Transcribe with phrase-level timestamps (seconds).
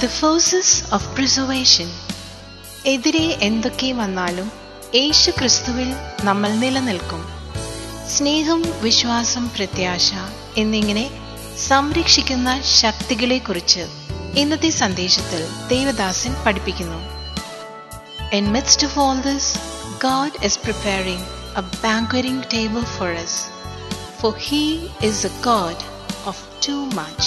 [0.00, 1.88] The forces of preservation.
[2.86, 4.46] എതിരെ എന്തൊക്കെ വന്നാലും
[4.94, 5.88] യേശു ക്രിസ്തുവിൽ
[6.24, 7.22] നമ്മൾ നിലനിൽക്കും
[8.14, 10.08] സ്നേഹം വിശ്വാസം പ്രത്യാശ
[10.62, 11.04] എന്നിങ്ങനെ
[11.68, 13.84] സംരക്ഷിക്കുന്ന ശക്തികളെക്കുറിച്ച്
[14.42, 15.42] ഇന്നത്തെ സന്ദേശത്തിൽ
[15.72, 17.00] ദേവദാസൻ പഠിപ്പിക്കുന്നു
[18.32, 19.46] In midst of all this,
[20.00, 21.22] God is preparing
[21.54, 23.32] a banqueting table for us,
[24.20, 24.64] for He
[25.02, 25.78] is a God
[26.24, 27.24] of too much.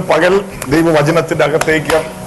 [0.00, 0.34] പകൽ
[0.68, 2.21] ദൈവവചനത്തിന്റെ അകത്തേക്ക്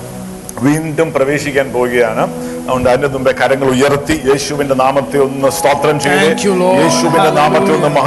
[0.64, 2.55] വീണ്ടും പ്രവേശിക്കാൻ പോവുകയാണ്.
[2.66, 6.02] അതുകൊണ്ട് അതിന്റെ മുമ്പേ കരങ്ങൾ ഉയർത്തി യേശുവിന്റെ നാമത്തെ ഒന്ന് സ്തോത്രം
[6.84, 8.00] യേശുവിന്റെ നാമത്തെ ഒന്ന്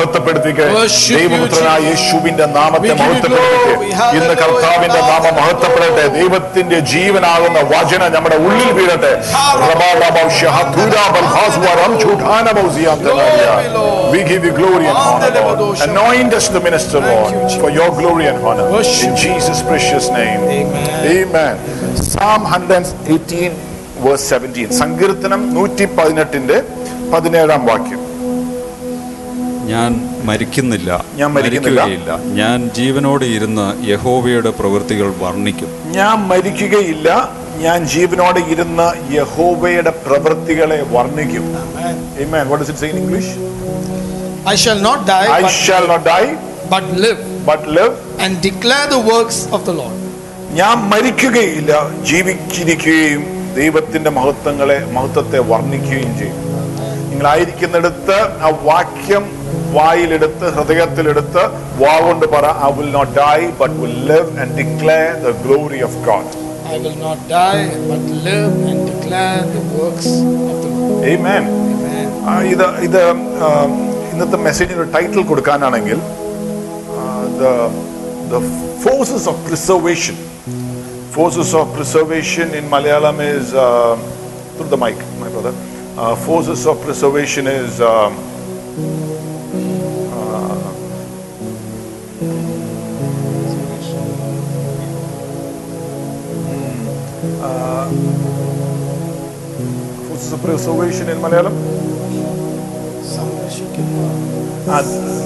[1.88, 6.08] യേശുവിന്റെ നാമത്തെ മഹത്വപ്പെടുത്തി ഇന്ന് കർത്താവിന്റെ നാമം മഹത്വപ്പെടട്ടെ.
[6.08, 9.22] ദൈവത്തിന്റെ ജീവനാകുന്ന വചന നമ്മുടെ ഉള്ളിൽ വീഴട്ടെ.
[9.66, 10.08] പ്രഭാവിന്റെ
[22.12, 23.54] Psalm 118
[24.04, 24.76] verse 17.
[24.82, 26.58] സങ്കീർത്തനം നൂറ്റി പതിനെട്ടിന്റെ
[27.12, 28.02] പതിനേഴാം വാക്യം
[29.72, 29.90] ഞാൻ
[30.28, 31.80] മരിക്കുന്നില്ല ഞാൻ മരിക്കുന്നില്ല.
[31.80, 37.08] മരിക്കുകയില്ല ഞാൻ ജീവനോടെ ഇരുന്ന് യഹോവയുടെ പ്രവൃത്തികൾ വർണിക്കും ഞാൻ മരിക്കുകയില്ല
[37.64, 41.44] ഞാൻ ജീവനോടെ ഇരുന്ന് യഹോവയുടെ പ്രവൃത്തികളെ വർണിക്കും.
[42.50, 43.28] What does it say in English?
[44.52, 46.28] I shall not die, I but, shall not die,
[46.74, 47.94] but live but live.
[48.24, 49.97] and declare the works of the Lord.
[50.56, 51.72] ഞാൻ മരിക്കുകയില്ല
[52.10, 53.22] ജീവിച്ചിരിക്കുകയും
[53.54, 56.44] ദൈവത്തിന്റെ മഹത്വങ്ങളെ മഹത്വത്തെ വർണിക്കുകയും ചെയ്യും
[57.10, 59.24] നിങ്ങളായിരിക്കുന്നിടത്ത് ആ വാക്യം
[59.72, 61.42] വായിലെടുത്ത് ഹൃദയത്തിലെടുത്ത്
[61.80, 66.34] വാവുകൊണ്ട് പറ I will not die but will live and declare the glory of God
[66.68, 70.08] I will not die, but live and declare the works
[70.46, 71.04] of the Lord.
[71.06, 71.44] Amen.
[71.68, 72.08] Amen.
[72.50, 72.98] ഇത് ഇത്
[74.10, 75.98] ഇന്നത്തെ മെസ്സേജിന് title കൊടുക്കാനാണെങ്കിൽ
[78.28, 78.42] the
[78.84, 80.18] forces of preservation
[81.18, 83.54] forces of preservation in Malayalam is
[84.68, 85.54] the mike my brother
[86.26, 87.80] forces of preservation is
[99.98, 101.56] forces of preservation in Malayalam
[104.68, 104.78] ആ,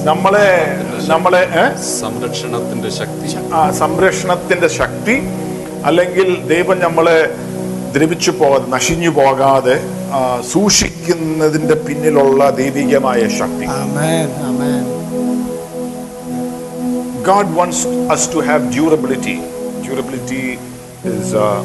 [0.05, 0.49] നമ്മളെ
[1.07, 1.65] നമ്മളെ ഏ?
[1.99, 3.29] സംരക്ഷണത്തിന്റെ ശക്തി.
[3.55, 5.15] ആ സംരക്ഷണത്തിന്റെ ശക്തി.
[5.85, 7.19] അല്ലെങ്കിൽ ദൈവം നമ്മളെ
[7.93, 9.77] ദ്രവിച്ചു പോകാതെ നശിഞ്ഞു പോകാതെ
[10.53, 13.69] സൂക്ഷിക്കുന്നതിന്റെ പിന്നിലുള്ള ദൈവികമായ ശക്തി
[17.23, 19.37] God wants us to have durability
[19.87, 20.43] durability durability.
[20.45, 20.59] Durability
[21.05, 21.63] is uh,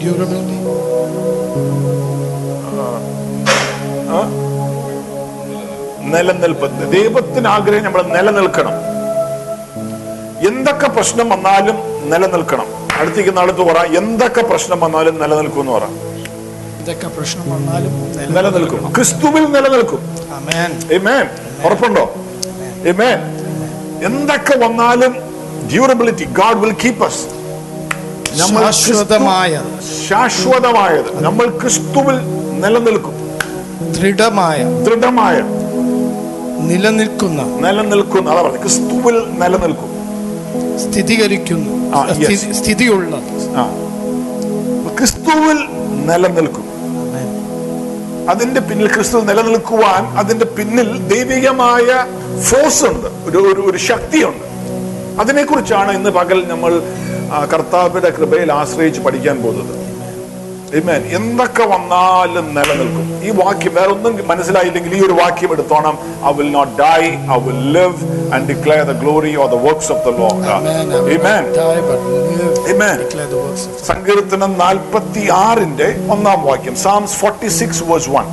[0.00, 0.56] Durability.
[6.06, 8.74] നിലനിൽപ്പ് ദൈവത്തിന് ആഗ്രഹം നമ്മൾ നിലനിൽക്കണം
[10.46, 11.74] എന്തൊക്കെ പ്രശ്നം വന്നാലും
[12.10, 12.66] നിലനിൽക്കണം.
[13.00, 15.84] അടുത്തേക്ക് അടുത്ത് പറ എന്തൊക്കെ പ്രശ്നം വന്നാലും നിലനിൽക്കും എന്ന് പറ.
[15.84, 17.92] എന്തൊക്കെ പ്രശ്നം വന്നാലും
[18.34, 18.92] നിലനിൽക്കും.
[18.96, 19.98] ക്രിസ്തുവിൽ നിലനിൽക്കും.
[21.64, 22.14] ഉറപ്പുണ്ടോ.
[24.04, 25.16] എന്തൊക്കെ വന്നാലും
[25.70, 27.26] durability God will keep us
[28.40, 29.62] നമ്മൾ ക്രിസ്തു- ശാശ്വതമായ
[30.08, 31.24] ശാശ്വതമായത്.
[31.24, 32.16] നമ്മൾ ക്രിസ്തുവിൽ
[32.60, 33.38] നിലനിൽക്കും.
[33.92, 34.64] ദൃഢമായ.
[34.84, 35.40] ദൃഢമായ.
[36.60, 37.42] നിലനിൽക്കുന്ന.
[37.42, 39.95] നിലനിൽക്കുന്ന അതാ പറഞ്ഞു ക്രിസ്തുവിൽ നിലനിൽക്കും.
[40.78, 42.24] സ്ഥിരീകരിക്കുന്നു ആ, yes.
[42.24, 43.20] സ്ഥിതി- സ്ഥിതിയുള്ള
[44.98, 45.56] ക്രിസ്തുവിൽ
[46.06, 46.66] നിലനിൽക്കും.
[48.30, 52.06] അതിന്റെ പിന്നിൽ ക്രിസ്തു നിലനിൽക്കുവാൻ അതിന്റെ പിന്നിൽ ദൈവികമായ
[52.42, 53.06] ഫോഴ്സ് ഉണ്ട്.
[53.06, 54.46] ഒരു ഒരു ഒരു ശക്തിയുണ്ട്.
[55.20, 56.82] അതിനെക്കുറിച്ചാണ് ഇന്ന് പകൽ നമ്മൾ
[57.52, 59.85] കർത്താവിന്റെ കൃപയിൽ ആശ്രയിച്ച് പഠിക്കാൻ പോകുന്നത്.
[60.78, 61.02] Amen.
[61.18, 63.06] എന്തൊക്കെ വന്നാലും നിലനിൽക്കും.
[63.26, 65.96] ഈ വാക്യം വേറെ ഒന്നും മനസ്സിലായില്ലെങ്കിൽ ഈ ഒരു വാക്യം എടുത്തോണം.
[66.28, 67.00] I will not die
[67.36, 67.98] I will live
[68.34, 70.44] and declare the glory or the works of the Lord.
[71.16, 71.44] Amen
[72.68, 73.30] the
[73.90, 76.76] സങ്കീർത്തനം നാൽപ്പത്തി ആറിന്റെ ഒന്നാം വാക്യം.
[76.86, 78.26] Psalms forty six verse one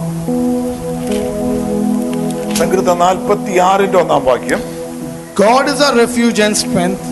[2.62, 4.62] സങ്കീർത്തനം നാൽപ്പത്തി ആറിന്റെ ഒന്നാം വാക്യം.
[5.42, 7.04] God is our refuge and strength,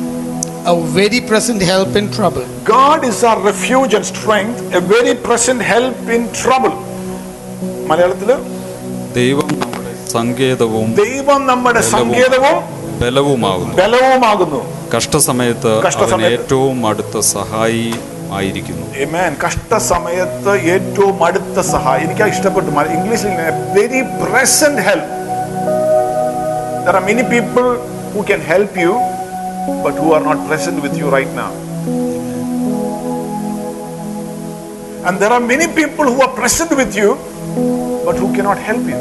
[0.66, 2.46] a very present help in trouble.
[2.64, 6.74] God is our refuge and strength, a very present help in trouble.
[7.92, 8.32] മലയാളത്തിൽ?
[9.20, 12.58] ദൈവം നമ്മുടെ സങ്കേതവും ദൈവം നമ്മുടെ സങ്കേതവും
[13.02, 13.74] ബലവുമാകുന്നു.
[13.82, 14.62] ബലവുമാകുന്നു.
[14.96, 15.74] കഷ്ടസമയത്ത്
[16.32, 17.86] ഏറ്റവും അടുത്ത സഹായി
[18.40, 18.86] ആയിരിക്കുന്നു
[19.46, 22.70] കഷ്ടസമയത്ത് ഏറ്റവും അടുത്ത സഹായി എനിക്ക് ഇഷ്ടപ്പെട്ടു.
[22.98, 23.34] ഇംഗ്ലീഷിൽ
[23.80, 25.10] very present help
[26.86, 27.66] there are many people
[28.14, 28.94] who can help you,
[29.84, 31.52] but who are not present with you right now.
[35.06, 37.16] And there are many people who are present with you,
[38.06, 39.00] but who cannot help you.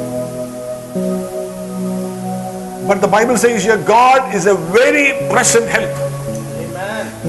[2.88, 5.92] But the Bible says here, God is a very present help.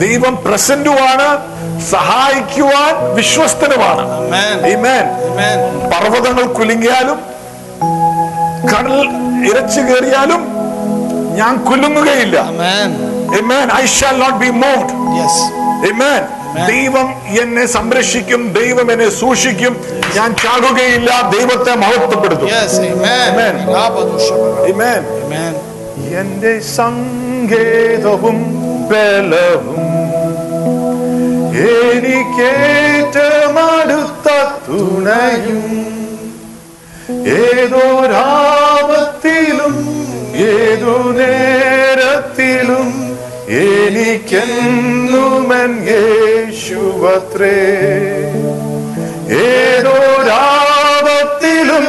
[0.02, 1.26] ദൈവം പ്രസന്റുമാണ്
[1.92, 4.58] സഹായിക്കുവാൻ വിശ്വസ്തനുമാണ് Amen.
[4.72, 5.06] Amen.
[5.30, 5.58] Amen.
[5.94, 7.20] പർവതങ്ങൾ കുലുങ്ങിയാലും
[8.72, 8.96] കടൽ
[9.50, 10.42] ഇരച്ചു കയറിയാലും
[11.40, 12.38] ഞാൻ കുലുങ്ങുകയില്ല
[13.34, 14.92] I shall not be moved.
[15.16, 15.36] Yes.
[15.90, 16.22] Amen.
[16.68, 17.08] ദൈവം
[17.42, 19.74] എന്നെ സംരക്ഷിക്കും ദൈവം എന്നെ സൂക്ഷിക്കും
[20.16, 22.74] ഞാൻ ചാടുകയില്ല ദൈവത്തെ മഹത്വപ്പെടുത്തും Yes.
[22.88, 23.22] Amen.
[23.30, 23.56] Amen.
[23.76, 24.62] Rabadushabara.
[24.72, 25.02] Amen.
[25.22, 25.54] Amen.
[26.20, 28.38] എന്റെ സങ്കേതവും
[28.92, 29.80] ബലവും
[32.94, 34.28] എനിക്കേറ്റമടുത്ത
[34.68, 35.62] തുണയും
[38.44, 39.74] ഏതോരാപത്തിലും
[40.52, 42.31] ഏതോ നേരത്തിലും
[44.04, 47.58] എനിക്കെന്നുമൻ യേശുവത്രേ
[50.54, 51.86] ഏതോരാപത്തിലും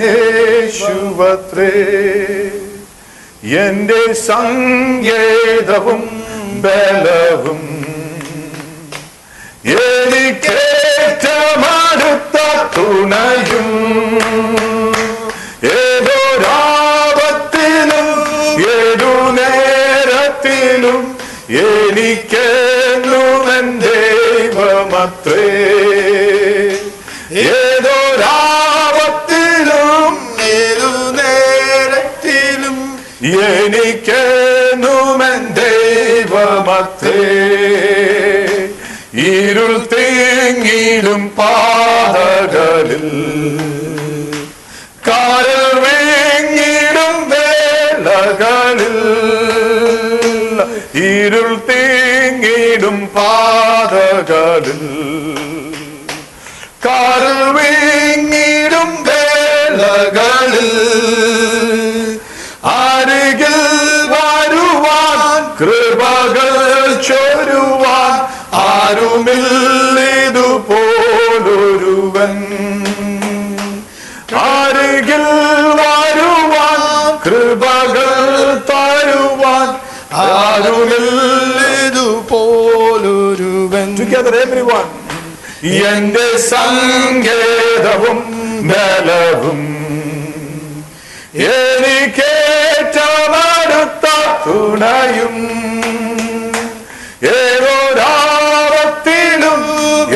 [0.06, 1.70] യേശുവത്രേ
[3.58, 6.02] എന്റെ സങ്കേതവും
[6.64, 7.62] ബലവും
[11.06, 12.36] എനിക്കേറ്റമടുത്ത
[12.76, 13.68] തുണയും
[22.04, 25.44] എനിക്കെന്നുമൻ ദൈവമത്രേ.
[27.32, 28.04] ഏതൊരാപത്തിലും
[30.42, 32.76] ഏതു നേരത്തിലും
[33.22, 37.24] എനിക്കെന്നുമൻ ദൈവമത്രേ.
[39.22, 43.08] ഇരുൾ തേങ്ങിലും പാതകളിൽ
[45.08, 48.98] കാരൽ വേങ്ങിടും വേളകളിൽ.
[51.04, 51.48] ഇരുൾ
[52.44, 54.82] തേങ്ങിടും പാതകളിൽ.
[56.84, 60.70] കാരൽ വേങ്ങിടും വേളകളിൽ
[62.64, 63.56] അരികിൽ
[64.12, 65.20] വരുവാൻ
[65.60, 66.54] കൃപകൾ
[67.08, 68.14] ചൊരുവാൻ
[68.66, 69.94] ആരുമില്ലിതുപോലൊരുവൻ.
[74.44, 75.26] അരികിൽ
[75.80, 76.80] വരുവാൻ
[77.26, 78.12] കൃപകൾ
[78.70, 79.68] തരുവാൻ
[80.12, 81.63] ആരുമില്ലിതുപോലൊരുവൻ.
[84.04, 84.88] Together everyone.
[85.86, 88.18] എന്റെ സങ്കേതവും
[88.68, 89.60] ബലവും
[92.66, 94.06] എനിക്കേറ്റമടുത്ത
[94.44, 95.36] തുണയും
[98.26, 99.60] ഏതൊരാപത്തിലും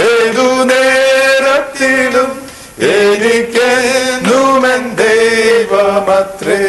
[0.06, 2.30] ഏതു നേരത്തിലും
[2.92, 6.62] എനിക്കെന്നുമൻ ദൈവമത്രേ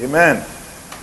[0.00, 0.44] Amen.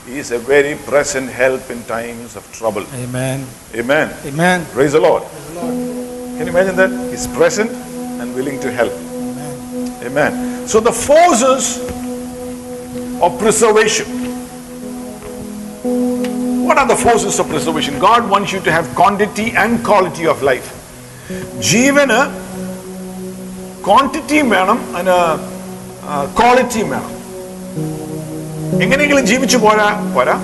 [0.05, 2.85] He is a very present help in times of trouble.
[2.93, 3.45] Amen.
[3.75, 4.13] Amen.
[4.25, 4.65] Amen.
[4.73, 5.23] Praise the Lord.
[5.53, 6.89] Can you imagine that?
[7.11, 8.91] He's present and willing to help.
[8.91, 10.03] Amen.
[10.03, 10.67] Amen.
[10.67, 11.79] So the forces
[13.21, 14.07] of preservation.
[16.65, 17.99] What are the forces of preservation?
[17.99, 20.75] God wants you to have quantity and quality of life.
[21.59, 22.48] Jivana.
[23.89, 25.17] ക്വാണ്ടിറ്റിയും വേണം അതിന്
[26.39, 27.11] ക്വാളിറ്റിയും വേണം.
[28.83, 30.35] എങ്ങനെയെങ്കിലും ജീവിച്ചു പോരാ പോരാ.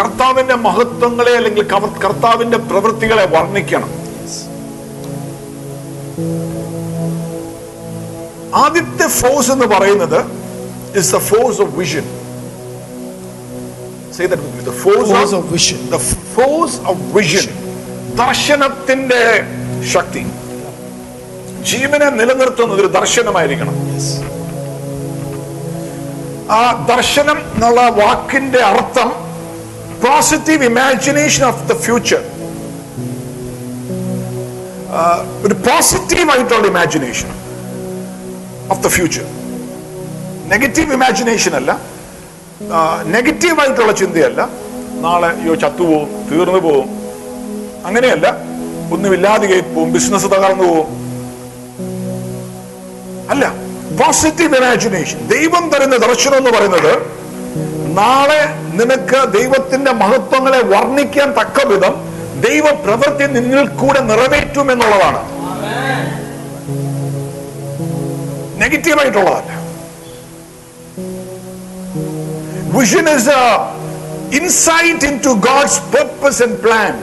[0.00, 1.62] കർത്താവിന്റെ മഹത്വങ്ങളെ അല്ലെങ്കിൽ
[2.04, 3.90] കർത്താവിന്റെ പ്രവൃത്തികളെ വർണിക്കണം.
[8.54, 10.20] ആദ്യത്തെ ഫോഴ്സ് എന്ന് പറയുന്നത്
[10.98, 12.06] is the force of vision
[16.34, 17.46] force of vision
[18.24, 19.22] ദർശനത്തിന്റെ
[19.92, 20.26] ശക്തി.
[21.70, 23.76] ജീവനെ നിലനിർത്തുന്നത് ഒരു ദർശനമായിരിക്കണം.
[26.58, 26.60] ആ
[26.90, 29.08] ദർശനം എന്നുള്ള വാക്കിന്റെ അർത്ഥം
[30.04, 32.22] positive imagination of the future
[35.46, 37.30] ഒരു പോസിറ്റീവ് ആയിട്ടുള്ള imagination
[38.72, 39.26] of the future
[40.52, 41.70] negative imagination അല്ല
[43.16, 44.40] നെഗറ്റീവ് ആയിട്ടുള്ള ചിന്തയല്ല.
[45.04, 46.88] നാളെ അയ്യോ ചത്തുപോകും തീർന്നു പോവും.
[47.88, 48.26] അങ്ങനെയല്ല
[48.94, 50.88] ഒന്നുമില്ലാതെ പോവും ബിസിനസ് തകർന്നു പോവും.
[53.28, 53.44] അല്ല
[53.98, 56.92] പോസിറ്റീവ് ഇമാജിനേഷൻ ദൈവം തരുന്ന ദർശനം എന്ന് പറയുന്നത്
[57.94, 58.42] നാളെ
[58.72, 61.94] നിനക്ക് ദൈവത്തിന്റെ മഹത്വങ്ങളെ വർണിക്കാൻ തക്ക വിധം
[62.40, 65.20] ദൈവ പ്രവൃത്തി നിന്നിൽ കൂടെ നിറവേറ്റും എന്നുള്ളതാണ്.
[68.58, 69.54] നെഗറ്റീവായിട്ടുള്ളതല്ല
[72.76, 73.36] vision is
[74.32, 76.94] insight into God's purpose and plan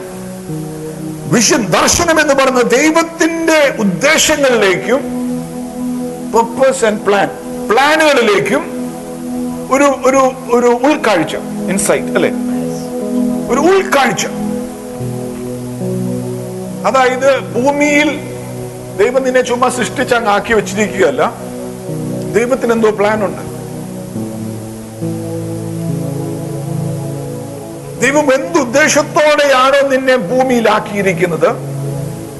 [1.30, 5.02] vision ദർശനം എന്ന് പറയുന്നത് ദൈവത്തിന്റെ ഉദ്ദേശങ്ങളിലേക്കും
[6.36, 7.28] പർപ്പസ് ആൻഡ് പ്ലാൻ
[7.70, 8.62] പ്ലാനുകളിലേക്കും
[9.72, 10.20] ഒരു ഒരു
[10.56, 11.36] ഒരു ഉൾക്കാഴ്ച
[11.70, 12.30] ഇൻസൈറ്റ് അല്ലെ?
[13.52, 14.26] ഒരു ഉൾക്കാഴ്ച.
[16.86, 18.08] അതായത് ഭൂമിയിൽ
[18.98, 21.22] ദൈവം നിന്നെ ചുമ്മാ സൃഷ്ടിച്ച അങ്ങ് ആക്കി വെച്ചിരിക്കുകയല്ല.
[22.34, 23.42] ദൈവത്തിന് എന്തോ പ്ലാൻ ഉണ്ട്
[28.02, 31.48] ദൈവം എന്ത് ഉദ്ദേശത്തോടെയാണോ നിന്നെ ഭൂമിയിലാക്കിയിരിക്കുന്നത്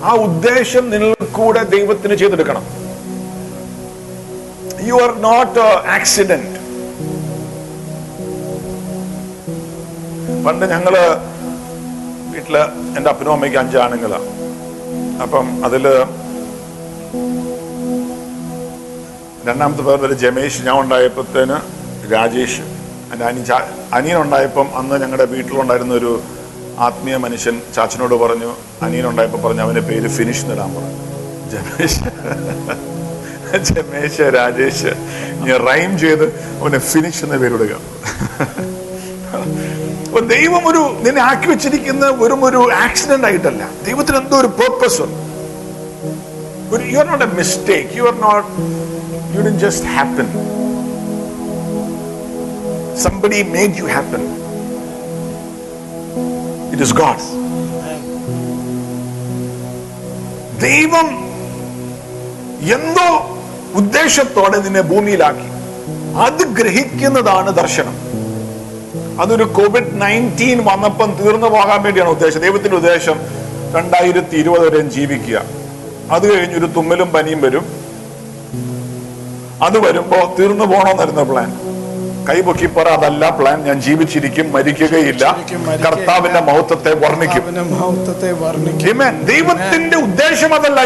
[0.04, 2.85] ആ ഉദ്ദേശം നിന്നിൽ കൂടെ ദൈവത്തിന് ചെയ്തെടുക്കണം.
[4.90, 5.64] യു ആർ നോട്ട്
[5.96, 6.52] ആക്സിഡന്റ്
[10.46, 10.94] പണ്ട് ഞങ്ങൾ
[12.34, 12.56] വീട്ടിൽ
[12.96, 14.20] എന്റെ അപ്പനും അമ്മയ്ക്ക് അഞ്ചാണുങ്ങളാ
[15.24, 15.84] അപ്പം അതിൽ
[19.48, 20.60] രണ്ടാമത്തെ വരെ ജമേഷ്.
[20.66, 21.56] ഞാൻ ഉണ്ടായപ്പോഴത്തേന്
[22.12, 22.62] രാജേഷ്.
[23.12, 23.24] എന്റെ
[23.98, 26.12] അനി ഉണ്ടായപ്പം അന്ന് ഞങ്ങളുടെ വീട്ടിലുണ്ടായിരുന്ന ഒരു
[26.86, 28.50] ആത്മീയ മനുഷ്യൻ ചാച്ചനോട് പറഞ്ഞു
[28.86, 30.98] അനിയനുണ്ടായപ്പോൾ പറഞ്ഞു അവന്റെ പേര് ഫിനിഷ് എന്നിടാൻ പറഞ്ഞു
[31.52, 32.00] ജമേഷ്.
[33.66, 34.92] ജമേഷ് രാജേഷ്
[35.44, 36.26] ഞാൻ റൈം ചെയ്ത്
[36.60, 37.74] അവനെ ഫിനിഷ് എന്ന പേരിടുക
[40.06, 43.62] അപ്പൊ ദൈവം ഒരു നിന്നെ ആക്കി വെച്ചിരിക്കുന്ന വെറും ഒരു ആക്സിഡന്റ് ആയിട്ടല്ല.
[43.84, 45.18] ദൈവത്തിന് എന്തോ ഒരു പേർപ്പസ് ഉണ്ട്.
[46.92, 48.48] You are not a mistake you are not
[49.34, 50.28] you didn't just happen
[53.02, 54.22] somebody made you happen
[56.72, 57.22] it is God
[60.60, 61.08] ദൈവം
[62.76, 63.08] എന്തോ
[63.76, 65.48] ഉദ്ദേശത്തോടെ നിന്നെ ഭൂമിയിലാക്കി.
[66.20, 67.94] അത് ഗ്രഹിക്കുന്നതാണ് ദർശനം.
[69.20, 72.40] അതൊരു കോവിഡ് നയന്റീൻ വന്നപ്പം തീർന്നു പോകാൻ വേണ്ടിയാണ് ഉദ്ദേശം.
[72.40, 73.20] ദൈവത്തിന്റെ ഉദ്ദേശം
[73.76, 75.42] രണ്ടായിരത്തി ഇരുപത് വരെ ജീവിക്കുക.
[76.10, 77.64] അത് കഴിഞ്ഞ് ഒരു തുമ്മലും പനിയും വരും.
[79.62, 81.50] അത് വരുമ്പോ തീർന്നു പോകണമെന്നായിരുന്നു പ്ലാൻ
[82.28, 85.24] കൈപൊക്കി പറ അതല്ല പ്ലാൻ ഞാൻ ജീവിച്ചിരിക്കും മരിക്കുകയില്ല.
[85.86, 87.44] കർത്താവിന്റെ മഹത്വത്തെ വർണിക്കും.
[89.26, 90.80] ദൈവത്തിന്റെ ഉദ്ദേശം അതല്ല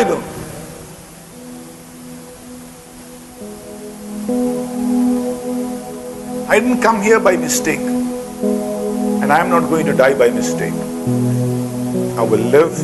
[6.49, 7.85] I didn't come here by mistake.
[9.21, 10.77] And I am not going to die by mistake.
[12.15, 12.75] I will live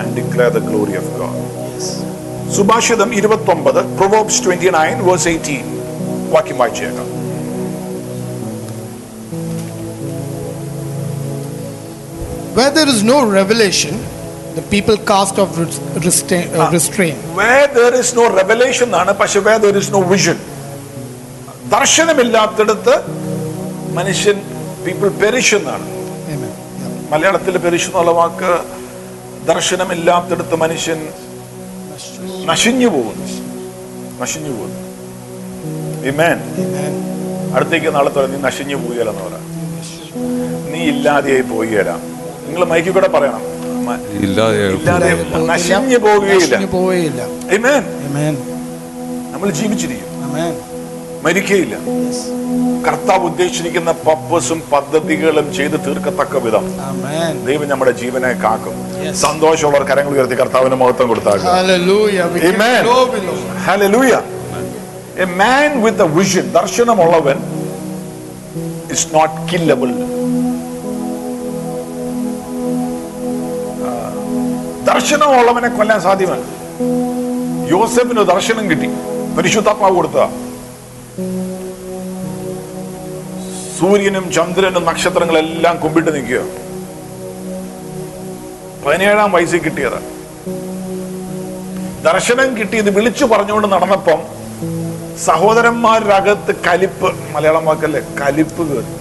[0.00, 1.36] and declare the glory of God.
[2.56, 5.64] സുഭാഷിതം ഇരുപത്തൊമ്പത് proverbs twenty nine verse eighteen
[6.34, 7.08] വാക്യം വായിച്ചേക്കാം
[12.54, 13.94] Where there is no revelation,
[14.54, 16.52] the people cast off res- restraint.
[16.52, 17.16] Uh, restraint.
[17.34, 20.38] where there is no revelation എന്നാണ് പക്ഷെ where there is no vision
[21.73, 22.95] ദർശനമില്ലാത്തിടത്ത്
[23.93, 24.41] മനുഷ്യൻ
[24.85, 25.85] people perish എന്നാണ്.
[25.85, 27.11] Amen.
[27.11, 28.51] മലയാളത്തിൽ perish എന്നുള്ള വാക്ക്
[29.47, 31.07] ദർശനമില്ലാത്തടത്ത് മനുഷ്യൻ
[32.45, 33.27] നശിഞ്ഞു പോകുന്നു.
[34.21, 34.79] നശിഞ്ഞു പോകുന്നു.
[37.55, 39.45] അടുത്തേക്ക് നാളെ തൊട്ട് നീ നശിഞ്ഞു പോവുകയല്ലെന്ന് പറയാം
[40.73, 41.91] നീ ഇല്ലാതെയായി പോവുകയല്ല.
[42.47, 43.41] നിങ്ങൾ മൈക്കി കൂടെ പറയണം.
[45.47, 46.55] നശിഞ്ഞു പോവുകയില്ല.
[49.33, 50.09] നമ്മൾ ജീവിച്ചിരിക്കും
[51.23, 51.31] Amen.
[51.31, 51.75] മരിക്കയില്ല
[52.85, 56.65] കർത്താവ് ഉദ്ദേശിച്ചിരിക്കുന്ന പപ്പസും പദ്ധതികളും ചെയ്ത് തീർക്കത്തക്ക വിധം.
[57.47, 58.75] ദൈവം നമ്മുടെ ജീവനെ കാക്കും.
[59.23, 61.39] സന്തോഷമുള്ളവർ കരങ്ങൾ ഉയർത്തി കർത്താവിന് മഹത്വം കൊടുത്താൽ
[66.17, 67.37] വിഷൻ ദർശനമുള്ളവൻ
[68.95, 69.89] ഇസ് നോട്ട് കില്ലബിൾ
[74.91, 76.43] ദർശനമുള്ളവനെ കൊല്ലാൻ സാധ്യമല്ല.
[77.73, 78.89] യോസഫിന് ദർശനം കിട്ടി.
[79.37, 80.19] പരിശുദ്ധാത്മാവ് കൊടുത്ത
[83.79, 86.39] സൂര്യനും ചന്ദ്രനും നക്ഷത്രങ്ങളെല്ലാം കുമ്പിട്ട് നിൽക്കുക.
[88.85, 89.99] പതിനേഴാം വയസ്സിൽ കിട്ടിയത്.
[92.07, 94.19] ദർശനം കിട്ടിയത് വിളിച്ചു പറഞ്ഞുകൊണ്ട് നടന്നപ്പം
[95.25, 98.01] സഹോദരന്മാരുടെ അകത്ത് കലിപ്പ് മലയാളം വാക്കല്ലേ?
[98.21, 98.93] കലിപ്പ് കയറി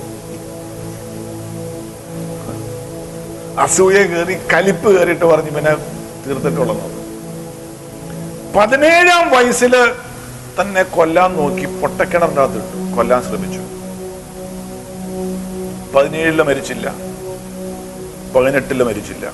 [3.59, 5.75] അസൂയ കയറി കലിപ്പ് കയറിയിട്ട് പറഞ്ഞു പിന്നെ
[6.26, 6.85] തീർത്തിട്ടുള്ളത്.
[8.57, 9.76] പതിനേഴാം വയസ്സിൽ
[10.61, 12.97] തന്നെ കൊല്ലാൻ നോക്കി പൊട്ടക്കിണറിന്റെ അകത്ത് ഇട്ടു.
[12.97, 13.61] കൊല്ലാൻ ശ്രമിച്ചു.
[15.97, 16.94] പതിനേഴിൽ മരിച്ചില്ല.
[18.37, 19.32] പതിനെട്ടിൽ മരിച്ചില്ല.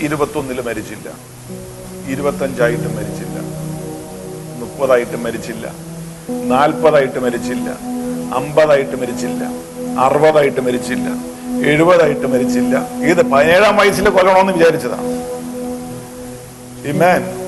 [0.00, 1.10] ഇരുപത്തൊന്നിൽ മരിച്ചില്ല.
[2.08, 3.40] ഇരുപത്തഞ്ചായിട്ട് മരിച്ചില്ല.
[4.60, 5.74] മുപ്പതായിട്ട് മരിച്ചില്ല.
[6.30, 7.70] നാൽപ്പതായിട്ട് മരിച്ചില്ല.
[8.34, 9.44] അമ്പതായിട്ട് മരിച്ചില്ല.
[10.00, 11.34] അറുപതായിട്ട് മരിച്ചില്ല.
[11.68, 12.88] എഴുപതായിട്ട് മരിച്ചില്ല.
[12.88, 15.08] ഇത് പതിനേഴാം വയസ്സിൽ കൊല്ലണമെന്ന് വിചാരിച്ചതാണ്
[16.88, 17.43] ഇമേൻ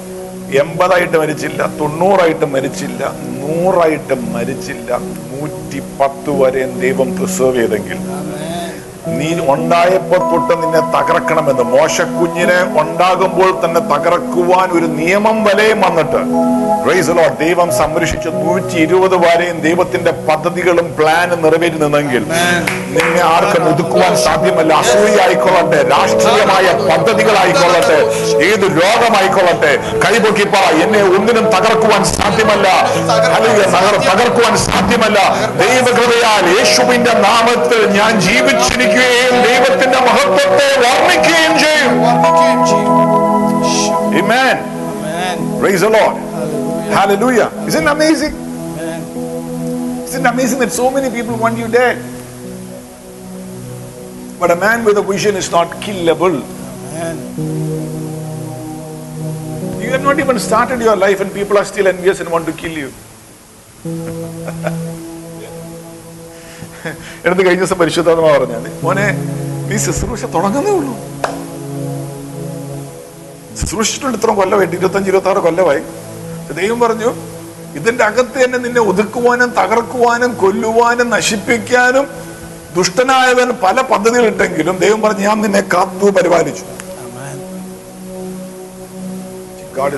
[0.53, 3.03] എൺപതായിട്ട് മരിച്ചില്ല തൊണ്ണൂറായിട്ട് മരിച്ചില്ല
[3.41, 4.91] നൂറായിട്ട് മരിച്ചില്ല.
[5.31, 7.99] നൂറ്റി പത്ത് വരെ ദൈവം പ്രിസർവ് ചെയ്തെങ്കിൽ
[9.07, 11.65] നീ ഉണ്ടായപ്പോൾ തൊട്ട് നിന്നെ തകർക്കണമെന്ന്.
[11.75, 16.21] മോശക്കുഞ്ഞിനെ ഉണ്ടാകുമ്പോൾ തന്നെ തകർക്കുവാൻ ഒരു നിയമം വലയും വന്നിട്ട്.
[16.89, 17.25] റൈസലോ.
[17.43, 22.23] ദൈവം സംരക്ഷിച്ച നൂറ്റി ഇരുപത് വരെയും ദൈവത്തിന്റെ പദ്ധതികളും പ്ലാനും നിറവേറ്റി നിന്നെങ്കിൽ
[22.97, 24.73] നിന്നെ ആർക്കും ഒതുക്കുവാൻ സാധ്യമല്ല.
[24.83, 27.99] അസൂയായിക്കൊള്ളട്ടെ രാഷ്ട്രീയമായ പദ്ധതികളായിക്കൊള്ളട്ടെ
[28.51, 29.73] ഏത് രോഗമായിക്കൊള്ളട്ടെ
[30.05, 32.69] കൈപൊക്കി പറ എന്നെ ഒന്നിനും തകർക്കുവാൻ സാധ്യമല്ല.
[34.11, 35.19] തകർക്കുവാൻ സാധ്യമല്ല.
[35.63, 38.13] ദൈവകൃപയാൽ യേശുവിന്റെ നാമത്തിൽ ഞാൻ
[38.96, 41.90] ജീവിച്ചിരിക്കുകയും ദൈവത്തിന്റെ മഹത്വത്തെ വർണ്ണിക്കുകയും ചെയ്യും
[44.22, 44.58] Amen.
[45.62, 46.16] Praise the Lord.
[46.98, 47.48] Hallelujah.
[47.70, 48.34] Isn't it amazing?
[50.08, 51.98] Isn't it amazing that so many people want you dead?
[54.42, 56.38] But a man with a vision is not killable.
[59.84, 62.56] You have not even started your life and people are still envious and want to
[62.64, 62.92] kill you.
[67.25, 69.07] എടുത്ത് കഴിഞ്ഞ ദിവസം പരിശുദ്ധാത്മ പറഞ്ഞാൽ മോനെ
[69.69, 70.95] നീ ശുശ്രൂഷ തുടങ്ങുന്നേ ഉള്ളൂ.
[73.61, 75.83] ശുശ്രൂഷിച്ചിട്ടുണ്ട് ഇത്ര കൊല്ലമായിട്ട് ഇരുപത്തഞ്ച് ഇരുപത്തി ആറ് കൊല്ലമായി.
[76.61, 77.11] ദൈവം പറഞ്ഞു
[77.79, 82.07] ഇതിന്റെ അകത്ത് തന്നെ നിന്നെ ഒതുക്കുവാനും തകർക്കുവാനും കൊല്ലുവാനും നശിപ്പിക്കാനും
[82.77, 86.65] ദുഷ്ടനായവൻ പല പദ്ധതികൾ ഇട്ടെങ്കിലും ദൈവം പറഞ്ഞു ഞാൻ നിന്നെ കാത്തു പരിപാലിച്ചു.
[89.79, 89.95] God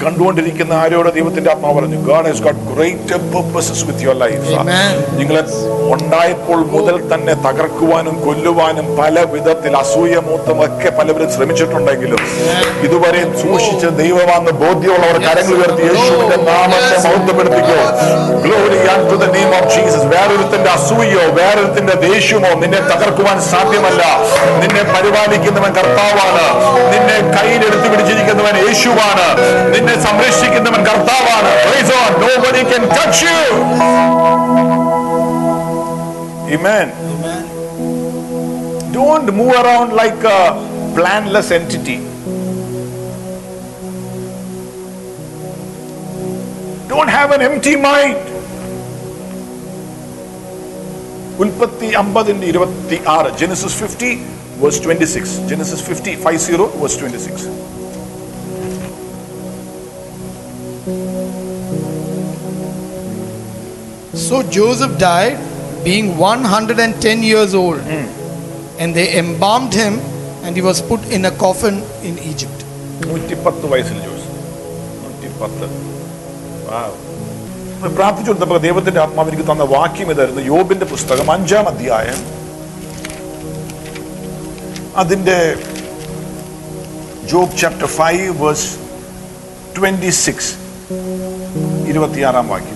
[0.00, 4.54] കണ്ടുകൊണ്ടിരിക്കുന്ന ആരോട് ദൈവത്തിന്റെ ആത്മാവ് പറഞ്ഞു God has got great purposes with your life.
[5.18, 5.42] നിങ്ങളെ
[5.94, 12.20] ഉണ്ടായപ്പോൾ മുതൽ തന്നെ തകർക്കുവാനും കൊല്ലുവാനും പല വിധത്തിൽ അസൂയ മൂത്തും ഒക്കെ പലവരും ശ്രമിച്ചിട്ടുണ്ടെങ്കിലും
[12.86, 17.78] ഇതുവരെ സൂക്ഷിച്ച ദൈവമാണ് ബോധ്യമുള്ളവർ കരങ്ങൾ ഉയർത്തി യേശുവിന്റെ നാമത്തെ മഹത്വപ്പെടുത്തിക്കോ.
[18.44, 18.78] Glory
[19.10, 24.02] to the name of Jesus വേറൊരുത്തിന്റെ അസൂയോ വേറൊരുത്തിന്റെ ദേഷ്യമോ നിന്നെ തകർക്കുവാൻ സാധ്യമല്ല.
[24.62, 26.46] നിന്നെ പരിപാലിക്കുന്നവൻ കർത്താവാണ്.
[26.92, 29.26] നിന്നെ കയ്യിലെടുത്തു പിടിച്ചിരിക്കുന്നവൻ യേശുവാണ്.
[29.74, 32.13] നിന്നെ സംരക്ഷിക്കുന്നവൻ കർത്താവാണ് Praise God.
[32.23, 33.39] Nobody can touch you.
[36.55, 36.87] Amen.
[38.91, 40.39] Don't move around like a
[40.95, 41.97] planless entity.
[46.89, 48.17] Don't have an empty mind.
[51.43, 54.09] ഉൽപ്പത്തി അമ്പതിന്റെ ഇരുപത്തി ആറ് Genesis fifty
[54.61, 57.45] verse twenty six Genesis fifty five zero verse twenty six
[64.22, 65.36] So Joseph died,
[65.86, 67.80] being 110 years old,
[68.80, 69.94] and they embalmed him,
[70.44, 71.76] and he was put in a coffin
[72.08, 72.60] in Egypt.
[73.06, 74.28] നൂറ്റിപ്പത്ത് വയസ്സിൽ ജോസ്.
[75.04, 75.66] നൂറ്റിപ്പത്ത്.
[77.96, 78.32] പ്രാർത്ഥിച്ചു
[78.66, 82.20] ദൈവത്തിന്റെ ആത്മാവ് എനിക്ക് തന്ന വാക്യം ഇതായിരുന്നു യോബിന്റെ പുസ്തകം അഞ്ചാം അധ്യായം.
[84.96, 85.38] അതിന്റെ
[87.32, 88.70] Job chapter five verse
[89.76, 90.52] twenty six
[91.88, 92.73] ഇരുപത്തിയാറാം വാക്യം.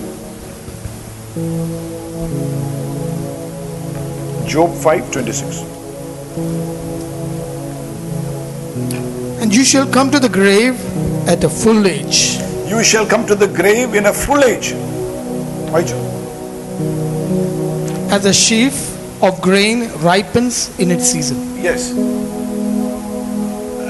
[4.49, 5.63] Job 5:26
[9.41, 10.75] And you shall come to the grave
[11.27, 12.39] at a full age.
[12.67, 14.73] You shall come to the grave in a full age.
[15.71, 16.01] Why Job?
[18.11, 18.73] As a sheaf
[19.21, 21.37] of grain ripens in its season.
[21.61, 21.93] Yes.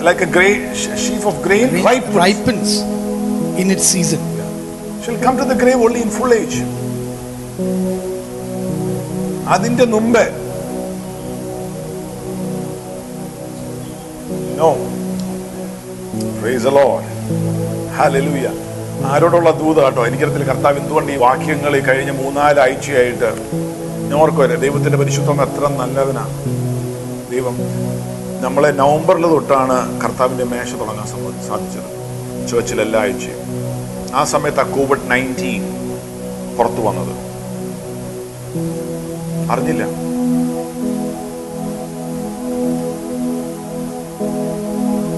[0.04, 2.16] Like a grain, sheaf of grain, ripens.
[2.16, 2.70] ripens
[3.60, 4.20] in its season.
[5.04, 6.62] Shall come to the grave only in full age.
[9.50, 10.20] അതിന്റെ മുമ്പ്.
[19.06, 20.08] ആരോടുള്ള ദൂത കേട്ടോ?
[20.08, 23.30] എനിക്കറിയത്തില്ല കർത്താവ് എന്തുകൊണ്ട് ഈ വാക്യങ്ങൾ ഈ കഴിഞ്ഞ മൂന്നാൽ ആഴ്ചയായിട്ട്
[24.10, 26.34] ഞാൻ ഓർക്കുവരെ ദൈവത്തിന്റെ പരിശുദ്ധം എത്ര നല്ലവനാണ്
[27.32, 27.58] ദൈവം
[28.42, 31.08] നമ്മളെ നവംബറിൽ തൊട്ടാണ് കർത്താവിന്റെ മേശ തുടങ്ങാൻ
[31.48, 32.48] സാധിച്ചത്.
[32.48, 33.40] ചേർച്ചിൽ എല്ലാ ആഴ്ചയും.
[34.16, 35.64] ആ സമയത്ത് ആ കോവിഡ് നയന്റീൻ
[36.58, 37.16] പുറത്തു വന്നത്.
[39.52, 39.84] അറിഞ്ഞില്ല.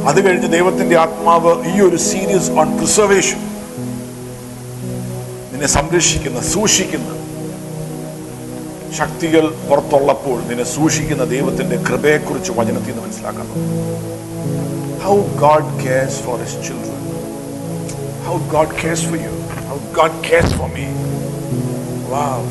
[0.10, 3.42] അത് കഴിഞ്ഞ് ദൈവത്തിന്റെ ആത്മാവ് ഈ ഒരു സീരീസ് ഓൺ പ്രിസർവേഷൻ
[5.52, 7.10] നിന്നെ സംരക്ഷിക്കുന്ന സൂക്ഷിക്കുന്ന
[9.00, 13.58] ശക്തികൾ പുറത്തുള്ളപ്പോൾ നിന്നെ സൂക്ഷിക്കുന്ന ദൈവത്തിന്റെ കൃപയെക്കുറിച്ച് വചനത്തിൽ നിന്ന് മനസ്സിലാക്കണം.
[15.04, 16.98] How God cares for his children
[18.28, 19.34] how God cares for you
[19.70, 20.86] how God cares for me
[22.14, 22.48] wow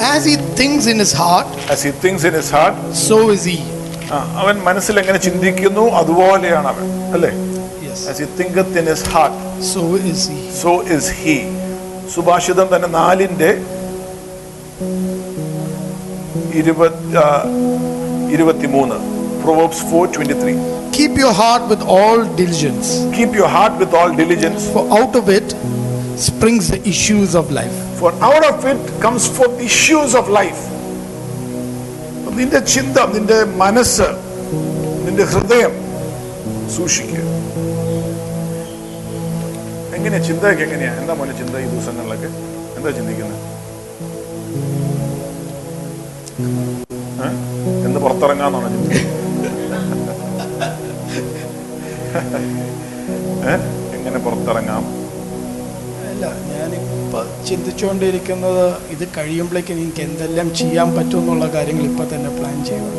[0.07, 3.59] as he thinks in his heart, as he thinks in his heart so is he.
[4.11, 7.33] ആ, അവൻ മനസ്സിൽ എങ്ങനെ ചിന്തിക്കുന്നു അതുപോലെയാണ് അവൻ അല്ലേ
[7.87, 8.00] Yes.
[8.11, 9.35] as he thinketh in his heart
[9.66, 10.40] So is he.
[10.62, 11.37] so is he
[12.14, 13.50] സുഭാഷിതം തന്നെ നാലിന്റെ
[16.61, 17.28] ഇരുപത് ആ,
[18.35, 18.98] ഇരുപത്തിമൂന്ന്
[19.44, 20.54] proverbs four twenty three
[20.96, 25.26] Keep your heart with all diligence, keep your heart with all diligence for out of
[25.38, 25.48] it
[26.19, 27.77] springs the issues of life.
[27.99, 30.62] For out of it comes forth issues of life.
[32.39, 34.08] നിന്റെ ചിന്ത നിന്റെ മനസ്സ്
[35.05, 35.73] നിന്റെ ഹൃദയം
[36.75, 37.23] സൂക്ഷിക്കുക.
[39.97, 40.91] എങ്ങനെയാ ചിന്തയൊക്കെ എങ്ങനെയാ?
[41.01, 42.29] എന്താ മോനെ ചിന്ത ഈ ദിവസങ്ങളിലൊക്കെ?
[42.77, 43.39] എന്താ ചിന്തിക്കുന്നത്?
[47.86, 48.91] എന്ന് പുറത്തിറങ്ങാന്നാണോ ചിന്ത
[53.97, 54.84] എങ്ങനെ പുറത്തിറങ്ങാം?
[56.19, 62.95] അല്ല ഞാനിപ്പോൾ ചിന്തിച്ചുകൊണ്ടിരിക്കുന്നത് ഇത് കഴിയുമ്പോഴേക്കും എനിക്ക് എന്തെല്ലാം ചെയ്യാൻ പറ്റും എന്നുള്ള കാര്യങ്ങൾ ഇപ്പം തന്നെ പ്ലാൻ ചെയ്യണം.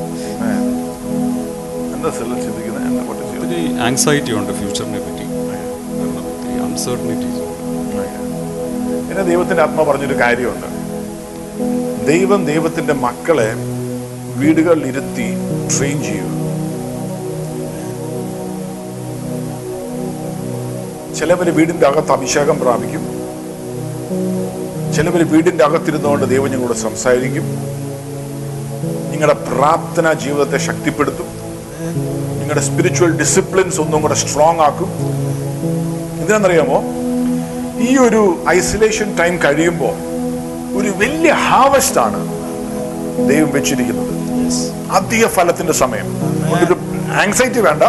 [3.43, 5.27] ഒത്തിരി ആങ്സൈറ്റി ഉണ്ട് ഫ്യൂച്ചറിനെ പറ്റി.
[6.21, 7.45] ഒത്തിരി അൺസർട്ടനിറ്റീസ്
[9.09, 10.69] പിന്നെ ദൈവത്തിന്റെ ആത്മ പറഞ്ഞൊരു കാര്യമുണ്ട്.
[12.07, 13.51] ദൈവം ദൈവത്തിന്റെ മക്കളെ
[14.41, 15.29] വീടുകളിലിരുത്തി
[15.77, 16.40] ട്രെയിൻ ചെയ്യുക
[21.21, 23.01] ചിലവര് വീടിന്റെ അകത്ത് അഭിഷേകം പ്രാപിക്കും.
[24.95, 27.43] ചിലവര് വീടിന്റെ അകത്തിരുന്നുകൊണ്ട് ദൈവം ഞങ്ങളോട് സംസാരിക്കും.
[29.11, 31.27] നിങ്ങളുടെ പ്രാർത്ഥന ജീവിതത്തെ ശക്തിപ്പെടുത്തും.
[32.39, 34.93] നിങ്ങളുടെ സ്പിരിച്വൽ ഡിസിപ്ലിൻസ് ഒന്നും കൂടെ സ്ട്രോങ് ആക്കും.
[36.19, 36.83] എന്തിനാണെന്നറിയാമോ?
[37.81, 39.95] ഈ ഒരു ഐസൊലേഷൻ ടൈം കഴിയുമ്പോൾ
[40.79, 42.29] ഒരു വലിയ ഹാവസ്റ്റ് ആണ്
[43.29, 44.11] ദൈവം വെച്ചിരിക്കുന്നത്.
[44.91, 46.07] അധിക ഫലത്തിന്റെ സമയം.
[46.65, 46.77] ഒരു
[47.13, 47.83] ആങ്സൈറ്റി വേണ്ട.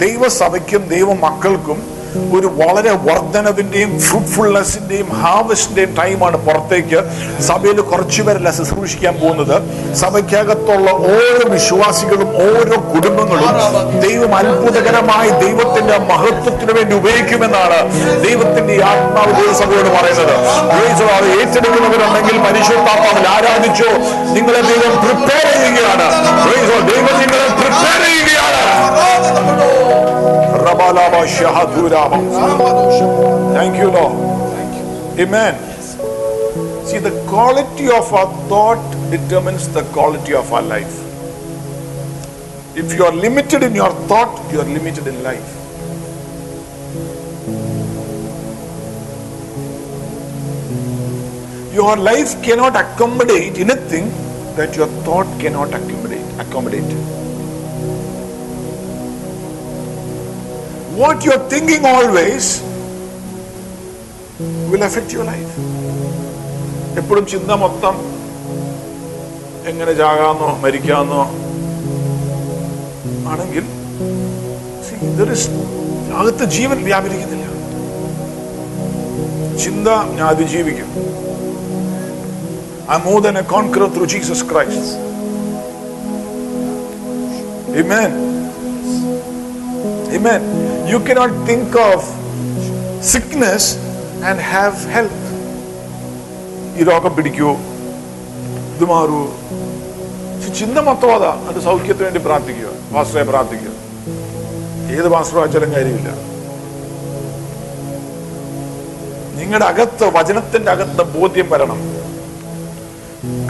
[0.00, 1.97] ദൈവസഭയ്ക്കും ദൈവ മക്കൾക്കും
[2.36, 7.00] ഒരു വളരെ വർധനവിന്റെയും ഫ്രൂട്ട്ഫുൾനെസിന്റെയും ഹാർവസ്റ്റിന്റെയും ടൈമാണ് പുറത്തേക്ക്
[7.42, 9.56] സഭയിൽ കുറച്ചുപേരല്ല ശുശ്രൂഷിക്കാൻ പോകുന്നത്.
[9.94, 13.54] സഭയ്ക്കകത്തുള്ള ഓരോ വിശ്വാസികളും ഓരോ കുടുംബങ്ങളും
[14.06, 17.78] ദൈവം അത്ഭുതകരമായി ദൈവത്തിന്റെ മഹത്വത്തിന് വേണ്ടി ഉപയോഗിക്കുമെന്നാണ്
[18.26, 20.34] ദൈവത്തിന്റെ ആത്മാവ് ദൈവസഭയോട് പറയുന്നത്.
[21.40, 23.90] ഏറ്റെടുക്കുന്നവരുണ്ടെങ്കിൽ പരിശുദ്ധാത്മാവിൽ ആരാധിച്ചോ.
[24.36, 26.06] നിങ്ങളെ ദൈവം പ്രിപ്പയർ ചെയ്യുകയാണ്.
[26.90, 28.64] ദൈവം നിങ്ങളെ പ്രിപ്പയർ ചെയ്യുകയാണ്.
[33.54, 34.16] Thank you, Lord.
[34.52, 34.74] Thank
[35.18, 35.24] you.
[35.24, 35.54] Amen.
[36.86, 41.04] See, the quality of our thought determines the quality of our life.
[42.76, 45.54] If you are limited in your thought, you are limited in life.
[51.74, 54.10] Your life cannot accommodate anything
[54.56, 56.24] that your thought cannot accommodate.
[56.40, 57.27] accommodate.
[61.00, 62.44] What you're thinking always
[64.70, 65.52] will affect your life.
[67.00, 67.96] എപ്പോഴും ചിന്ത മൊത്തം
[69.70, 71.22] എങ്ങനെ ചാകാന്നോ മരിക്കാന്നോ
[73.32, 73.64] ആണെങ്കിൽ
[76.20, 77.46] അകത്ത് ജീവൻ വ്യാപരിക്കുന്നില്ല
[79.64, 80.90] ചിന്ത ഞാൻ അതിജീവിക്കും
[82.94, 84.86] I more than a conqueror through Jesus Christ.
[87.80, 88.12] Amen.
[90.10, 90.42] Amen.
[90.88, 92.00] You cannot think of
[93.14, 93.62] sickness
[94.24, 95.28] and have health
[96.80, 97.50] ഈ രോഗം പിടിക്കൂ.
[98.76, 99.26] ഇത് മാറൂ.
[100.58, 101.46] ചിന്ത മൊത്തം അതാ.
[101.48, 102.94] അത് സൗഖ്യത്തിന് വേണ്ടി പ്രാർത്ഥിക്കുക.
[102.94, 103.68] പാസ്റ്ററെ പ്രാർത്ഥിക്കുക.
[104.96, 106.08] ഏത് പാസ്റ്റർ വായിച്ചാലും കാര്യമില്ല.
[109.40, 111.78] നിങ്ങളുടെ അകത്ത് വചനത്തിന്റെ അകത്ത് ബോധ്യം വരണം.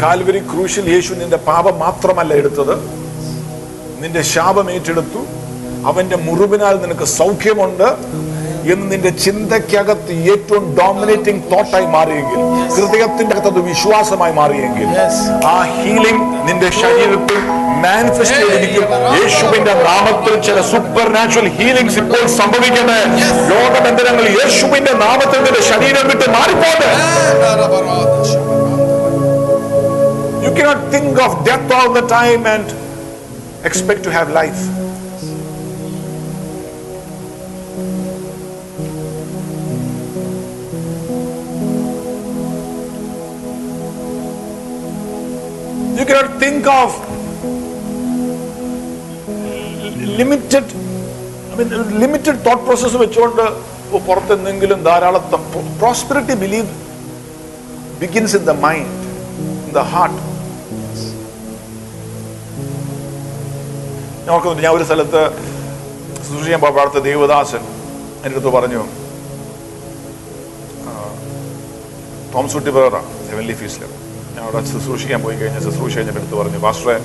[0.03, 2.77] കാൽവരി ക്രൂശിൽ യേശു നിന്റെ പാപം മാത്രമല്ല എടുത്തത്.
[4.03, 5.47] നിന്റെ ശാപം ഏറ്റെടുത്തു.
[5.88, 7.88] അവന്റെ മുറിവിനാൽ നിനക്ക് സൗഖ്യമുണ്ട്
[8.72, 12.40] എന്ന് നിന്റെ ചിന്തയ്ക്കകത്ത് ഏറ്റവും ഡോമിനേറ്റിംഗ് തോട്ടായി മാറിയെങ്കിൽ
[12.74, 14.88] ഹൃദയത്തിന്റെ അകത്ത് അത് വിശ്വാസമായി മാറിയെങ്കിൽ
[15.53, 17.38] ആ ഹീലിംഗ് നിന്റെ ശരീരത്തിൽ
[17.85, 18.85] മാനിഫെസ്റ്റ് ചെയ്തിരിക്കും
[19.16, 22.98] യേശുവിന്റെ നാമത്തിൽ ചില സൂപ്പർ നാച്ചുറൽ ഹീലിംഗ്സ് ഇപ്പോൾ സംഭവിക്കട്ടെ
[23.53, 26.90] ലോകബന്ധനങ്ങൾ യേശുവിന്റെ നാമത്തിൽ നിന്റെ ശരീരം വിട്ട് മാറിപ്പോട്ടെ
[30.42, 32.66] You cannot think of death all the time and
[33.62, 34.61] expect to have life.
[46.09, 46.90] Cannot think of
[50.18, 50.71] limited
[51.51, 51.68] I mean
[52.01, 53.42] limited thought process വെച്ചുകൊണ്ട്
[54.07, 55.23] പുറത്തെന്തെങ്കിലും ധാരാളം
[55.79, 56.68] prosperity believe
[58.01, 58.90] begins in the mind
[59.62, 60.18] in the heart
[64.18, 65.23] ഞാൻ ഓർക്കുന്നുണ്ട് ഞാൻ ഒരു സ്ഥലത്ത്
[66.18, 67.62] ശുശ്രൂഷിക്കാൻ പോയപ്പോൾ ദേവദാസൻ
[68.18, 68.81] എന്റെ അടുത്ത് പറഞ്ഞു.
[70.87, 70.92] ആ,
[72.33, 73.85] തോമസ് കുട്ടി ബ്രദറാ ഹെവൻലി ഫീസിൽ
[74.38, 76.59] ഞാൻ അവിടെ ശുശ്രൂഷിക്കാൻ പോയി കഴിഞ്ഞ ശുശ്രൂഷ കഴിഞ്ഞിട്ട് എടുത്ത് പറഞ്ഞു?
[76.64, 76.96] പാസ്റ്ററെ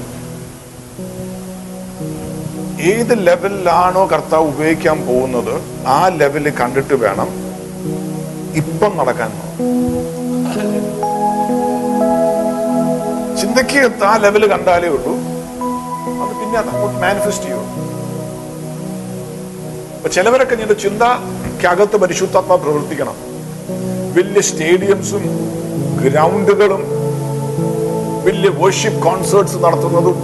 [2.91, 5.53] ഏത് ലെവലിലാണോ കർത്താവ് ഉപയോഗിക്കാൻ പോകുന്നത്
[5.95, 7.29] ആ ലെവലിൽ കണ്ടിട്ട് വേണം
[8.61, 9.31] ഇപ്പം നടക്കാൻ
[13.41, 15.13] ചിന്തയ്ക്ക് ആ ലെവൽ കണ്ടാലേ ഉള്ളൂ.
[16.23, 17.69] അത് പിന്നെ അങ്ങോട്ട് മാനിഫെസ്റ്റ് ചെയ്യും
[19.97, 23.17] അപ്പൊ ചിലവരൊക്കെ നിന്റെ ചിന്തക്കകത്ത് പരിശുദ്ധാത്മ പ്രവർത്തിക്കണം.
[24.17, 25.23] വലിയ സ്റ്റേഡിയംസും
[26.03, 26.81] ഗ്രൗണ്ടുകളും
[28.25, 30.17] വലിയ വർഷിപ്പ് കോൺസേർട്സ് നടത്തുന്നതും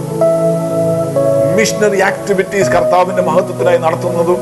[1.56, 4.40] മിഷണറി ആക്ടിവിറ്റീസ് കർത്താവിന്റെ മഹത്വത്തിനായി നടത്തുന്നതും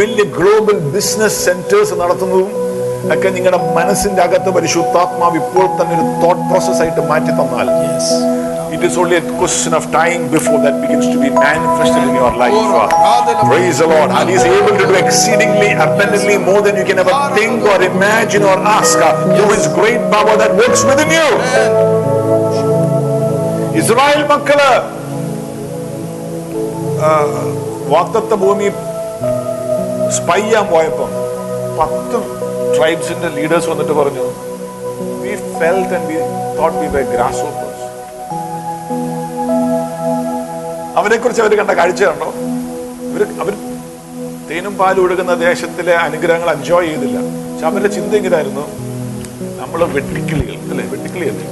[0.00, 2.50] വലിയ ഗ്ലോബൽ ബിസിനസ് സെന്റേഴ്സ് നടത്തുന്നതും
[3.14, 7.70] ഒക്കെ നിങ്ങളുടെ മനസ്സിന്റെ അകത്ത് പരിശുദ്ധാത്മാവ് ഇപ്പോൾ തന്നെ ഒരു തോട്ട് പ്രോസസ് ആയിട്ട് മാറ്റി തന്നാൽ
[8.80, 12.54] is only a question of time before that begins to be manifested in your life.
[13.42, 14.10] Praise the Lord.
[14.10, 17.78] And He is able to do exceedingly abundantly more than you can ever think or
[17.84, 22.07] imagine or ask uh, through His great power that works within you.
[23.80, 24.60] Israel മക്കൾ
[27.92, 28.68] വാക്തത്വ ഭൂമി
[30.16, 31.06] spy ചെയ്യാൻ പോയപ്പോ
[31.78, 32.18] പത്ത്
[32.76, 34.24] ട്രൈബ്സിന്റെ leaders വന്നിട്ട് പറഞ്ഞു
[35.22, 36.16] we felt and we
[36.58, 37.02] thought we by
[37.48, 37.66] grasshoppers
[40.98, 42.28] അവരെ കുറിച്ച് അവർ കണ്ട കാഴ്ച കണ്ടോ?
[43.08, 43.54] ഇവർ അവർ
[44.48, 47.18] തേനും പാലും ഒഴുകുന്ന ദേശത്തിലെ അനുഗ്രഹങ്ങൾ എൻജോയ് ചെയ്തില്ല.
[47.44, 48.64] പക്ഷെ അവരുടെ ചിന്ത എങ്ങനെയായിരുന്നു
[49.60, 50.84] നമ്മൾ വെട്ടിക്കിളികൾ അല്ലെ?
[50.92, 51.46] വെട്ടിക്കിളി അല്ലേ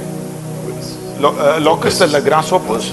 [1.67, 2.91] ലോക്കസ്റ്റ് അല്ല ഗ്രാസ് ഓപ്പേഴ്സ്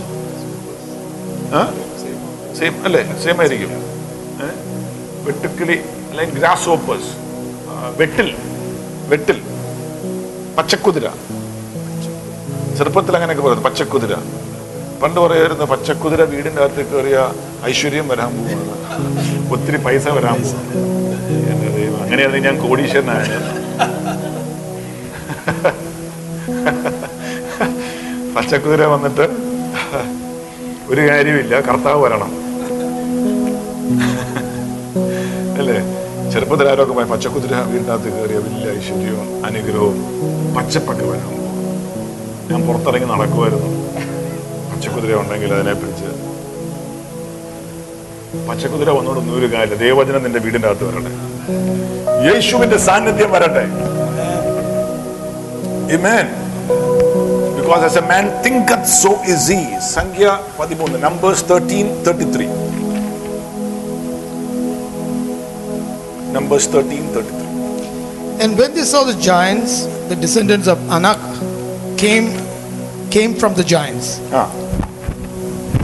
[2.59, 3.03] സെയിം അല്ലേ?
[3.25, 3.73] സെയിം ആയിരിക്കും.
[5.27, 5.77] വെട്ടുക്കിളി
[6.11, 7.11] അല്ലെങ്കിൽ ഗ്രാസ് ഓപ്പേഴ്സ്
[8.01, 8.29] വെട്ടിൽ.
[9.13, 9.39] വെട്ടിൽ.
[10.59, 11.07] പച്ചക്കുതിര.
[12.79, 14.15] ചെറുപ്പത്തിൽ അങ്ങനെയൊക്കെ പറയുന്നത് പച്ചക്കുതിര.
[15.03, 17.19] പണ്ട് പറയായിരുന്നു പച്ചക്കുതിര വീടിന്റെ അകത്ത് കയറിയ
[17.71, 23.29] ഐശ്വര്യം വരാൻ പോകുന്നത് ഒത്തിരി പൈസ വരാൻ പോകുന്നത് അങ്ങനെയാണെങ്കിൽ ഞാൻ കോടീശ്വരനായ
[28.45, 29.27] പച്ചക്കുതിര വന്നിട്ട്
[30.93, 32.33] ഒരു കാര്യമില്ല കർത്താവ് വരണം.
[35.61, 35.77] അല്ലേ?
[36.33, 39.97] ചെറുപ്പത്തിൽ ആരൊക്കെ പോയി പച്ചക്കുതിര വീടിനകത്ത് കയറിയ വലിയ ഐശ്വര്യവും അനുഗ്രഹവും
[40.57, 41.33] പച്ചപ്പൊക്കെ വരാൻ
[42.51, 43.71] ഞാൻ പുറത്തിറങ്ങി നടക്കുമായിരുന്നു.
[44.73, 46.11] പച്ചക്കുതിര ഉണ്ടെങ്കിൽ അതിനെ പിടിച്ച്
[48.51, 49.83] പച്ചക്കുതിര വന്നോടൊന്നും ഒരു കാര്യമില്ല.
[49.87, 51.15] ദൈവവചനം നിന്റെ വീടിന്റെ അകത്ത് വരട്ടെ.
[52.29, 53.67] യേശുവിന്റെ സാന്നിധ്യം വരട്ടെ.
[55.95, 56.27] Amen.
[57.64, 59.62] Because as a man thinketh, so is he.
[59.96, 60.26] സംഖ്യ
[60.60, 62.48] പതിമൂന്ന് numbers thirteen thirty three
[66.38, 67.46] numbers thirteen thirty three
[68.44, 69.72] And when they saw the giants,
[70.10, 71.22] the descendants of Anak
[71.98, 72.28] came
[73.16, 74.08] came from the giants.
[74.40, 74.44] ആ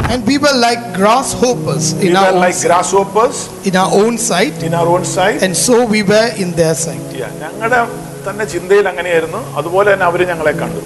[0.06, 3.38] And we were like grasshoppers in We our were own, like grasshoppers
[3.70, 5.38] in our own sight, in our own sight.
[5.46, 7.06] and so we were in their sight.
[7.22, 7.80] Yeah, ഞങ്ങളുടെ
[8.28, 10.84] തന്നെ ചിന്തയിൽ അങ്ങനെയായിരുന്നു അതുപോലെ തന്നെ അവര് ഞങ്ങളെ കണ്ടു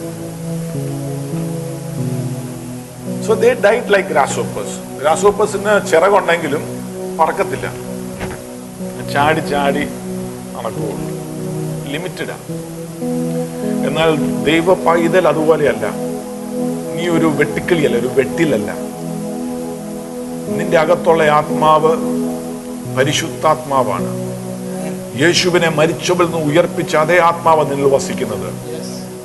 [3.27, 6.63] so their sight like grasshoppers ഗ്രാസോപ്പേഴ്സിന് ചിറകുണ്ടെങ്കിലും
[7.21, 7.67] പറക്കത്തില്ല.
[9.13, 9.85] ചാടി ചാടി
[10.55, 11.11] നടക്കുകയുള്ളൂ
[11.93, 12.37] ലിമിറ്റഡാ
[13.89, 14.11] എന്നാൽ
[14.49, 15.87] ദൈവ പൈതൽ അതുപോലെയല്ല.
[16.97, 18.71] നീ ഒരു വെട്ടിക്കിളിയല്ല ഒരു വെട്ടിലല്ല.
[20.59, 21.93] നിന്റെ അകത്തുള്ള ആത്മാവ്
[22.97, 24.11] പരിശുദ്ധാത്മാവാണ്.
[25.23, 28.49] യേശുവിനെ മരിച്ചവരിൽ നിന്ന് ഉയർപ്പിച്ച അതേ ആത്മാവ് നിന്നിൽ വസിക്കുന്നത്.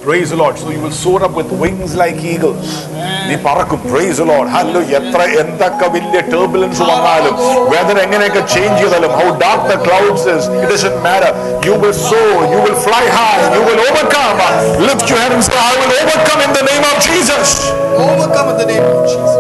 [0.02, 0.58] Praise the Lord.
[0.58, 2.68] So you will soar up with wings like eagles.
[3.30, 3.80] നീ പറക്കും.
[3.86, 7.34] പ്രൈസ് ലോഡ് ഹലോ എത്ര എന്തൊക്കെ വലിയ ടർബുലൻസ് വന്നാലും
[7.74, 11.32] വെതർ എങ്ങനെയൊക്കെ ചേഞ്ച് ചെയ്താലും how dark the clouds is it doesn't matter
[11.68, 12.22] you will soar
[12.54, 14.40] you will fly high you will overcome
[14.88, 17.54] lift your hands I will overcome in the name of Jesus
[18.02, 19.32] Overcome in the name of Jesus.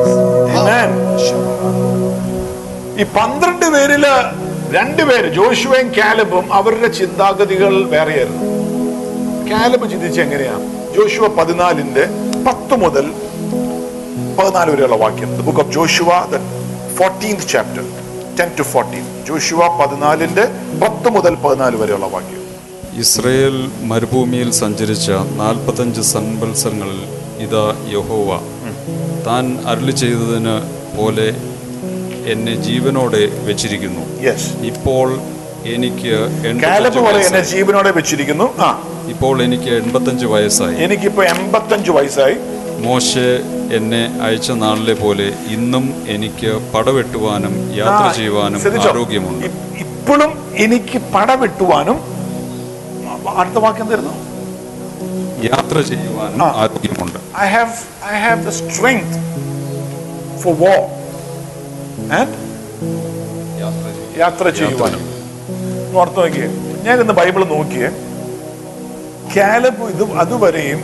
[0.59, 0.89] Amen.
[2.99, 4.05] ഈ പന്ത്രണ്ട് പേരിൽ
[4.75, 8.45] രണ്ടുപേര് ജോഷുവയും കാലബും അവരുടെ ചിന്താഗതികൾ വേറെയായിരുന്നു.
[9.49, 10.55] Caleb ചിന്തിച്ച് എങ്ങനെയാ?
[10.95, 12.05] Joshua പതിനാലിന്റെ
[12.47, 13.11] പത്ത് മുതൽ
[14.39, 15.37] പതിനാല് വരെയുള്ള വാക്യം.
[15.37, 16.37] The book of Joshua the
[16.95, 17.83] fourteenth chapter
[18.39, 20.45] ten to fourteen Joshua പതിനാലിന്റെ
[20.83, 22.39] പത്ത് മുതൽ പതിനാല് വരെയുള്ള വാക്യം.
[22.99, 27.01] ഇസ്രയേൽ മരുഭൂമിയിൽ സഞ്ചരിച്ച നാൽപ്പത്തഞ്ച് സൻവത്സരങ്ങളിൽ
[27.39, 28.39] ഇതാ യഹോവ.
[29.25, 30.55] താൻ അരുളി ചെയ്തതിന്
[30.97, 31.27] പോലെ
[32.31, 34.21] എന്നെ ജീവനോടെ വെച്ചിരിക്കുന്നു.
[34.65, 35.19] ഇപ്പോൾ
[35.65, 36.13] എനിക്ക്
[36.47, 38.53] എന്നെ ജീവനോടെ വെച്ചിരിക്കുന്നു.
[38.59, 38.83] ആ.
[39.09, 40.75] ഇപ്പോൾ എനിക്ക് എൺപത്തഞ്ച് വയസ്സായി.
[40.83, 42.35] എനിക്കിപ്പോ എൺപത്തഞ്ച് വയസ്സായി.
[42.87, 43.17] മോശ
[43.77, 49.45] എന്നെ അയച്ച നാളിലെ പോലെ ഇന്നും എനിക്ക് പടവെട്ടുവാനും യാത്ര ചെയ്യുവാനും ആരോഗ്യമുണ്ട്.
[49.77, 51.97] ഇപ്പോഴും എനിക്ക് പടവെട്ടുവാനും
[53.37, 54.13] അടുത്ത വാക്യം തരുന്നു.
[55.43, 56.45] യാത്ര ചെയ്യുവാനും.
[56.61, 57.19] ആരോഗ്യമുണ്ട്.
[57.43, 57.73] I have
[58.13, 59.13] I have the strength
[60.41, 60.79] for war
[62.19, 62.31] and
[64.17, 65.01] യാത്ര ചെയ്യുവാനും.
[65.99, 66.47] ഓർത്ത് നോക്കിയേ.
[66.83, 67.89] ഞാൻ ഇന്ന് ബൈബിൾ നോക്കിയേ.
[69.35, 70.81] കാലബ് ഇത് അതുവരെയും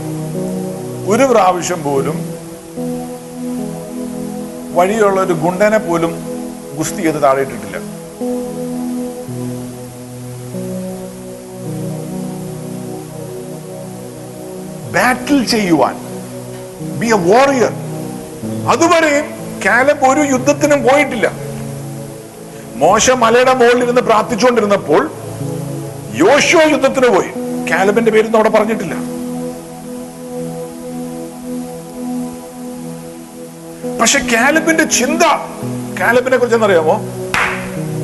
[1.12, 2.17] ഒരു പ്രാവശ്യം പോലും
[4.77, 6.12] വഴിയുള്ള ഒരു ഗുണ്ടനെ പോലും
[6.77, 7.77] ഗുസ്തി ചെയ്ത് താഴെ ഇട്ടിട്ടില്ല.
[14.95, 15.95] ബാറ്റിൽ ചെയ്യുവാൻ.
[16.99, 17.73] ബി എ വാറിയർ
[18.73, 19.27] അതുവരെയും
[19.65, 21.27] കാലബ് ഒരു യുദ്ധത്തിനും പോയിട്ടില്ല.
[22.84, 25.03] മോശം മലയുടെ മുകളിൽ ഇരുന്ന് പ്രാർത്ഥിച്ചുകൊണ്ടിരുന്നപ്പോൾ
[26.23, 27.31] യോശോ യുദ്ധത്തിന് പോയി.
[27.69, 28.95] കാലബിന്റെ പേരൊന്നും അവിടെ പറഞ്ഞിട്ടില്ല.
[33.99, 35.23] പക്ഷെ കാലബിന്റെ ചിന്ത
[35.99, 36.95] കാലബിനെ കുറിച്ച് എന്നറിയാമോ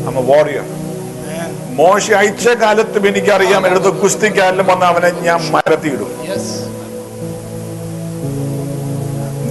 [0.09, 0.67] അമ്മ വാറിയർ
[1.79, 6.09] മോശ അയച്ച കാലത്തും എനിക്കറിയാം എടുത്ത് കുസ്തിക്കാലിലും വന്ന അവനെ ഞാൻ മരത്തിയിടും.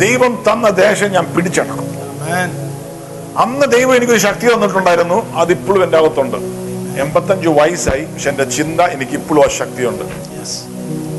[0.02, 1.86] ദൈവം തന്ന ദേശം ഞാൻ പിടിച്ചടക്കും.
[3.44, 6.38] അന്ന് ദൈവം എനിക്കൊരു ശക്തി തന്നിട്ടുണ്ടായിരുന്നു അതിപ്പോഴും എന്റെ അകത്തുണ്ട്.
[6.98, 10.52] എൺപത്തഞ്ച് വയസ്സായി പക്ഷെ എന്റെ ചിന്ത എനിക്ക് ഇപ്പോഴും ആ ശക്തിയുണ്ട് Yes.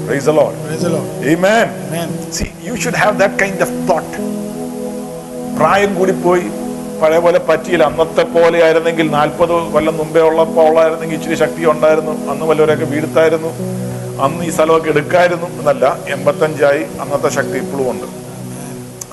[0.05, 0.55] Praise the Lord.
[0.61, 1.09] Praise the Lord.
[1.25, 1.67] Amen.
[1.83, 2.09] Amen.
[2.31, 4.11] See, you should have that kind of thought.
[5.57, 6.45] പ്രായം കൂടി പോയി
[7.01, 12.45] പഴയ പോലെ പറ്റിയില്ല അന്നത്തെ പോലെ ആയിരുന്നെങ്കിൽ നാൽപ്പത് കൊല്ലം മുമ്പേ ഉള്ളപ്പോൾ ഉള്ളായിരുന്നെങ്കിൽ ഇച്ചിരി ശക്തി ഉണ്ടായിരുന്നു അന്ന്
[12.49, 13.51] വല്ലവരൊക്കെ വീഴ്ത്തായിരുന്നു
[14.25, 18.07] അന്ന് ഈ സ്ഥലമൊക്കെ എടുക്കായിരുന്നു എന്നല്ല എൺപത്തഞ്ചായി അന്നത്തെ ശക്തി ഇപ്പോഴും ഉണ്ട്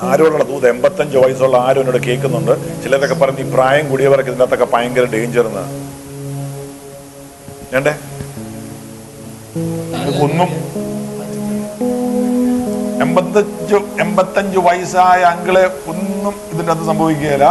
[0.08, 2.52] ആരോടുള്ള ദൂത് എൺപത്തഞ്ച് വയസ്സുള്ള ആരും എന്നോട് കേൾക്കുന്നുണ്ട്
[2.84, 5.64] ചിലരൊക്കെ പറഞ്ഞ് ഈ പ്രായം കൂടിയവർക്ക് ഇതിനകത്തൊക്കെ ഭയങ്കര ഡേഞ്ചർ എന്ന്
[7.72, 7.94] വേണ്ടേ
[10.26, 10.50] ഒന്നും
[13.04, 17.48] എൺപത്തഞ്ചു എൺപത്തഞ്ച് വയസ്സായ അങ്കിളെ ഒന്നും ഇതിന്റെ അകത്ത് സംഭവിക്കുകയില്ല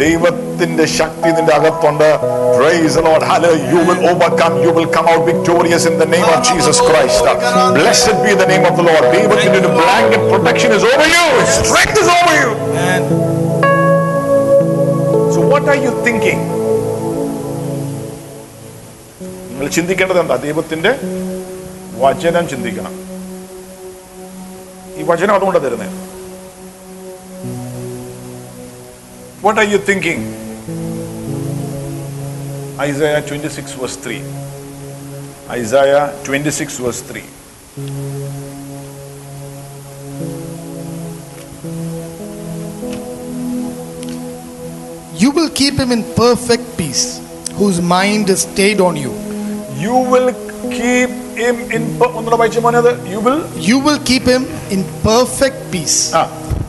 [0.00, 2.08] ദൈവത്തിന്റെ ശക്തി നിന്റെ അകത്തുണ്ട്
[2.56, 3.22] Praise the Lord.
[3.28, 3.70] Hallelujah.
[3.72, 4.54] You will overcome.
[4.64, 7.24] You will come out victorious in the name of Jesus Christ.
[7.78, 9.04] Blessed be the name of the Lord.
[9.12, 11.26] ഒരു blanket protection is over you.
[11.40, 12.50] His strength is over you.
[15.34, 16.40] So what are you thinking?
[19.62, 20.90] നിങ്ങൾ ചിന്തിക്കേണ്ടത് എന്താ ദൈവത്തിന്റെ
[22.02, 22.94] വചനം ചിന്തിക്കണം.
[24.98, 25.94] ഈ വചനം അതുകൊണ്ടാണ് തരുന്നത്
[29.44, 30.26] what are you thinking
[32.88, 34.18] Isaiah twenty six verse three
[35.60, 35.94] Isaiah
[36.26, 37.22] twenty six verse three
[45.14, 47.04] You will keep him in perfect peace,
[47.52, 49.31] whose mind is stayed on you.
[49.85, 50.27] You will
[50.75, 54.43] keep him in ഒന്നുകൂടെ വായിച്ചു മോനത് you will You will keep him
[54.75, 56.23] in perfect peace, ആ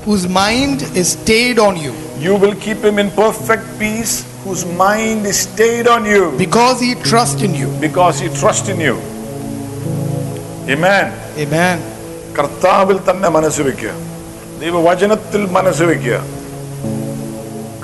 [0.06, 1.94] whose mind is stayed on you,
[2.26, 6.92] You will keep him in perfect peace whose mind is stayed on you because he
[7.08, 7.68] trusts in you.
[7.86, 8.96] because he trusts in you.
[10.68, 11.06] Amen.
[11.44, 11.78] Amen.
[12.38, 13.92] കർത്താവിൽ തന്നെ മനസ്സ് വെക്കുക
[14.62, 16.16] ദൈവവചനത്തിൽ മനസ്സ് വെക്കുക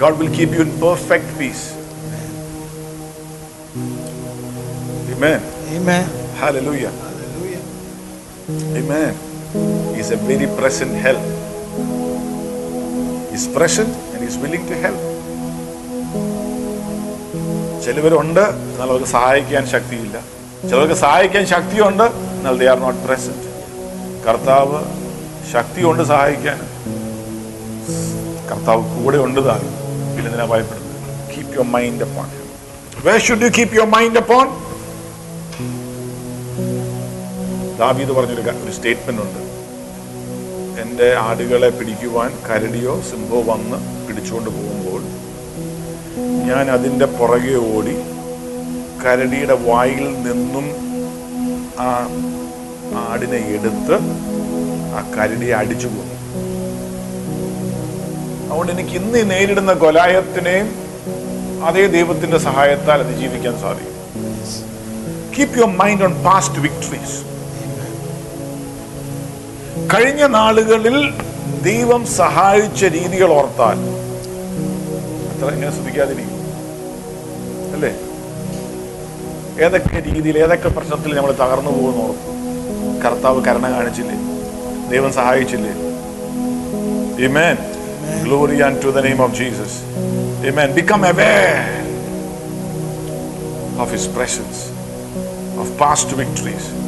[0.03, 1.65] God will keep you in perfect peace.
[5.20, 5.42] Amen.
[5.70, 6.08] Amen.
[6.34, 6.92] Hallelujah.
[6.94, 7.60] Hallelujah.
[8.74, 9.12] Amen.
[9.94, 11.20] He's a very present help.
[13.30, 15.00] He's present and he's willing to help.
[17.84, 20.18] ചിലവരുണ്ട് എന്നാൽ അവർക്ക് സഹായിക്കാൻ ശക്തിയില്ല
[20.70, 22.04] ചിലർക്ക് സഹായിക്കാൻ ശക്തിയുണ്ട്
[22.38, 23.48] എന്നാൽ ദേ ആർ നോട്ട് പ്രസന്റ്
[24.26, 24.80] കർത്താവ്
[25.52, 26.60] ശക്തിയുണ്ട് സഹായിക്കാൻ
[28.50, 29.74] കർത്താവ് കൂടെ ഉണ്ട് താനും
[30.20, 30.98] ഇതിനെ ഭയപ്പെടുന്നത്
[31.32, 32.28] keep your mind upon
[33.08, 34.46] way should you keep your mind upon
[37.82, 39.42] ദാവീദ് പറഞ്ഞൊരു ഒരു സ്റ്റേറ്റ്മെന്റ് ഉണ്ട്.
[40.82, 45.02] എന്റെ ആടുകളെ പിടിക്കുവാൻ കരടിയോ സിംഹോ വന്ന് പിടിച്ചുകൊണ്ട് പോകുമ്പോൾ
[46.50, 47.96] ഞാൻ അതിന്റെ പുറകെ ഓടി
[49.04, 50.66] കരടിയുടെ വായിൽ നിന്നും
[51.86, 51.90] ആ
[53.08, 53.98] ആടിനെ എടുത്ത്
[54.98, 56.16] ആ കരടിയെ അടിച്ചു പോകും
[58.48, 60.70] അതുകൊണ്ട് എനിക്ക് ഇന്ന് നേരിടുന്ന കൊലായത്തിനെയും
[61.68, 63.96] അതേ ദൈവത്തിന്റെ സഹായത്താൽ അതിജീവിക്കാൻ സാധിക്കും.
[65.36, 67.18] Keep your mind on past victories
[69.88, 70.98] കഴിഞ്ഞ നാളുകളിൽ
[71.64, 73.78] ദൈവം സഹായിച്ച രീതികൾ ഓർത്താൽ
[75.32, 76.36] അത്ര ഇങ്ങനെ ശ്രദ്ധിക്കാതിരിക്കും
[77.76, 77.92] അല്ലേ
[79.66, 82.32] ഏതൊക്കെ രീതിയിൽ ഏതൊക്കെ പ്രശ്നത്തിൽ നമ്മൾ തകർന്നു പോകുന്നു ഓർത്തു
[83.04, 84.18] കർത്താവ് കരുണ കാണിച്ചില്ലേ
[84.90, 85.74] ദൈവം സഹായിച്ചില്ലേ
[87.24, 87.58] amen
[88.24, 89.72] glory unto the name of Jesus.
[90.44, 90.74] Amen.
[90.76, 91.84] Become aware
[93.78, 94.60] of His presence,
[95.58, 96.66] of past victories.
[96.68, 96.79] Amen.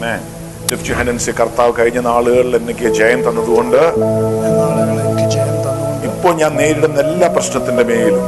[0.00, 3.80] Say, കർത്താവ് കഴിഞ്ഞ നാളുകളിൽ എനിക്ക് ജയം തന്നതുകൊണ്ട്
[6.08, 8.24] ഇപ്പോൾ ഞാൻ നേരിടുന്ന എല്ലാ പ്രശ്നത്തിന്റെ മേലും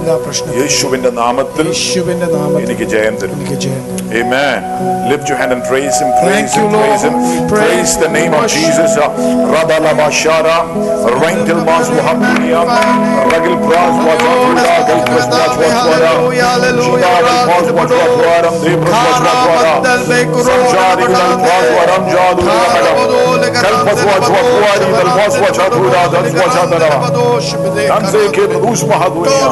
[0.00, 3.92] എല്ലാ എല്ലാ പ്രശ്നത്തിലും യേശുവിന്റെ നാമത്തിൽ യേശുവിന്റെ നാമത്തിൽ എനിക്ക് ജയം തരും എനിക്ക് ജയം തരും.
[4.20, 4.58] Amen.
[5.10, 6.10] Lift your hand and praise Him.
[6.12, 6.70] Thank Praise you, Him.
[6.74, 7.14] Praise Him.
[7.14, 7.26] Lord.
[7.30, 8.58] We Praise praise the name of worship.
[8.58, 8.92] Jesus.
[9.54, 10.56] Radalabashara.
[11.22, 12.60] Rental Mas Wahabuya.
[13.30, 14.62] Ragil Pras Wazatuda.
[14.88, 16.12] Galpras Wazwatwara.
[16.46, 18.54] Hallelujah, Shudar Pras Wazwatwaram.
[18.64, 19.74] Debras Wazwatwara.
[20.48, 22.96] Sanjari Gal Pras Waram Jadu Yamadam.
[23.64, 24.86] Kalpas Wazwatwari.
[24.98, 26.02] Dal Mas Wazatuda.
[26.14, 26.90] Dal Wazatara.
[27.90, 29.46] Danse Ke Rus Mahadunia.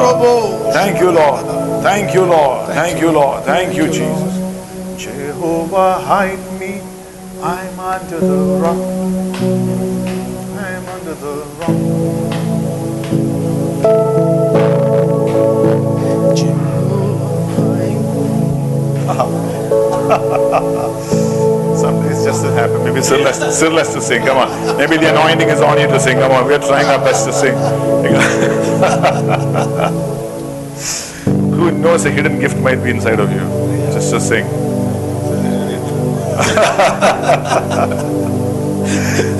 [0.72, 1.44] Thank you, Lord.
[1.82, 2.68] Thank you, Lord.
[2.68, 3.44] Thank you, Lord.
[3.44, 5.02] Thank you, Jesus.
[5.02, 6.80] Jehovah, hide me.
[7.42, 8.76] I'm under the rock.
[10.58, 11.76] I'm under the rock.
[21.76, 22.82] Some days just to happen.
[22.84, 24.24] Maybe less to sing.
[24.24, 24.76] Come on.
[24.76, 26.18] Maybe the anointing is on you to sing.
[26.18, 26.46] Come on.
[26.46, 27.54] We're trying our best to sing.
[31.69, 33.45] Who knows a hidden gift might be inside of you?
[33.93, 34.45] Just to sing.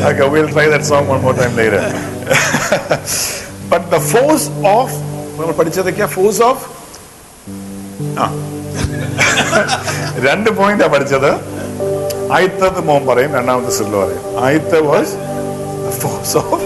[0.05, 1.81] okay, we'll try that song one more time later.
[3.69, 4.89] but the force of
[5.37, 6.63] നമ്മൾ പഠിച്ചതൊക്കെയാ force of
[8.23, 8.25] ആ
[10.25, 11.31] രണ്ട് പോയിന്റാ പഠിച്ചത്
[12.35, 15.15] ആദ്യത്തത് മോൻ പറയും രണ്ടാമത്തെ Cyril പറയും ആദ്യത്തെ was
[16.03, 16.61] force of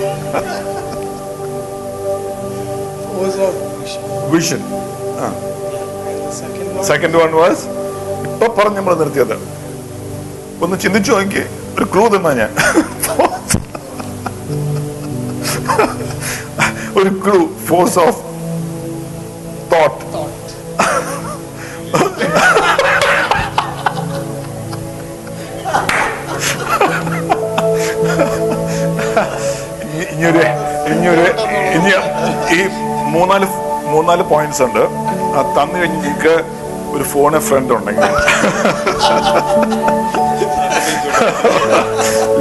[3.13, 3.55] Force of
[4.33, 4.61] vision
[5.21, 5.42] second one.
[6.90, 7.64] Second one was
[8.32, 9.36] ഇപ്പൊ പറഞ്ഞ് നമ്മൾ നിർത്തിയത്.
[10.64, 11.42] ഒന്ന് ചിന്തിച്ചു നോക്കി
[11.76, 12.50] ഒരു ക്ലൂ തന്നാ ഞാൻ.
[17.00, 18.20] ഒരു ക്ലൂ ഫോഴ്സ് ഓഫ്
[19.72, 20.02] തോട്ട്
[30.12, 30.42] ഇനിയൊരു
[30.92, 31.26] ഇനിയൊരു
[31.76, 31.92] ഇനി
[32.56, 32.60] ഈ
[33.14, 33.42] മൂന്നാൽ
[33.92, 34.82] മൂന്നാൽ പോയിന്റ്സ് ഉണ്ട്.
[35.56, 36.34] തന്നു കഴിഞ്ഞ് നിങ്ങൾക്ക്
[36.96, 38.10] ഒരു ഫോണ് ഫ്രണ്ട് ഉണ്ടെങ്കിൽ.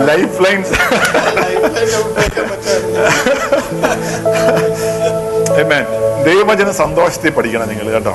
[0.09, 0.73] ലൈഫ് ലൈൻസ്
[6.27, 8.13] ദൈവചന സന്തോഷത്തെ പഠിക്കണം നിങ്ങൾ കേട്ടോ.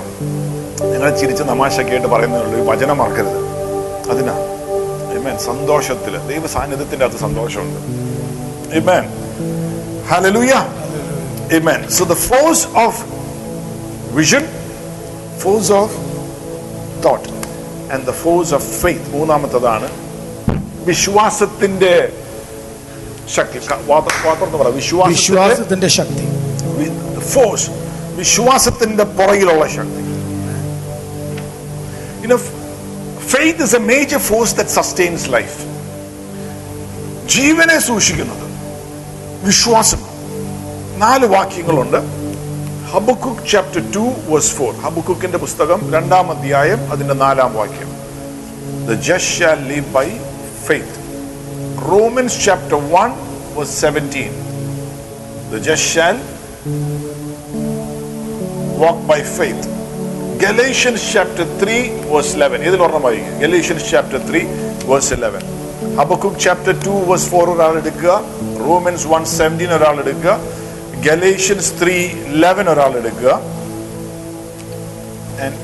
[0.92, 3.40] നിങ്ങൾ ചിരിച്ച് തമാശയൊക്കെയായിട്ട് പറയുന്നേ ഉള്ളൂ ഈ വചനം മറക്കരുത്
[4.12, 4.34] അതിനാ.
[5.18, 7.80] ഇമേൻ സന്തോഷത്തിൽ ദൈവ സാന്നിധ്യത്തിന്റെ അകത്ത് സന്തോഷമുണ്ട്.
[8.80, 9.04] Amen
[10.10, 10.54] hallelujah
[11.58, 13.00] amen so the force of
[14.18, 14.44] vision
[15.42, 15.94] force thought,
[17.94, 19.90] and the force of faith മൂന്നാമത്തതാണ്
[20.84, 22.12] വിശ്വാസത്തിന്റെ
[23.34, 23.58] ശക്തി.
[25.06, 26.28] വിശ്വാസത്തിന്റെ ശക്തി.
[27.20, 27.70] ഫോഴ്സ്
[28.16, 30.08] വിശ്വാസത്തിന്റെ പുറകിലുള്ള ശക്തി.
[33.28, 37.28] Faith is a major force major sustains life sustains life.
[37.28, 38.48] ജീവനെ സൂക്ഷിക്കുന്നത്
[39.46, 39.98] വിശ്വാസം.
[40.98, 42.17] നാല് വാക്യങ്ങളുണ്ട്.
[42.92, 47.90] Habakkuk chapter two verse four ഹബക്കുക്കിന്റെ പുസ്തകം രണ്ടാം അധ്യായം അതിന്റെ നാലാം വാക്യം
[48.88, 50.04] The just shall live by
[50.66, 50.92] faith.
[51.86, 53.10] Romans chapter 1
[53.54, 54.30] verse 17.
[55.50, 56.18] The just shall
[58.78, 59.60] walk by faith.
[60.38, 61.76] Galatians chapter 3
[62.06, 62.64] verse 11.
[62.68, 64.42] ഇതിൽ ഒരെണ്ണം വായിക്കുക Galatians chapter 3
[64.86, 65.44] verse 11.
[66.00, 68.14] Habakkuk chapter 2 verse 4 ഒരാൾ എടുക്കുക
[68.68, 70.36] Romans 1 17 ഒരാൾ എടുക്കുക
[71.01, 71.97] Galatians 3
[72.31, 73.31] 11 ഒരാൾ എടുക്കുക
[75.39, 75.55] and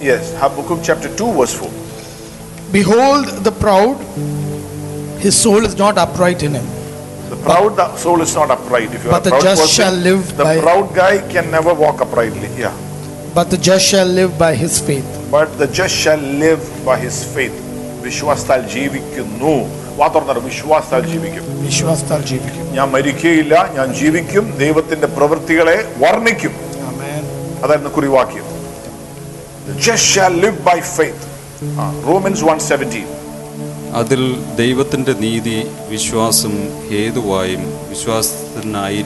[0.00, 1.70] yes Habakkuk chapter 2 verse 4
[2.72, 3.96] Behold the proud,
[5.18, 6.68] his soul is not upright in him.
[7.28, 8.90] The proud the soul is not upright.
[8.90, 11.14] If you are But a the proud just person, shall live the by- proud guy
[11.34, 12.48] can never walk uprightly.
[12.56, 12.74] Yeah.
[13.34, 15.10] But the just shall live by his faith.
[15.30, 17.58] But the just shall live by his faith.
[18.02, 19.52] വിശ്വാസത്താൽ ജീവിക്കുന്നു
[19.97, 21.65] വാ തുറന്നത് വിശ്വാസത്താൽ ജീവിക്കും.
[21.65, 22.73] വിശ്വാസത്താൽ ജീവിക്കും.
[22.73, 24.57] ഞാൻ മരിക്കുകയില്ല ഞാൻ ജീവിക്കും.
[24.57, 26.51] ദൈവത്തിന്റെ പ്രവൃത്തികളെ വർണിക്കും.
[27.63, 28.43] അതായിരുന്നു കുറിവാക്യം.
[30.27, 31.27] Live by faith
[32.07, 33.07] Romans one seventeen
[33.95, 39.05] അതിൽ ദൈവത്തിന്റെ നീതി വിശ്വാസം ഹേതുവായും വിശ്വാസത്തിനായി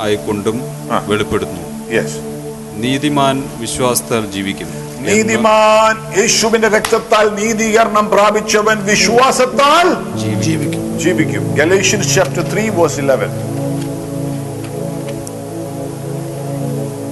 [0.00, 0.60] ആയിക്കൊണ്ടും.
[1.06, 1.92] വെളിപ്പെടുന്നു.
[1.94, 2.37] യെസ്
[2.83, 9.87] നീതിമാൻ വിശ്വാസത്താൽ ജീവിക്കും എന്ന് നീതിമാൻ യേശുവിന്റെ രക്തത്താൽ നീതീകരണം പ്രാപിച്ചവൻ വിശ്വാസത്താൽ
[10.45, 13.31] ജീവിക്കും ജീവിക്കും Galatians chapter 3 verse 11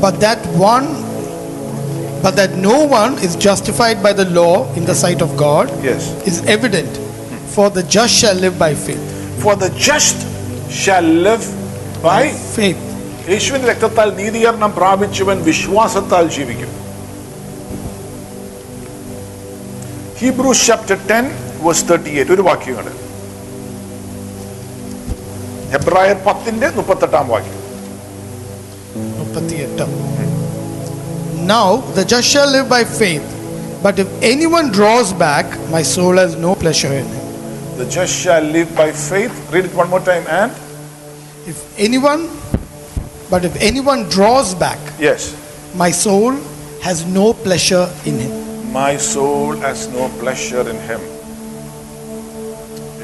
[0.01, 0.87] But that one,
[2.23, 6.03] but that no one is justified by the law in the sight of God yes
[6.25, 6.91] is evident.
[7.47, 9.03] For the just shall live by faith.
[9.39, 10.17] for the just
[10.71, 11.43] shall live
[12.03, 12.21] by
[12.55, 12.81] Faith.
[13.30, 16.72] യേശുവിന്റെ രക്തത്താൽ നീതീകരണം പ്രാപിച്ചവൻ വിശ്വാസത്താൽ ജീവിക്കും
[20.20, 21.24] Hebrew chapter ten
[21.64, 22.92] verse 38 ഒരു വാക്യമാണ്
[25.72, 27.62] ഹെബ്രായർ പത്തിന്റെ മുപ്പത്തെട്ടാം വാക്യം
[29.20, 29.86] മുപ്പത്തിയെട്ട്
[31.48, 31.66] Now
[31.96, 33.26] the just shall live by faith,
[33.82, 37.26] but if anyone draws back, my soul has no pleasure in him.
[37.76, 39.34] The just shall live by faith.
[39.52, 40.24] Read it one more time.
[40.38, 40.52] And
[41.46, 42.22] If anyone,
[43.30, 45.22] but if anyone draws back, yes,
[45.74, 46.32] my soul
[46.82, 48.32] has no pleasure in him.
[48.72, 51.02] my soul has no pleasure in him.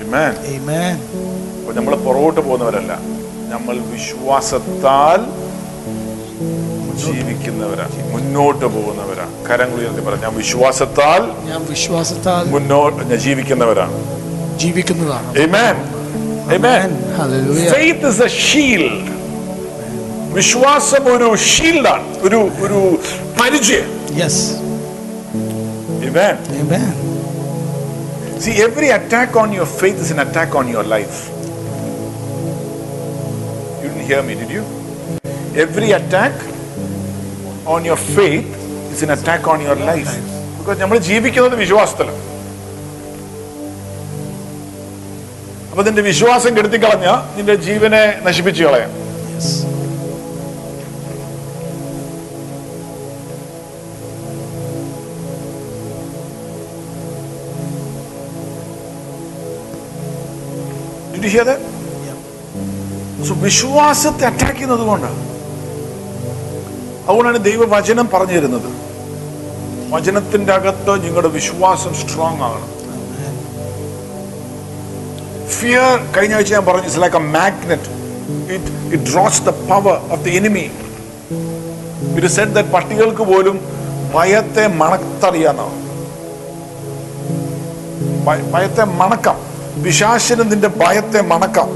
[0.03, 0.33] Amen.
[0.57, 0.97] Amen.
[1.61, 2.93] അപ്പൊ നമ്മൾ പുറകോട്ട് പോകുന്നവരല്ല
[3.53, 5.21] നമ്മൾ വിശ്വാസത്താൽ
[7.05, 13.97] ജീവിക്കുന്നവരാ മുന്നോട്ട് പോകുന്നവരാ കരങ്ങൾ ഉയർത്തി പറയാം ഞാൻ വിശ്വാസത്താൽ ഞാൻ വിശ്വാസത്താൽ മുന്നോട്ട് ഞാൻ ജീവിക്കുന്നവരാണ്
[14.63, 15.77] ജീവിക്കുന്നതാണ് Amen.
[16.57, 16.89] Amen.
[17.19, 17.71] Hallelujah.
[17.77, 19.05] Faith is a shield.
[20.37, 22.79] വിശ്വാസം ഒരു ഷീൽഡാണ് ഒരു ഒരു
[23.41, 23.89] പരിചയം.
[28.45, 31.19] See, every attack on your faith is an attack on your life.
[33.81, 34.65] You didn't hear me, did you?
[35.57, 36.35] Every attack
[37.67, 38.49] on your faith
[38.95, 40.13] is an attack on your life.
[40.59, 42.21] Because നമ്മൾ ജീവിക്കുന്നത് വിശ്വാസത്തിലാണ്
[45.71, 48.91] അപ്പൊ നിന്റെ വിശ്വാസം കെടുത്തി കളഞ്ഞ നിന്റെ ജീവനെ നശിപ്പിച്ചു കളയാം
[61.23, 61.33] Yes.
[61.33, 61.59] ഹിയർ?
[63.29, 65.21] So, വിശ്വാസത്തെ അറ്റാക്ക് ചെയ്യുന്നത് കൊണ്ടാണ്.
[67.09, 68.93] അതുകൊണ്ടാണ് ദൈവവചനം പറഞ്ഞു തരുന്നത്.
[69.93, 72.73] വചനത്തിന്റെ അകത്ത് നിങ്ങളുടെ വിശ്വാസം സ്ട്രോങ് ആകണം.
[75.49, 78.03] ഫിയർ കഴിഞ്ഞ ആഴ്ച ഞാൻ പറഞ്ഞു like a magnet
[78.53, 80.71] it it draws the power of the enemy
[82.17, 83.61] it പട്ടികൾക്ക് പോലും
[84.15, 85.83] ഭയത്തെ മണത്തറിയാന്നാണ്
[88.27, 89.52] ഭയ- ഭയത്തെ മണക്കാം.
[89.84, 91.70] പിശാശിന് നിന്റെ ഭയത്തെ മണക്കാം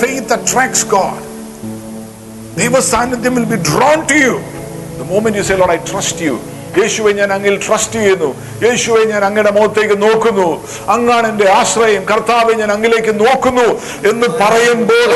[0.00, 1.20] Faith attracts God.
[2.58, 4.34] ദൈവ സാന്നിധ്യം will be drawn to you.
[5.00, 6.34] The moment you say, Lord, I trust you.
[6.77, 8.29] യേശുവെ ഞാൻ അങ്ങിൽ ട്രസ്റ്റ് ചെയ്യുന്നു
[8.65, 10.47] യേശുവെ ഞാൻ അങ്ങയുടെ മുഖത്തേക്ക് നോക്കുന്നു
[10.95, 13.67] അങ്ങാണ് എന്റെ ആശ്രയം കർത്താവെ ഞാൻ അങ്ങിലേക്ക് നോക്കുന്നു
[14.11, 15.07] എന്ന് പറയുമ്പോൾ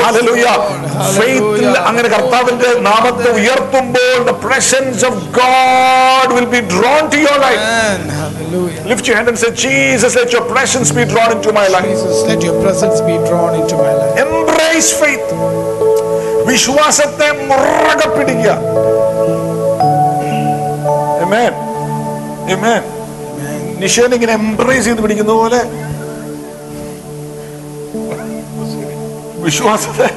[1.90, 7.62] അങ്ങനെ കർത്താവിന്റെ നാമത്തെ ഉയർത്തുമ്പോൾ the presence of God will be drawn to your life.
[8.90, 11.86] Lift your hand and say, Jesus, let your presence be drawn into my life.
[11.86, 14.14] Jesus, let your presence be drawn into my life.
[14.26, 15.28] Embrace faith.
[16.48, 18.50] വിശ്വാസത്തെ മുറകെ പിടിക്കുക.
[23.78, 25.62] നിഷേൻ ഇങ്ങനെ embrace ചെയ്ത് പിടിക്കുന്ന പോലെ.
[29.40, 30.10] വിശ്വാസത്തെ.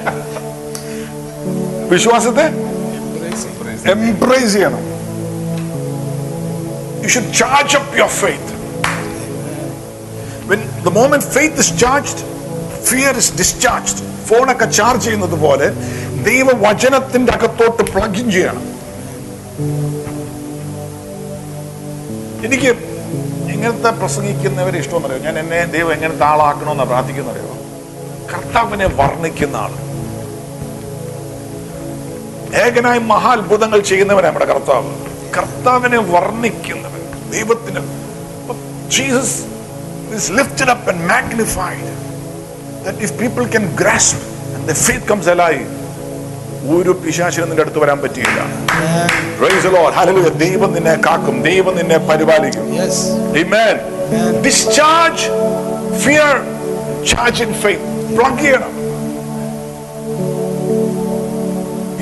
[1.90, 2.48] വിശ്വാസത്തെ
[3.92, 4.98] embrace ചെയ്യണം.
[7.04, 8.58] You should charge up your faith
[10.48, 12.20] when the moment faith is charged
[12.90, 14.26] fear is discharged.
[14.26, 15.70] ഫോണൊക്കെ ചാർജ് ചെയ്യുന്നത് പോലെ
[16.24, 18.78] ദൈവവചനത്തിന്റെ അകത്തോട്ട് പ്ലഗ് ഇൻ ചെയ്യണം.
[22.46, 22.72] എനിക്ക്
[23.52, 25.18] എങ്ങനത്തെ പ്രസംഗിക്കുന്നവരെ ഇഷ്ടമെന്നറിയോ?
[25.18, 27.58] ഞാൻ എന്നെ ദൈവം എങ്ങനത്തെ ആളാക്കണമെന്ന് പ്രാർത്ഥിക്കുന്നറിയോ?
[28.34, 29.74] കർത്താവിനെ വർണിക്കുന്ന ആൾ
[32.56, 34.92] ഏകനായി മഹാത്ഭുതങ്ങൾ ചെയ്യുന്നവരാണ് നമ്മുടെ കർത്താവ്.
[35.38, 37.82] കർത്താവിനെ വർണിക്കുന്നവൻ ദൈവത്തിന്
[38.88, 39.38] Jesus
[40.18, 41.88] is lifted up and magnified.
[42.84, 43.66] That if people can
[46.70, 48.40] ഒരു പിശാചിനും നിന്റെ അടുത്ത് വരാൻ പറ്റിയില്ല.
[50.28, 51.42] ദൈവം നിന്നെ കാക്കും.
[51.42, 52.74] ദൈവം നിന്നെ പരിപാലിക്കും.
[52.74, 52.96] Yes.
[53.42, 53.76] Amen.
[54.46, 55.22] Discharge
[56.04, 56.34] fear,
[57.12, 57.84] charge in faith.
[58.18, 58.74] Plug ചെയ്യണം.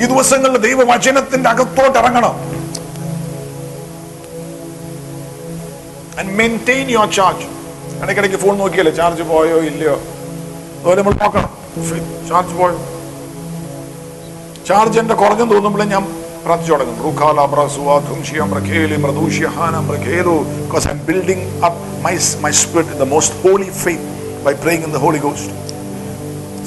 [0.02, 2.34] ഈ ദിവസങ്ങളിൽ ദൈവവചനത്തിന്റെ അകത്തോട്ട് ഇറങ്ങണം.
[6.18, 7.46] ആൻഡ് മെയിന്റെയിൻ യുവർ ചാർജ്
[8.02, 8.94] ഇടയ്ക്കിടയ്ക്ക് ഫോൺ നോക്കിയല്ലേ?
[8.94, 9.56] ചാർജ് പോയോ?
[9.56, 9.94] ഇല്ലയോ?
[9.94, 11.50] അതുപോലെ നമ്മൾ നോക്കണം.
[12.28, 12.95] ചാർജ് പോയോ?
[14.68, 16.04] ചാർജ് എന്റെ കുറഞ്ഞു തോന്നുമ്പോൾ ഞാൻ
[16.44, 16.96] പ്രാർത്ഥിച്ചു തുടങ്ങും.
[17.06, 22.14] റുഖാല ബ്രസുവാധുംഷ്യം ബ്രഖേലി മൃദൂഷ്യഹാന ബ്രഖേലു because I'm building up my
[22.44, 24.08] my spirit in the most holy faith
[24.46, 25.52] by praying in the Holy Ghost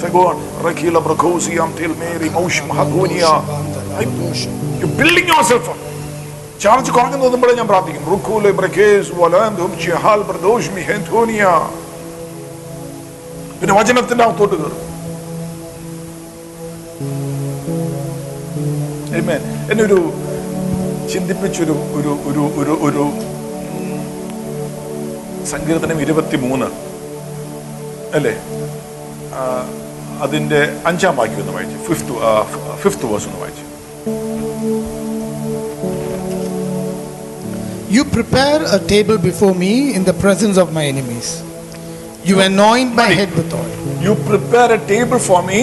[0.01, 3.25] so go on റഖീല ബ്രഖൂസിയം ടിൽ മേരി മൗഷ് മഹഗൂനിയ
[4.01, 4.07] I
[4.83, 5.75] you building yourself
[6.63, 8.03] charge കുറഞ്ഞെന്ന് തോന്നുമ്പോൾ ഞാൻ പ്രാർത്ഥിക്കും.
[8.13, 11.43] റുഖൂല ബ്രഖേസ് വലാന്ധുംഷ്യഹാൽ ബ്രദൂഷ്മി ഹെന്ധൂനിയ
[13.59, 14.85] പിന്നെ വചനത്തിന്റെ അകത്തോട്ട് കയറും.
[19.11, 19.99] എന്നെ ഒരു
[21.11, 23.03] ചിന്തിപ്പിച്ചൊരു ഒരു ഒരു ഒരു ഒരു
[25.53, 26.67] സങ്കീർത്തനം ഇരുപത്തി മൂന്ന്
[28.17, 28.33] അല്ലേ
[30.23, 32.13] അതിന്റെ അഞ്ചാം വാക്യം ഒന്ന് വായിച്ചു ഫിഫ്ത്ത്
[32.83, 33.65] ഫിഫ്ത്ത് വേഴ്സ് ഒന്ന് വായിച്ചു
[37.91, 41.29] You prepare a table before me in the presence of my enemies.
[42.23, 45.61] You anoint my head with oil You prepare a table for me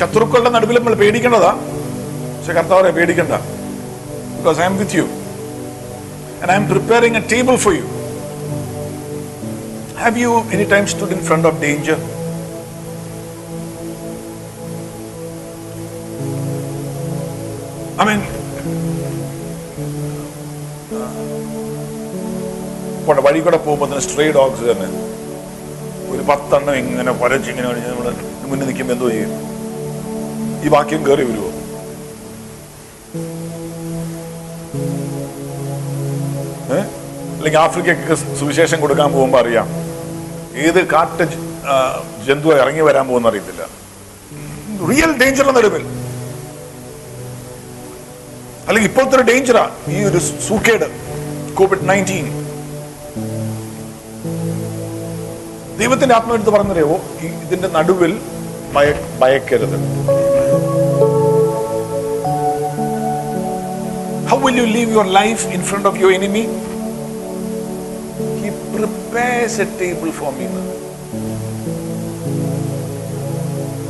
[0.00, 1.52] ശത്രുക്കളുടെ നടുവിൽ നമ്മൾ പേടിക്കേണ്ടതാ.
[2.36, 3.34] പക്ഷെ കർത്താവരെ പേടിക്കണ്ട.
[4.36, 5.06] Because I'm with you
[6.54, 7.86] I'm preparing a table for you
[10.02, 11.98] have you any time stood in front of danger
[18.02, 18.22] I mean
[23.26, 25.15] വഴി കൂടെ പോകുമ്പോൾ തന്നെ സ്ട്രേ ഡോഗ്സ് തന്നെ.
[26.12, 28.06] ഒരു പത്തെണ്ണം ഇങ്ങനെ വരച്ചിങ്ങനെ കഴിഞ്ഞ് നമ്മൾ
[28.50, 29.32] മുന്നിൽ നിൽക്കുമ്പോൾ എന്തോ ചെയ്യും.
[30.64, 31.50] ഈ വാക്യം കയറി വരുമോ
[37.36, 39.68] അല്ലെങ്കിൽ ആഫ്രിക്കയ്ക്ക് സുവിശേഷം കൊടുക്കാൻ പോകുമ്പോൾ അറിയാം.
[40.64, 41.24] ഏത് കാട്ട്
[42.26, 43.62] ജന്തു ഇറങ്ങി വരാൻ പോകുന്ന അറിയത്തില്ല.
[44.90, 45.84] റിയൽ ഡേഞ്ചർ നടുവിൽ
[48.68, 50.86] അല്ലെങ്കിൽ ഇപ്പോഴത്തെ ഒരു ഡേഞ്ചറാ ഈ ഒരു സൂക്കേട്
[51.58, 52.26] കോവിഡ് നയന്റീൻ
[55.78, 56.92] ദൈവത്തിന്റെ ആത്മാവെടുത്ത് പറഞ്ഞറിയോ?
[57.46, 58.12] ഇതിന്റെ നടുവിൽ
[58.76, 58.88] ഭയ
[59.22, 59.76] ഭയക്കരുത്.
[64.30, 66.44] How will you live your life in front of your enemy
[68.42, 70.46] he prepares a table for me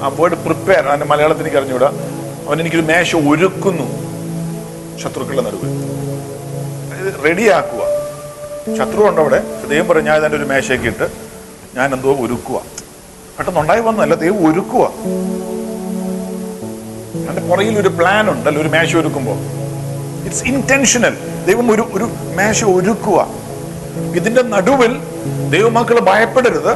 [0.05, 1.89] ആ വേർഡ് പ്രിപ്പയർ അതിന്റെ മലയാളത്തിൽ എനിക്ക് അറിഞ്ഞൂടാ
[2.47, 3.87] അവൻ എനിക്കൊരു മേശ ഒരുക്കുന്നു.
[5.03, 5.71] ശത്രുക്കളുടെ നടുവിൽ.
[7.25, 7.83] റെഡിയാക്കുക
[8.79, 9.39] ശത്രു ഉണ്ടവിടെ
[9.71, 11.07] ദൈവം പറഞ്ഞു ഞാൻ ഇതിന്റെ ഒരു മേശയൊക്കെ ഇട്ട്
[11.77, 12.59] ഞാൻ എന്തോ ഒരുക്കുക
[13.37, 14.85] പെട്ടെന്ന് ഉണ്ടായി വന്നല്ല ദൈവം ഒരുക്കുക
[17.23, 18.47] അതിന്റെ പുറകിൽ ഒരു പ്ലാൻ ഉണ്ട്.
[18.49, 19.39] അല്ല ഒരു മേശ ഒരുക്കുമ്പോൾ.
[20.27, 21.15] ഇറ്റ്സ് ഇന്റൻഷനൽ
[21.49, 22.07] ദൈവം ഒരു ഒരു
[22.39, 23.19] മേശ ഒരുക്കുക
[24.19, 24.93] ഇതിന്റെ നടുവിൽ
[25.55, 26.73] ദൈവമക്കൾ ഭയപ്പെടരുത്.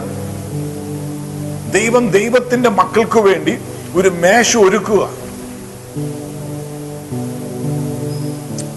[1.79, 3.55] ദൈവം ദൈവത്തിന്റെ മക്കൾക്ക് വേണ്ടി
[3.99, 5.03] ഒരു മേശ ഒരുക്കുക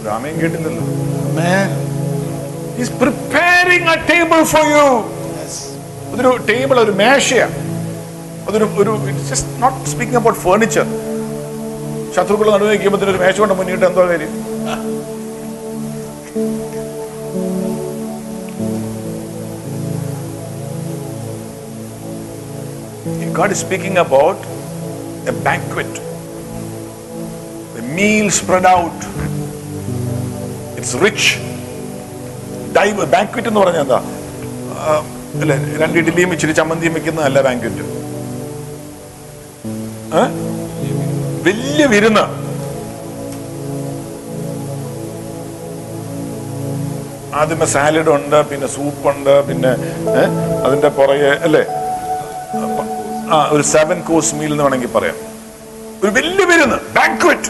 [0.08, 0.86] രാമയും കേട്ടില്ലല്ലോ.
[2.78, 4.88] He's preparing a table for you.
[6.14, 7.56] അതൊരു ടേബിൾ ഒരു മേശയാണ്.
[8.48, 8.92] അതൊരു ഒരു
[9.30, 10.86] just not speaking about furniture
[12.16, 14.34] ശത്രുക്കൾ നടുവ് വയ്ക്കുമ്പോൾ ഒരു മേശ കൊണ്ട് മുന്നിട്ട് എന്തോ കാര്യം?
[23.38, 24.40] God is speaking about
[25.32, 25.94] a banquet,
[27.80, 29.00] a meal spread out.
[30.80, 31.26] It's rich.
[32.78, 34.00] Dive banquet എന്ന് പറഞ്ഞാൽ എന്താ?
[35.42, 35.58] അല്ലേ?
[35.82, 37.86] രണ്ട് ഇഡ്ഡലിയും ഇച്ചിരി ചമ്മന്തിയും വെക്കുന്നതല്ല ബാങ്ക്വറ്റ്
[41.46, 42.26] വലിയ വിരുന്ന്.
[47.40, 49.72] ആദ്യമേ സാലഡ് ഉണ്ട് പിന്നെ സൂപ്പ് ഉണ്ട് പിന്നെ
[50.66, 51.64] അതിന്റെ പുറകെ അല്ലേ?
[53.34, 55.18] ആ ഒരു സെവൻ കോഴ്സ് മീൽ എന്ന് വേണമെങ്കിൽ പറയാം.
[56.04, 57.50] ഒരു വലിയ വിരുന്ന് ബാങ്ക്വറ്റ്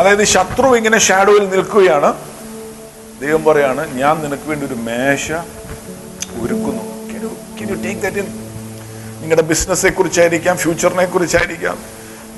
[0.00, 2.10] അതായത് ശത്രു ഇങ്ങനെ ഷാഡോയിൽ നിൽക്കുകയാണ്.
[3.20, 5.26] ദൈവം പറയാണ് ഞാൻ നിനക്ക് വേണ്ടി ഒരു മേശ
[6.42, 6.84] ഒരുക്കുന്നു.
[8.02, 8.16] That
[9.20, 11.76] നിങ്ങളുടെ ബിസിനസ്സെ കുറിച്ചായിരിക്കാം ഫ്യൂച്ചറിനെ കുറിച്ചായിരിക്കാം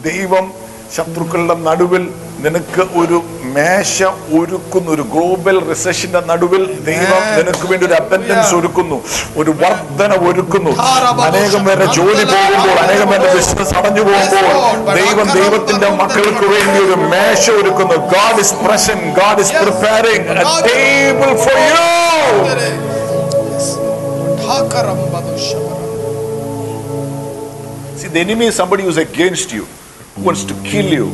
[0.06, 0.44] ദൈവം
[0.94, 2.04] ശത്രുക്കളുടെ നടുവിൽ
[2.44, 3.18] നിനക്ക് ഒരു
[3.54, 3.96] മേശ
[4.38, 8.98] ഒരുക്കുന്നു ഒരു ഗ്ലോബൽ റിസഷന്റെ നടുവിൽ ദൈവം നിനക്ക് വേണ്ടി ഒരു അബൻഡൻസ് ഒരുക്കുന്നു.
[9.40, 10.72] ഒരു വർധന ഒരുക്കുന്നു.
[11.28, 14.46] അനേകം പേരുടെ ജോലി പോകുമ്പോൾ അനേകം പേരുടെ ബിസിനസ് അടഞ്ഞു പോകുമ്പോൾ
[15.00, 17.98] ദൈവം ദൈവത്തിന്റെ മക്കൾക്ക് വേണ്ടി ഒരു മേശ ഒരുക്കുന്നു.
[18.14, 21.86] God is present God is preparing a table for you
[27.94, 29.64] See, the enemy is somebody who's against you,
[30.14, 31.06] who wants to kill you,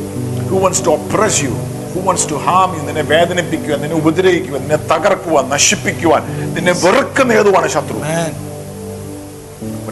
[0.49, 1.53] who wants to oppress you,
[1.89, 7.67] who wants to harm you, നിന്നെ വേദനിപ്പിക്കുവാൻ നിന്നെ ഉപദ്രവിക്കുവാൻ നിന്നെ തകർക്കുവാൻ നശിപ്പിക്കുവാൻ നിന്നെ വെറുക്കുന്ന ഏതുവാണ്
[7.67, 7.99] ശത്രു.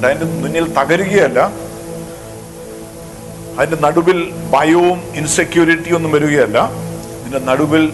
[0.05, 1.51] അതിന്റെ മുന്നിൽ തകരുകയല്ല.
[3.59, 6.71] അതിന്റെ നടുവിൽ ഭയവും ഇൻസെക്യൂരിറ്റിയും ഒന്നും വരികയല്ല.
[7.21, 7.93] ഇതിന്റെ നടുവിൽ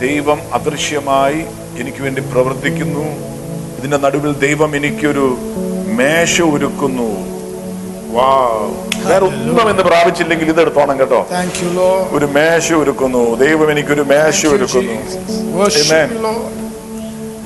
[0.00, 1.44] ദൈവം അദൃശ്യമായി
[1.80, 3.06] എനിക്ക് വേണ്ടി പ്രവർത്തിക്കുന്നു.
[3.78, 5.38] ഇതിന്റെ നടുവിൽ ദൈവം എനിക്കൊരു
[5.86, 7.10] മേശ ഒരുക്കുന്നു.
[8.12, 8.46] വാ
[9.04, 11.26] വേറെ ഒന്നും എന്ന് പ്രാപിച്ചില്ലെങ്കിൽ ഇത് എടുത്തോണം കേട്ടോ.
[12.10, 13.34] ഒരു മേശ ഒരുക്കുന്നു.
[13.34, 14.92] ദൈവം എനിക്കൊരു മേശ ഒരുക്കുന്നു.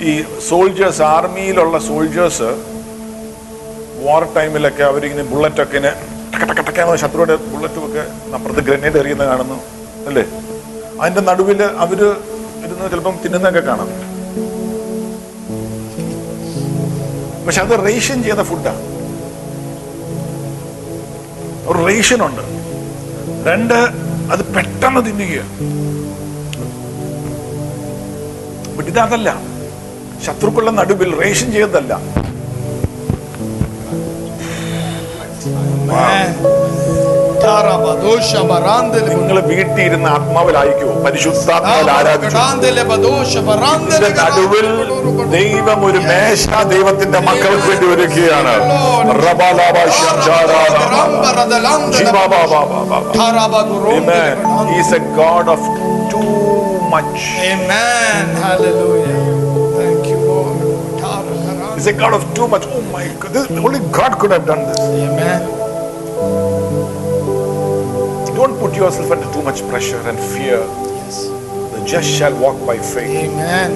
[0.02, 2.48] ഈ സോൾജേഴ്സ് ആർമിയിലുള്ള സോൾജേഴ്സ്
[4.04, 5.94] വാർ ടൈമിലൊക്കെ അവരിങ്ങനെ ബുള്ളറ്റൊക്കെ ഇങ്ങനെ
[6.38, 9.54] ടക ടക ടക എന്ന് ശത്രുവിന്റെ ബുള്ളറ്റും ഒക്കെ അപ്പുറത്ത് ഗ്രനേഡ് എറിയുന്ന കാണുന്നു.
[10.06, 10.24] അല്ലേ?
[11.00, 11.96] അതിന്റെ നടുവിൽ അവർ
[12.64, 13.88] ഇരുന്ന് ചിലപ്പം തിന്നുന്നൊക്കെ കാണാം.
[17.46, 18.93] പക്ഷെ അത് റേഷൻ ചെയ്ത ഫുഡാണ്
[21.68, 22.44] ഒരു റേഷൻ ഉണ്ട്.
[23.46, 23.74] രണ്ട്
[24.32, 25.40] അത് പെട്ടെന്ന് തിന്നുക
[29.04, 29.30] ഇതല്ല
[30.24, 31.92] ശത്രുക്കളുടെ നടുവിൽ റേഷൻ ചെയ്തതല്ല
[37.43, 37.43] Amen.
[37.43, 39.11] Tarabadosha barandele.
[39.19, 43.99] നിങ്ങൾ വീട്ടിൽ ഇരുന്ന് ആത്മാവിലായിക്കോ പരിശുദ്ധാത്മാവിൽ ആരാധിച്ചു Barandele badosha barandele.
[43.99, 44.67] ഇതിന്റെ നടുവിൽ
[45.35, 46.43] ദൈവം ഒരു മേശ
[46.73, 48.53] ദൈവത്തിന്റെ മക്കൾക്ക് വേണ്ടി ഒരുക്കുകയാണ്
[49.25, 50.75] റബാലാബ ശംജാരാധ.
[51.99, 52.99] ശിവബാബാബാബാബാ.
[53.97, 54.35] Amen.
[54.71, 55.61] He is a God of
[56.13, 56.35] too
[56.93, 57.21] much.
[57.51, 58.25] Amen.
[58.43, 59.17] Hallelujah.
[59.77, 60.59] Thank you, Lord.
[61.01, 61.37] Tara-
[61.75, 62.65] He's a God of too much.
[62.77, 63.31] Oh my God.
[63.35, 64.79] This, only God could have done this.
[65.05, 65.41] Amen.
[68.46, 70.58] don't put yourself under too much pressure and fear.
[70.58, 71.28] Yes.
[71.72, 73.30] The just shall walk by faith.
[73.30, 73.70] Amen.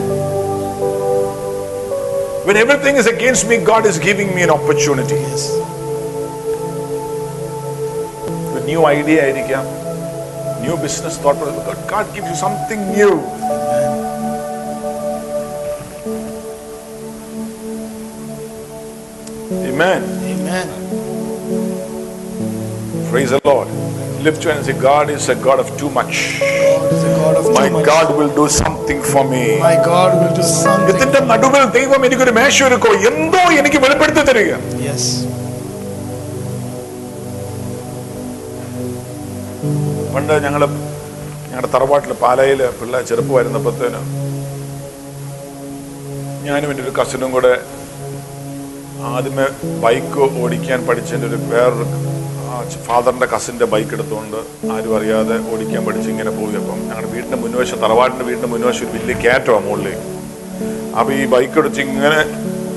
[2.44, 5.14] When everything is against me, God is giving me an opportunity.
[5.14, 5.56] Yes.
[8.52, 9.32] With new idea,
[10.60, 11.38] new business thought,
[11.88, 13.22] God gives you something new.
[19.64, 20.02] Amen.
[20.32, 20.68] Amen.
[23.10, 23.87] Praise the Lord.
[24.20, 26.14] Lift your hand and say, God is a God of too much.
[26.40, 27.86] God is a God of My too much.
[27.86, 29.42] God will do something for me.
[29.60, 30.90] My God will do something.
[30.94, 34.52] ഇതിന്റെ നടുവിൽ ദൈവം എനിക്കൊരു മേശ ഒരുക്കോ എന്തോ എനിക്ക് വെളിപ്പെടുത്തി തരിക
[34.88, 35.04] Yes.
[40.12, 40.62] പണ്ട് ഞങ്ങൾ
[41.50, 44.00] ഞങ്ങളുടെ തറവാട്ടിൽ പാലയിൽ പിള്ളേർ ചെറുപ്പമായിരുന്നപ്പോഴത്തേന്
[46.46, 47.52] ഞാനും എന്റെ ഒരു കസിനും കൂടെ
[49.10, 49.46] ആദ്യമേ
[49.84, 51.86] ബൈക്ക് ഓടിക്കാൻ പഠിച്ചതിന്റെ ഒരു വേറൊരു
[52.86, 54.36] ഫാദറിന്റെ കസിന്റെ ബൈക്ക് എടുത്തുകൊണ്ട്
[54.74, 56.54] ആരും അറിയാതെ ഓടിക്കാൻ പഠിച്ച് ഇങ്ങനെ പോയി.
[56.60, 60.06] അപ്പം ഞങ്ങളുടെ വീടിന്റെ മുൻവശം തറവാടിന്റെ വീടിന്റെ മുൻവശം ഒരു വലിയ കയറ്റമാണ് മുകളിലേക്ക്
[60.98, 62.20] അപ്പോൾ ഈ ബൈക്ക് എടുത്ത് ഇങ്ങനെ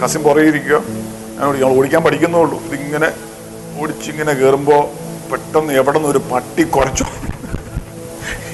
[0.02, 0.78] കസിൻ പുറകിരിക്കുക
[1.38, 3.10] ഞങ്ങൾ ഞങ്ങൾ ഓടിക്കാൻ പഠിക്കുന്നുള്ളൂ ഇതിങ്ങനെ
[3.82, 4.82] ഓടിച്ചിങ്ങനെ കയറുമ്പോൾ
[5.32, 7.06] പെട്ടെന്ന് എവിടെ നിന്ന് ഒരു പട്ടി കുറച്ചു.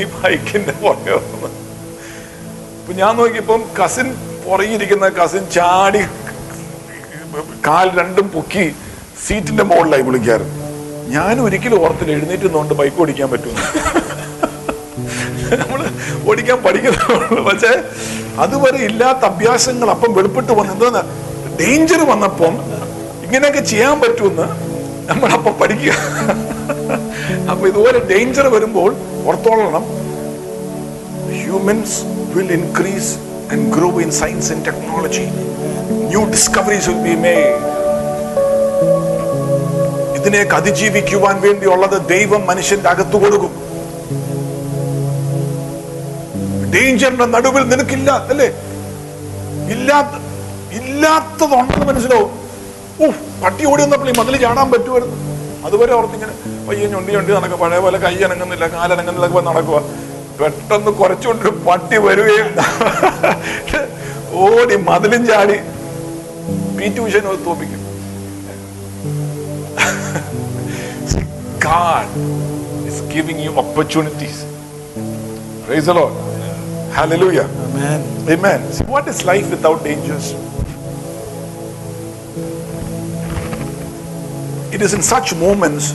[0.01, 1.49] ഈ ബൈക്കിന്റെ പുറകെ വന്ന്.
[2.79, 4.07] അപ്പൊ ഞാൻ നോക്കിയപ്പം കസിൻ
[4.45, 6.03] പുറകിരിക്കുന്ന കസിൻ ചാടി
[7.67, 8.65] കാൽ രണ്ടും പൊക്കി
[9.25, 10.45] സീറ്റിന്റെ മുകളിലായി വിളിക്കാറ്
[11.15, 13.61] ഞാൻ ഒരിക്കലും ഓർത്തിൽ എഴുന്നേറ്റ് നോണ്ട് ബൈക്ക് ഓടിക്കാൻ പറ്റുന്നു
[15.61, 15.81] നമ്മൾ
[16.29, 17.73] ഓടിക്കാൻ പഠിക്കുന്നുള്ളൂ പക്ഷേ
[18.43, 21.03] അതുവരെ ഇല്ലാത്ത അഭ്യാസങ്ങൾ അപ്പം വെളിപ്പെട്ട് വന്നു എന്താ
[21.61, 22.55] ഡേഞ്ചർ വന്നപ്പം
[23.25, 24.47] ഇങ്ങനെയൊക്കെ ചെയ്യാൻ പറ്റുമെന്ന്
[25.09, 25.93] നമ്മളപ്പം പഠിക്കുക.
[27.51, 28.89] അപ്പൊ ഇതുപോലെ ഡേഞ്ചർ വരുമ്പോൾ
[29.29, 29.83] ഓർത്തോളണം.
[31.41, 31.97] Humans
[32.35, 33.13] will increase
[33.51, 35.25] and grow in science and technology
[36.11, 37.53] new discoveries will be made
[40.27, 43.51] ഇതിനെയൊക്കെ അതിജീവിക്കുവാൻ വേണ്ടിയുള്ളത് ദൈവം മനുഷ്യന്റെ അകത്ത് കൊടുക്കും.
[46.73, 48.47] ഡേഞ്ചറിന്റെ നടുവിൽ നിനക്കില്ല അല്ലേ?
[49.75, 50.15] ഇല്ലാത്ത
[50.79, 52.31] ഇല്ലാത്തതുണ്ടെന്ന് മനസ്സിലാവും.
[53.01, 53.07] ഓ
[53.43, 55.17] പട്ടി ഓടി വന്നപ്പോൾ ഈ മതിൽ ചാടാൻ പറ്റുമായിരുന്നു.
[55.67, 56.33] അതുവരെ ഓർത്തിങ്ങനെ
[56.67, 59.79] പയ്യെ ഞൊണ്ടി ഞൊണ്ടി നടക്കുക പഴയ പോലെ കൈ അനങ്ങുന്നില്ല കാലനങ്ങുന്നില്ല നടക്കുക
[60.39, 62.49] പെട്ടെന്ന് കുറച്ചുകൊണ്ടൊരു പട്ടി വരികയും.
[64.45, 65.57] ഓടി മതിലും ചാടി.
[66.77, 67.81] പി ട്യൂഷൻ തോപ്പിക്കും.
[71.66, 72.06] God
[72.86, 74.44] is giving you opportunities.
[75.66, 76.14] Praise the Lord.
[76.92, 77.48] Hallelujah.
[77.66, 78.00] Amen.
[78.28, 78.72] Amen.
[78.72, 80.32] See, what is life without dangers?
[84.74, 85.92] It is in such moments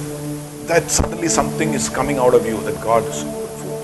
[0.67, 3.75] that suddenly something is coming out of you that God is good for.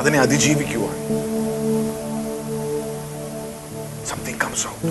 [0.00, 0.94] അതിനെ അതിജീവിക്കുവാൻ
[4.10, 4.82] something comes out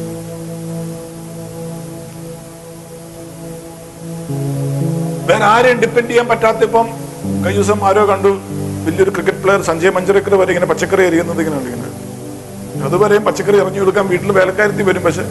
[5.29, 6.87] വേറെ ആരെയും depend ചെയ്യാൻ പറ്റാത്ത ഇപ്പം
[7.43, 8.33] കഴിഞ്ഞ ദിവസം ആരോ കണ്ടു.
[8.87, 11.91] വലിയൊരു ക്രിക്കറ്റ് പ്ലെയർ സഞ്ജയ് മഞ്ചരക്കർ വരെ ഇങ്ങനെ പച്ചക്കറി എറിയുന്നത് ഇങ്ങനെ ഉണ്ടെങ്കിൽ
[12.87, 15.03] അതുവരെയും പച്ചക്കറി എറിഞ്ഞു കൊടുക്കാൻ വീട്ടിൽ വേലക്കാരത്തി വരും.
[15.07, 15.25] പക്ഷെ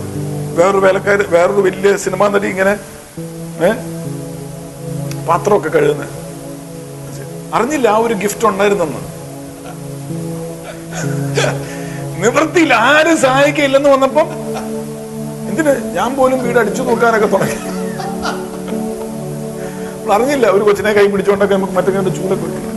[0.57, 2.73] വേറൊരു വേലക്കാരി വേറൊരു വലിയ സിനിമാ നടി ഇങ്ങനെ
[5.29, 6.13] പാത്രമൊക്കെ കഴുകുന്നത്
[7.57, 9.01] അറിഞ്ഞില്ല ആ ഒരു ഗിഫ്റ്റ് ഉണ്ടായിരുന്നെന്ന്.
[12.21, 14.27] നിവൃത്തിയില്ല ആരും സഹായിക്കില്ലെന്ന് വന്നപ്പം
[15.49, 15.73] എന്തിന്?
[15.97, 17.57] ഞാൻ പോലും വീട് അടിച്ചു നോക്കാനൊക്കെ തുടങ്ങി.
[20.09, 20.45] പറഞ്ഞില്ല.
[20.55, 22.69] ഒരു കൊച്ചിനെ കൈ പിടിച്ചോണ്ടൊക്കെ നമുക്ക് മറ്റൊക്കെ ചൂട് കൊടുക്കും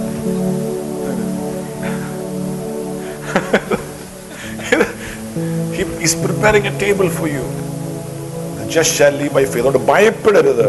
[9.91, 10.69] ഭയപ്പെടരുത്.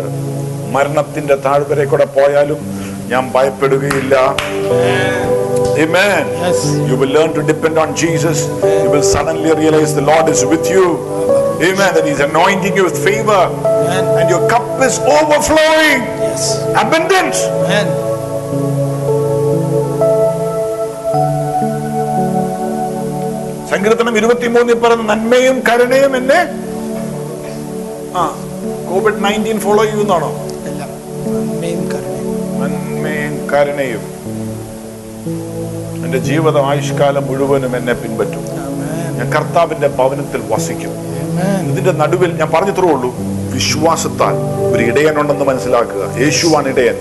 [0.76, 2.60] മരണത്തിന്റെ താഴ്വരെ കൂടെ പോയാലും
[3.12, 4.16] ഞാൻ ഭയപ്പെടുകയില്ല.
[6.90, 8.44] You will learn to depend on Jesus
[8.84, 10.86] you will suddenly realise the Lord is with you
[11.58, 11.94] Amen.
[11.96, 13.42] That He's anointing you with favor.
[13.66, 14.06] Amen.
[14.20, 16.02] And your cup is overflowing.
[16.26, 16.42] Yes.
[16.84, 17.40] Abundance.
[17.62, 17.88] Amen.
[23.70, 26.40] സങ്കീർത്തനം ഇരുപത്തിമൂന്നിൽ പറഞ്ഞ നന്മയും കരുണയും എന്നെ
[28.20, 28.24] ആ
[28.90, 30.30] Covid nineteen follow ചെയ്യുന്നാണോ
[32.62, 34.04] നന്മയും കരുണയും
[36.06, 38.44] എന്റെ ജീവിത ആയുഷ്കാലം മുഴുവനും എന്നെ പിൻപറ്റും.
[39.18, 40.94] ഞാൻ കർത്താവിന്റെ ഭവനത്തിൽ വസിക്കും.
[41.72, 43.16] ഇതിന്റെ നടുവിൽ ഞാൻ പറഞ്ഞത്രേ ഉള്ളൂ
[43.54, 44.36] വിശ്വാസത്താൽ
[44.74, 46.04] ഒരു ഇടയനുണ്ടെന്ന് മനസ്സിലാക്കുക.
[46.22, 46.98] യേശുവാണ് ഇടയൻ.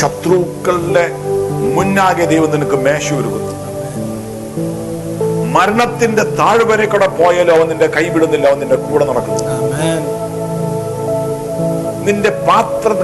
[0.00, 1.10] ശത്രുക്കളുടെ
[1.74, 3.52] മുന്നാകെ ദൈവം നിനക്ക് മേശ ഒരുക്കുന്നു.
[5.56, 9.44] മരണത്തിന്റെ താഴ്വരെ കൂടെ പോയാലോ അവൻ നിന്റെ കൈവിടുന്നില്ല അവൻ നിന്റെ കൂടെ നടക്കുന്നു.
[12.06, 12.98] നിന്റെ പാത്രം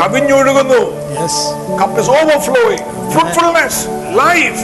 [0.00, 0.80] കവിഞ്ഞൊഴുകുന്നു.
[2.20, 2.82] Overflowing.
[3.12, 3.76] Fruitfulness
[4.22, 4.62] life.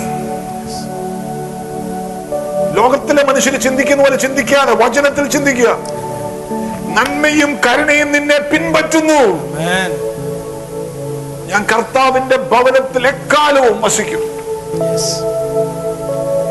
[2.81, 5.71] ലോകത്തിലെ മനുഷ്യർ ചിന്തിക്കുന്ന പോലെ ചിന്തിക്കാതെ വചനത്തിൽ ചിന്തിക്കുക
[6.97, 9.21] നന്മയും കരുണയും നിന്നെ പിൻപറ്റുന്നു
[11.51, 14.25] ഞാൻ കർത്താവിന്റെ ഭവനത്തിൽ എക്കാലവും വസിക്കും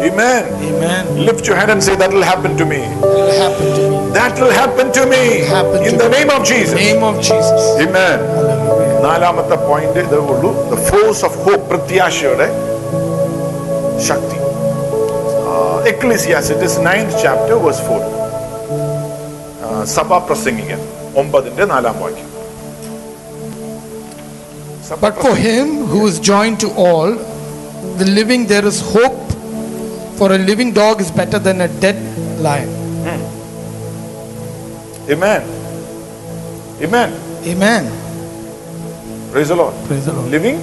[0.01, 0.43] Amen.
[0.65, 1.05] Amen.
[1.19, 2.77] Lift your hand and say that will happen to me.
[2.77, 3.97] It'll happen to me.
[4.13, 6.15] That will happen to me Happen in to the me.
[6.15, 6.75] name of Jesus.
[6.77, 7.63] Name of Jesus.
[7.79, 8.19] Amen.
[9.03, 12.47] നാലാമത്തെ point ഇതേ ഉള്ളൂ the force of hope പ്രത്യാശയുടെ
[14.07, 14.38] ശക്തി
[15.92, 18.00] Ecclesiastes it is ninth chapter verse four
[19.96, 20.72] സഭ പ്രസംഗിക
[21.22, 22.30] ഒമ്പതിന്റെ നാലാം വാക്യം
[24.88, 27.10] സഭ But for him who is joined to all,
[28.00, 29.20] the living, there is hope.
[30.18, 31.98] For a living dog is better than a dead
[32.38, 32.70] lion.
[35.10, 35.42] Amen.
[36.82, 37.10] Amen.
[37.44, 37.84] Amen.
[39.32, 39.74] Praise the Lord.
[39.86, 40.30] Praise the Lord.
[40.30, 40.58] Living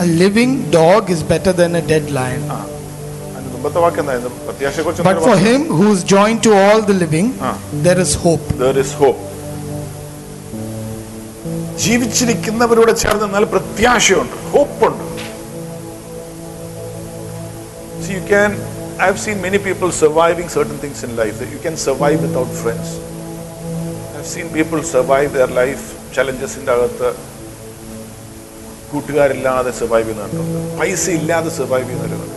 [0.00, 2.42] A living dog is better than a dead lion.
[2.50, 2.77] അതിന്റെ
[3.63, 7.27] But for him who is joined to all the living,
[7.85, 9.21] there is hope There is hope
[11.83, 15.03] ജീവിച്ചിരിക്കുന്നവരോട് ചേർന്ന് നല്ല പ്രത്യാശയുണ്ട് ഹോപ്പുണ്ട്.
[18.15, 18.49] You can
[19.01, 22.95] I have seen many people surviving certain things in life you can survive without friends
[24.11, 25.85] I have seen people survive their life
[26.17, 27.09] ചലഞ്ചസിന്റെ അകത്ത്.
[28.91, 30.43] കൂട്ടുകാരില്ലാതെ survive ചെയ്യുന്നവരുണ്ട്.
[30.79, 32.27] പൈസ ഇല്ലാതെ survive ചെയ്യുന്നവരുണ്ട്.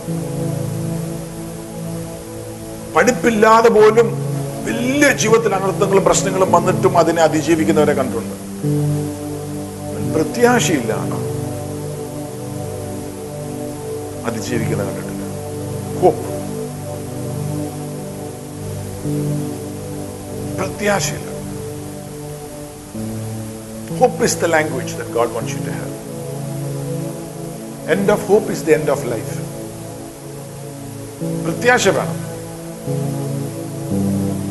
[2.97, 4.09] പഠിപ്പില്ലാതെ പോലും
[4.67, 8.37] വലിയ ജീവിതത്തിൽ അനർത്ഥങ്ങളും പ്രശ്നങ്ങളും വന്നിട്ടും അതിനെ അതിജീവിക്കുന്നവരെ കണ്ടിട്ടുണ്ട്.
[10.15, 10.93] പ്രത്യാശയില്ല.
[14.27, 15.25] അതിജീവിക്കുന്ന കണ്ടിട്ടില്ല.
[16.03, 16.27] Hope
[20.59, 21.29] പ്രത്യാശയില്ല.
[24.01, 25.95] Hope is the language that God wants you to have
[27.93, 29.39] end of hope is the end of life
[31.45, 32.32] പ്രത്യാശ വേണം.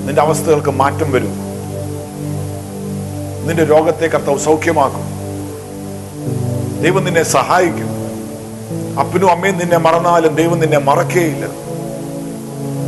[0.05, 1.33] നിന്റെ അവസ്ഥകൾക്ക് മാറ്റം വരും.
[3.47, 5.21] നിന്റെ രോഗത്തെ കർത്താവ് സൗഖ്യമാക്കും.
[6.83, 7.89] ദൈവം നിന്നെ സഹായിക്കും.
[8.99, 11.45] അപ്പനും അമ്മയും നിന്നെ മറന്നാലും ദൈവം നിന്നെ മറക്കേയില്ല.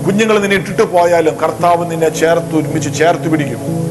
[0.05, 3.83] കുഞ്ഞുങ്ങൾ നിന്നെ ഇട്ടിട്ട് പോയാലും കർത്താവ് നിന്നെ ചേർത്ത് ഒരുമിച്ച് ചേർത്ത് പിടിക്കും.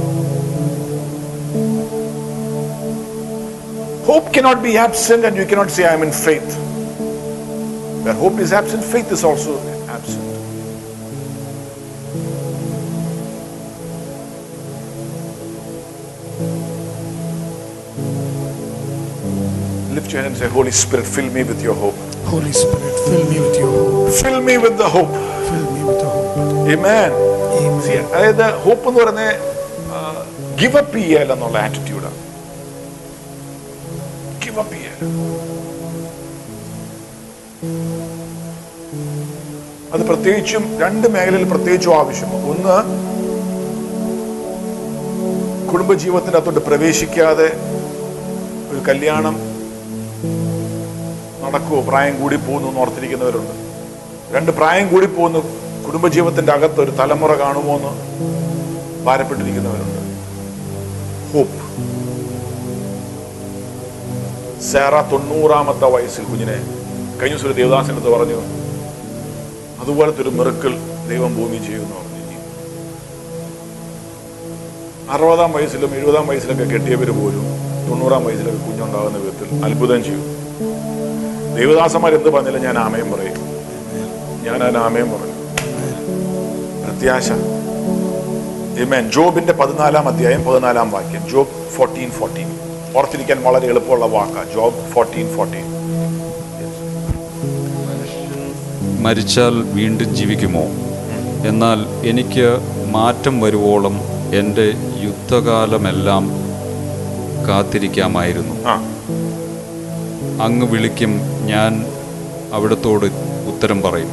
[4.06, 6.50] Hope cannot be absent, and you cannot say, I am in faith.
[8.04, 9.52] Where hope is absent, faith is also.
[20.12, 21.94] Your hand and say, Holy Spirit, fill me with your hope.
[22.24, 24.12] Holy Spirit, fill me with your hope.
[24.14, 25.12] Fill me with the hope.
[25.48, 26.36] Fill me with the hope.
[26.68, 27.10] Amen.
[27.54, 27.78] Amen.
[27.84, 29.30] See, അതായത് hope എന്ന് പറയുന്നത്
[30.60, 32.18] give up ചെയ്യല എന്നുള്ള ആറ്റിറ്റ്യൂഡാണ്
[34.44, 34.98] give up ചെയ്യല
[39.94, 42.76] അത് പ്രത്യേകിച്ചും രണ്ട് മേഖലയിൽ പ്രത്യേകിച്ചും ആവശ്യമാണ് ഒന്ന്
[45.72, 47.48] കുടുംബജീവിതത്തിനകത്തോട്ട് പ്രവേശിക്കാതെ
[48.72, 49.34] ഒരു കല്യാണം
[51.52, 53.54] നടക്കുമോ പ്രായം കൂടി പോകുന്നു എന്ന് ഓർത്തിരിക്കുന്നവരുണ്ട്.
[54.34, 55.40] രണ്ട് പ്രായം കൂടി പോകുന്നു
[55.86, 57.92] കുടുംബജീവിതത്തിന്റെ അകത്ത് ഒരു തലമുറ കാണുമോ എന്ന്
[59.06, 59.98] ഭാരപ്പെട്ടിരിക്കുന്നവരുണ്ട്.
[61.32, 61.58] ഹോപ്പ്.
[64.70, 66.56] സേറ തൊണ്ണൂറാമത്തെ വയസ്സിൽ കുഞ്ഞിനെ
[67.20, 68.38] കഴിഞ്ഞ ദിവസം ഒരു ദേവദാസന്റെ അടുത്ത് പറഞ്ഞു
[69.82, 70.74] അതുപോലത്തെ ഒരു മെറുക്കൽ
[71.10, 72.10] ദൈവം ഭൂമി ചെയ്യുമെന്ന് പറഞ്ഞു
[75.14, 77.46] അറുപതാം വയസ്സിലും എഴുപതാം വയസ്സിലൊക്കെ കെട്ടിയവര് പോലും
[77.88, 80.24] തൊണ്ണൂറാം വയസ്സിലൊക്കെ കുഞ്ഞുണ്ടാകുന്ന വിധത്തിൽ അത്ഭുതം ചെയ്യും
[81.56, 83.36] ദേവദാസന്മാർ എന്ത് പറഞ്ഞില്ല ഞാൻ ആമയം പറയും.
[84.44, 85.32] ഞാൻ അതിന് ആമയം പറഞ്ഞു.
[86.84, 87.32] പ്രത്യാശ.
[89.14, 91.30] ജോബിന്റെ പതിനാലാം അധ്യായം പതിനാലാം വാക്യം.
[91.30, 92.58] ജോബ് ഫോർട്ടീൻ ഫോർട്ടീൻ
[92.96, 94.44] ഓർത്തിരിക്കാൻ വളരെ എളുപ്പമുള്ള വാക്കാ.
[94.54, 95.64] ജോബ് ഫോർട്ടീൻ ഫോർട്ടീൻ
[99.02, 100.62] മരിച്ചാൽ വീണ്ടും ജീവിക്കുമോ?
[101.48, 102.58] എന്നാൽ എനിക്ക്
[102.90, 104.00] മാറ്റം വരുവോളം
[104.34, 104.72] എന്റെ
[105.02, 106.30] യുദ്ധകാലമെല്ലാം
[107.48, 108.54] കാത്തിരിക്കാമായിരുന്നു.
[110.42, 111.72] അങ്ങ് വിളിക്കും ഞാൻ
[112.52, 113.06] അവിടത്തോട്
[113.52, 114.10] ഉത്തരം പറയും.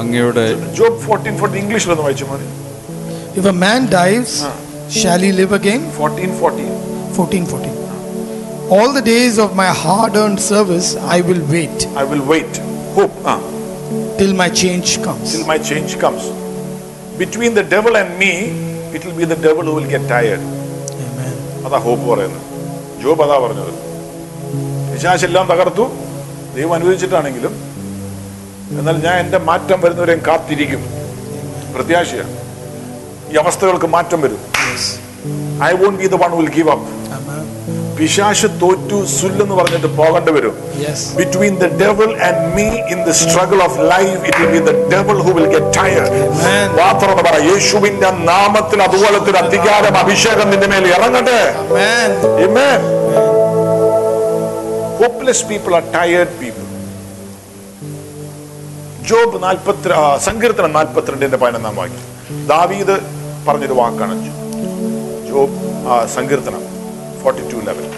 [0.00, 0.44] അങ്ങയുടെ
[0.78, 2.48] ജോബ് ഫോർട്ടീൻ ഇംഗ്ലീഷിൽ ഒന്ന് വായിച്ചു മതി
[3.40, 4.36] if a man dies
[5.00, 5.82] shall he live live again?
[5.98, 6.70] Fourteen fourteen
[7.16, 7.76] 14 14.
[8.76, 11.78] All the days of my hard earned service I will wait.
[11.98, 12.60] I will wait
[12.94, 13.34] hope ആ.
[14.18, 15.28] Till my change comes.
[15.34, 16.24] till my change comes.
[17.18, 18.30] Between the devil and me
[18.94, 20.44] it will be the devil who will get tired
[21.06, 21.34] Amen.
[21.66, 22.44] അതാ hope പറയുന്നത്.
[23.02, 23.72] Job അതാ പറഞ്ഞത്.
[24.92, 25.84] വിശാശെല്ലാം തകർത്തു.
[26.54, 27.54] ദൈവം അനുവദിച്ചിട്ടാണെങ്കിലും
[28.80, 30.82] എന്നാൽ ഞാൻ എന്റെ മാറ്റം വരുന്നവരെയും കാത്തിരിക്കും.
[31.74, 32.34] പ്രത്യാശയാണ്
[33.32, 34.40] ഈ അവസ്ഥകൾക്ക് മാറ്റം വരും.
[35.68, 36.88] I won't be the one will give up.
[37.98, 40.54] പിശാശ് തോറ്റു സുല്ലെന്ന് പറഞ്ഞിട്ട് പോകേണ്ടി വരും.
[41.18, 45.18] Between the devil and me in the struggle of life it will be the devil
[45.26, 46.22] who will get tired
[46.80, 51.40] മാത്രം പറ യേശുവിന്റെ നാമത്തിൽ അതുപോലത്തെ അധികാരം അഭിഷേകം നിന്റെ മേൽ ഇറങ്ങട്ടെ.
[51.64, 52.10] Amen
[52.46, 52.80] Amen.
[55.00, 56.66] Hopeless people are tired people.
[59.08, 59.88] Job നാൽപ്പത്തി
[60.26, 62.02] സങ്കീർത്തനം നാൽപ്പത്തിരണ്ടിന്റെ പതിനൊന്നാം വാക്യം
[62.50, 62.96] ദാവീദ്
[63.46, 64.16] പറഞ്ഞൊരു വാക്കാണ്
[65.30, 65.56] ജോബ്
[66.16, 66.64] സങ്കീർത്തനം
[67.22, 67.88] forty two eleven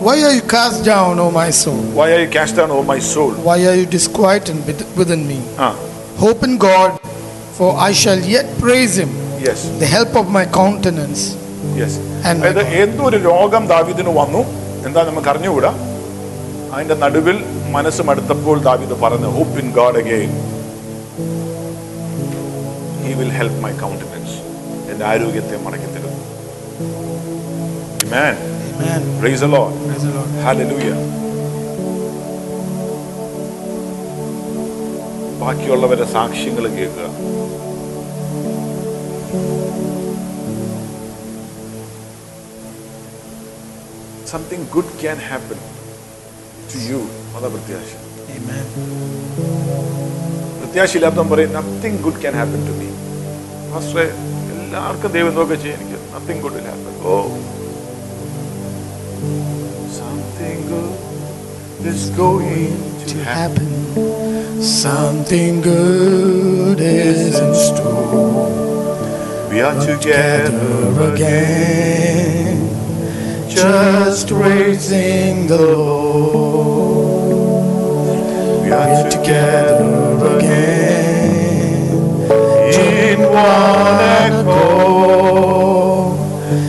[0.00, 1.80] Why are you cast down, O my soul?
[1.98, 3.32] Why are you cast down, O my soul?
[3.48, 5.36] Why are you disquieted with- within me?
[5.58, 5.74] Ah.
[6.18, 6.90] Hope in God,
[7.58, 9.10] for I shall yet praise him,
[9.40, 9.58] yes.
[9.82, 11.22] the help of my countenance.
[11.76, 11.92] Yes.
[12.24, 14.42] And അതായത് എന്തോ ഒരു രോഗം ദാവീദിന് വന്നു
[14.86, 15.70] എന്താ നമുക്ക് അറിഞ്ഞുകൂടാ?
[16.74, 17.38] അതിന്റെ നടുവിൽ
[17.74, 20.32] മനസ്സ് മടുത്തപ്പോൾ ദാവിദ് പറഞ്ഞു hope in God again
[23.04, 24.36] he will help my countenance
[24.92, 26.16] എന്റെ ആരോഗ്യത്തെ മടക്കി തരും.
[35.40, 37.06] ബാക്കിയുള്ളവരുടെ സാക്ഷ്യങ്ങൾ കേൾക്കുക.
[44.30, 45.60] Something good can happen
[46.70, 47.00] to you
[47.36, 47.90] അതാ പ്രത്യാശ
[48.32, 48.66] Amen.
[50.58, 52.88] പ്രത്യാശയില്ലാത്തവൻ പറയും nothing good can happen to me
[53.70, 54.04] ഫാസ്റ്ററെ
[54.54, 57.16] എല്ലാവർക്കും ദൈവം എന്തൊക്കെ ചെയ്യും എനിക്ക് nothing good will happen oh
[59.98, 60.96] something good
[61.94, 63.70] is going To happen.
[64.74, 68.44] Something good is in store.
[69.50, 70.68] We are together
[71.06, 72.09] again.
[73.50, 77.02] Just praising the Lord.
[78.62, 81.90] We are together again.
[82.72, 86.16] in one accord.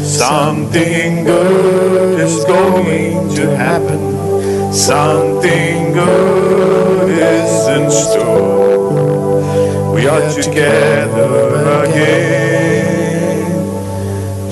[0.04, 4.74] Something good is going to happen.
[4.74, 9.94] Something good is in store.
[9.94, 12.41] We are together again.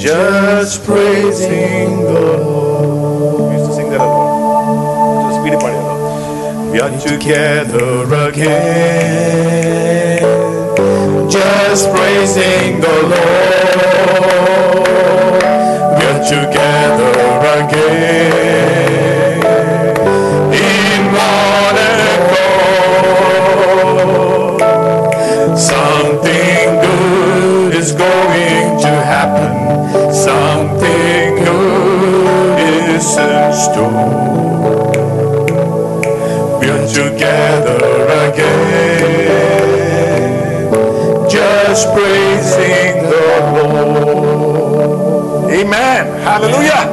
[0.10, 3.51] Just praising the Lord.
[3.51, 5.30] We used to sing that a lot.
[5.30, 6.72] Just speed it, buddy, a lot.
[6.72, 9.70] We are together again.
[11.30, 14.82] Just praising the Lord.
[15.95, 17.14] We are together
[17.68, 18.49] again.
[36.92, 37.80] Together
[38.26, 39.12] again,
[41.30, 43.26] just praising the
[43.56, 45.52] Lord.
[45.52, 46.04] Amen.
[46.22, 46.84] Hallelujah.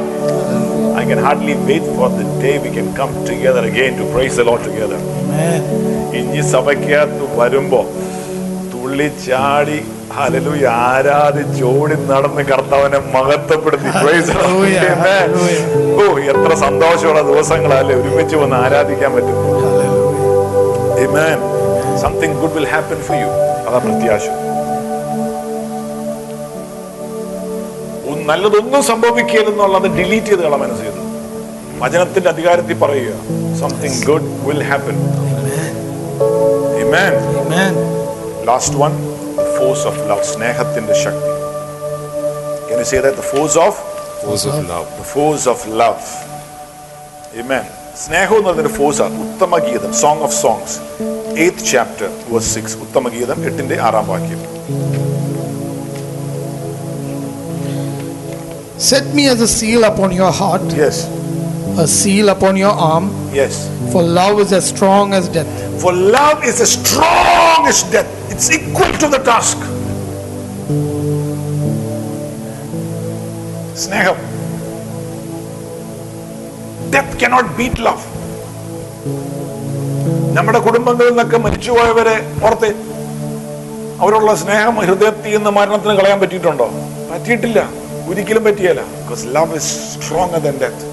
[0.95, 4.43] I can hardly wait for the day we can come together again to praise the
[4.43, 4.99] Lord together.
[5.19, 5.61] Amen.
[6.19, 7.79] ഇനി സഭയ്ക്കകത്ത് വരുമ്പോ
[8.73, 9.79] തുള്ളിച്ചാടി
[10.17, 14.29] ഹലലൂയ ആരാധിച്ച് ഓടി നടന്ന് കർത്താവിനെ മഹത്വപ്പെടുത്തി Praise.
[14.37, 14.85] Hallelujah.
[14.93, 15.27] Amen.
[15.35, 15.65] Hallelujah.
[15.99, 19.37] ഓ എത്ര സന്തോഷമുള്ള ദിവസങ്ങളല്ലേ ഒരുമിച്ച് വന്ന് ആരാധിക്കാൻ പറ്റും.
[21.03, 21.37] Amen.
[21.97, 23.29] Something good will happen for you.
[23.67, 24.25] അതാ പ്രത്യാശ
[28.29, 30.87] നല്ലതൊന്നും സംഭവിക്കരുതെന്നുള്ളത് ഡിലീറ്റ് ചെയ്ത് കള മനസ്സിൽ.
[31.81, 33.13] വചനത്തിന്റെ അധികാരത്തിൽ പറയുക
[33.61, 34.97] something good will happen
[36.81, 37.13] Amen.
[37.39, 37.73] Amen.
[38.49, 38.93] Last one,
[39.39, 40.21] the force of love.
[40.31, 41.31] സ്നേഹത്തിന്റെ ശക്തി.
[42.69, 43.15] Can you say that?
[43.21, 43.73] The force of
[44.21, 44.87] Force of love.
[44.99, 46.05] the force of love.
[47.41, 47.65] Amen.
[48.02, 50.76] സ്നേഹം എന്ന് പറയുന്നൊരു ഫോഴ്സ് ആണ് ഉത്തമഗീതം song of songs
[51.44, 54.40] eighth chapter verse six ഉത്തമഗീതം എട്ടിന്റെ ആറാം വാക്യം
[58.78, 61.02] Set me as a seal upon your heart, yes
[61.76, 63.60] a seal upon your arm, yes
[63.92, 65.52] for love is as strong as death.
[65.82, 68.10] For love is as strong as death.
[68.32, 69.58] It's equal to the task.
[73.82, 74.18] സ്നേഹം
[77.21, 78.03] death beat love.
[80.37, 82.69] നമ്മുടെ കുടുംബങ്ങളിൽ നിന്നൊക്കെ മരിച്ചുപോയവരെ ഓർത്ത്
[83.99, 86.67] അവരുള്ള സ്നേഹം ഹൃദയത്തിൽ നിന്ന് മരണത്തിന് കളയാൻ പറ്റിയിട്ടുണ്ടോ
[87.11, 87.59] പറ്റിയിട്ടില്ല
[88.09, 90.85] ഒരിക്കലും പറ്റിയല്ല because love is stronger than death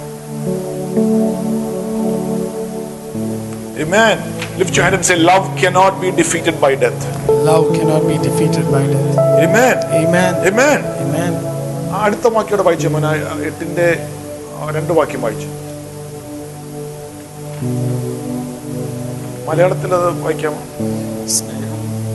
[3.77, 4.19] Amen.
[4.59, 7.01] Lift your hand and say, Love cannot be defeated by death.
[7.45, 9.19] Love cannot be defeated by death.
[9.39, 9.77] Amen.
[9.93, 10.33] Amen.
[10.49, 10.81] Amen.
[11.05, 11.33] Amen.
[11.99, 13.09] അടുത്ത വാക്യോടെ വായിച്ചു മോന
[13.49, 13.89] എട്ടിന്റെ
[14.75, 15.49] രണ്ട് വാക്യം വായിച്ചു
[19.47, 20.55] മലയാളത്തിൽ അത് വായിക്കാം.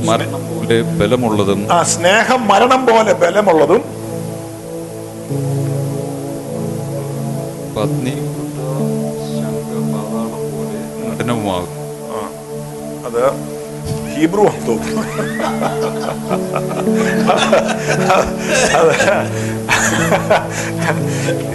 [0.06, 3.82] മരണം പോലെ ബലമുള്ളതും ആ സ്നേഹം മരണം പോലെ ബലമുള്ളതും
[7.76, 8.14] പത്നി
[11.10, 11.76] കഠിനവുമാകും
[13.06, 13.22] അത്
[14.68, 15.04] തോന്നുന്നു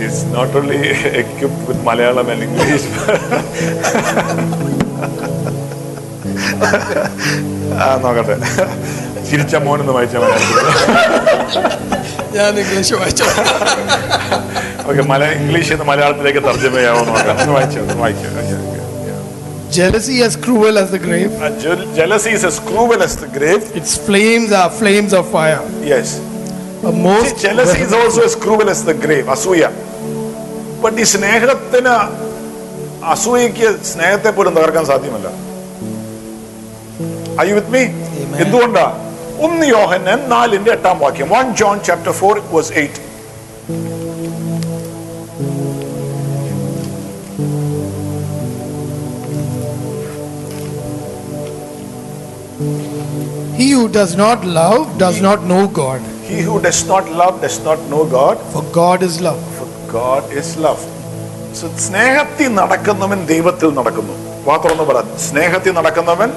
[0.04, 0.78] it's not only
[1.22, 2.84] equipped with Malayalam and English.
[7.84, 8.36] ആ നോക്കട്ടെ.
[9.28, 10.16] ചിരിച്ച മോനെന്ന് വായിച്ച
[12.36, 13.26] ഞാൻ ഇംഗ്ലീഷ് വായിച്ചു?
[14.88, 17.36] ഓക്കെ മല ഇംഗ്ലീഷിൽ നിന്ന് മലയാളത്തിലേക്ക് തർജമയാവോ നോക്കാം.
[17.56, 18.32] വായിച്ചോ വായിക്കാം
[19.74, 21.30] Jealousy as cruel as the grave.
[21.94, 25.62] jealousy is as cruel as the grave Its flames are flames of fire.
[25.84, 26.08] yes
[26.82, 29.62] A most See, jealousy is also as cruel as the grave അസൂയ
[30.82, 31.94] but ഈ സ്നേഹത്തിന്
[33.14, 35.28] അസൂയക്ക് സ്നേഹത്തെ പോലും തകർക്കാൻ സാധ്യമല്ല
[37.38, 37.80] Are you with me?
[38.16, 38.36] Amen.
[38.42, 38.84] എന്തുകൊണ്ടാ
[39.46, 43.00] ഒന്ന് യോഹന്നൻ നാലിന്റെ എട്ടാം വാക്യം one John chapter four verse eight
[53.58, 56.00] he who does not love does he, not know God,
[56.30, 59.40] He who does not love does not know God, for God is love.
[59.58, 60.80] for God is love.
[61.54, 64.12] So, സ്നേഹത്തിൽ നടക്കുന്നവൻ ദൈവത്തിൽ നടക്കുന്നു.
[64.44, 65.16] വാ പറ.
[65.16, 66.32] സ്നേഹത്തിൽ നടക്കുന്നവൻ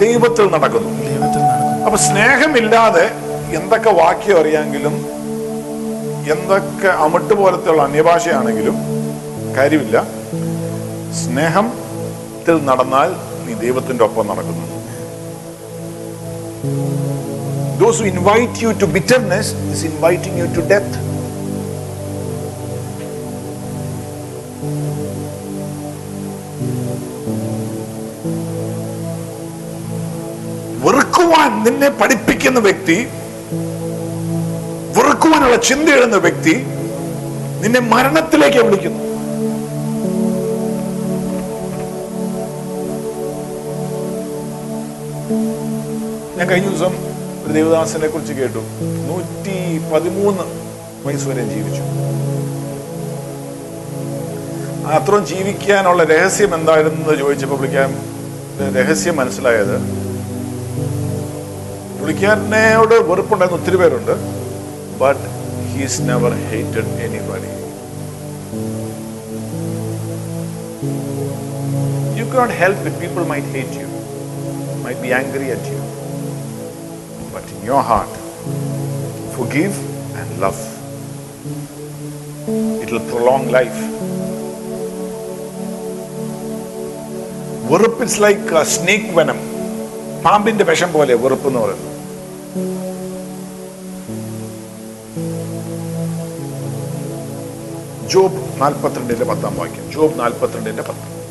[0.00, 0.88] ദൈവത്തിൽ നടക്കുന്നു.
[1.84, 3.10] അപ്പൊ സ്നേഹമില്ലാതെ
[3.54, 4.92] എന്തൊക്കെ വാക്യം അറിയാമെങ്കിലും
[6.32, 8.76] എന്തൊക്കെ അമിട്ട് പോലത്തെയുള്ള അന്യഭാഷയാണെങ്കിലും
[9.56, 10.02] കാര്യമില്ല.
[11.24, 13.14] സ്നേഹത്തിൽ നടന്നാൽ
[13.46, 14.81] നീ ദൈവത്തിന്റെ ഒപ്പം നടക്കുന്നു.
[16.62, 20.90] Those who invite you to bitterness is inviting you to death.
[30.84, 32.96] വെറുക്കുവാൻ നിന്നെ പഠിപ്പിക്കുന്ന വ്യക്തി
[34.96, 36.54] വെറുക്കുവാനുള്ള ചിന്തയിടുന്ന വ്യക്തി
[37.62, 39.04] നിന്നെ മരണത്തിലേക്ക് വിളിക്കുന്നു
[46.36, 46.92] ഞാൻ കഴിഞ്ഞ ദിവസം
[47.44, 48.60] ഒരു ദേവദാസനെ കുറിച്ച് കേട്ടു.
[49.08, 49.56] നൂറ്റി
[49.92, 50.44] പതിമൂന്ന്
[51.06, 51.82] വയസ്സ് വരെ ജീവിച്ചു.
[54.92, 57.90] അത്രയും ജീവിക്കാനുള്ള രഹസ്യം എന്തായിരുന്നു എന്ന് ചോദിച്ചപ്പോൾ പുള്ളിക്കാൻ
[58.76, 59.76] രഹസ്യം മനസ്സിലായത്
[61.98, 64.14] പുള്ളിക്കാരനോട് വെറുപ്പുണ്ടായിരുന്ന ഒത്തിരി പേരുണ്ട്
[64.98, 65.26] but
[65.72, 67.52] he's never hated anybody
[72.20, 73.88] you can help people might hate you
[74.84, 75.81] might be angry at you
[77.42, 78.12] but in your heart,
[79.36, 79.76] forgive
[80.20, 80.60] and love.
[82.82, 83.80] It will prolong life.
[87.70, 89.38] വെറുപ്പ് ഇറ്റ്സ് ലൈക്ക് സ്നേക്ക് വനം
[90.24, 91.90] പാമ്പിന്റെ വിഷം പോലെ വെറുപ്പ് എന്ന് പറയുന്നത്
[98.12, 99.84] job നാൽപ്പത്തിരണ്ടിന്റെ പത്താം വാക്യം.
[99.94, 101.21] ജോബ് നാൽപ്പത്തിരണ്ടിന്റെ പത്ത്.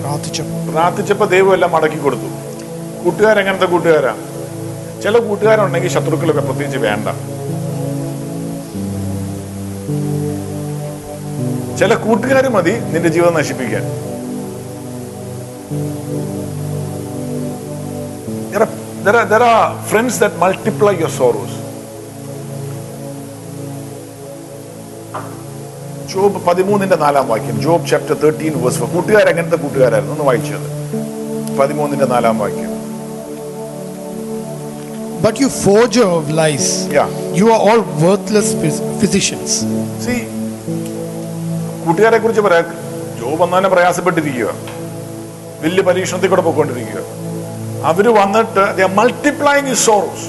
[0.00, 0.70] പ്രാർത്ഥിച്ചപ്പോൾ.
[0.70, 2.28] പ്രാർത്ഥിച്ചപ്പോൾ ദൈവം എല്ലാം മടക്കി കൊടുത്തു.
[3.04, 4.16] കൂട്ടുകാരെങ്ങനത്തെ കൂട്ടുകാരാ?
[5.02, 7.08] ചില കൂട്ടുകാരുണ്ടെങ്കിൽ ശത്രുക്കളൊക്കെ പ്രത്യേകിച്ച് വേണ്ട.
[11.78, 14.14] ചില കൂട്ടുകാർ മതി നിന്റെ ജീവിതം നശിപ്പിക്കാൻ.
[18.52, 18.72] There are,
[19.04, 21.63] there are, there are friends that multiply your sorrows.
[26.14, 30.14] Job പതിമൂന്നിന്റെ നാലാം വാക്യം Job chapter thirteen verse four കൂട്ടുകാർ എങ്ങനത്തെ കൂട്ടുകാരായിരുന്നു?
[30.14, 31.58] ഒന്ന് വായിച്ചത്.
[31.58, 32.74] പതിമൂന്നിന്റെ നാലാം വാക്യം.
[35.22, 36.66] But you forger of lies.
[36.88, 37.36] Yeah.
[37.36, 39.52] You are all worthless phys- physicians.
[40.06, 40.22] See,
[41.86, 42.60] കൂട്ടുകാരെ കുറിച്ച് പറയാ
[43.20, 44.54] ജോബ് വന്നതിനെ പ്രയാസപ്പെട്ടിരിക്കുക.
[45.62, 47.00] വലിയ പരീക്ഷണത്തിൽ കൂടെ പോയിക്കൊണ്ടിരിക്കുക.
[47.84, 50.26] അവർ വന്നിട്ട് മൾട്ടിപ്ലൈങ് ഇസ് സോറോസ്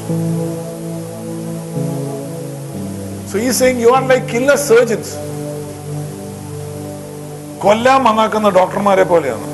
[3.32, 5.25] സോ ഈ saying you are like killer surgeons
[7.66, 9.46] കൊല്ലാൻ വന്നാക്കുന്ന ഡോക്ടർമാരെ പോലെയാണ്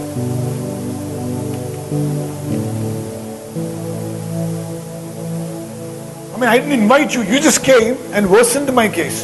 [6.34, 7.22] I mean, I didn't invite you.
[7.24, 9.20] You just came and worsened my case.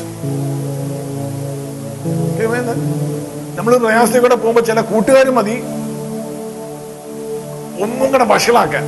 [3.57, 5.55] നമ്മൾ പ്രയാസത്തിൽ കൂടെ പോകുമ്പോ ചില കൂട്ടുകാർ മതി
[7.83, 8.85] ഒന്നും കൂടെ വഷളാക്കാൻ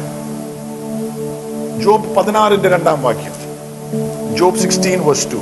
[1.83, 3.35] ജോബ് പതിനാറിന്റെ രണ്ടാം വാക്യം
[4.41, 5.41] Job sixteen verse two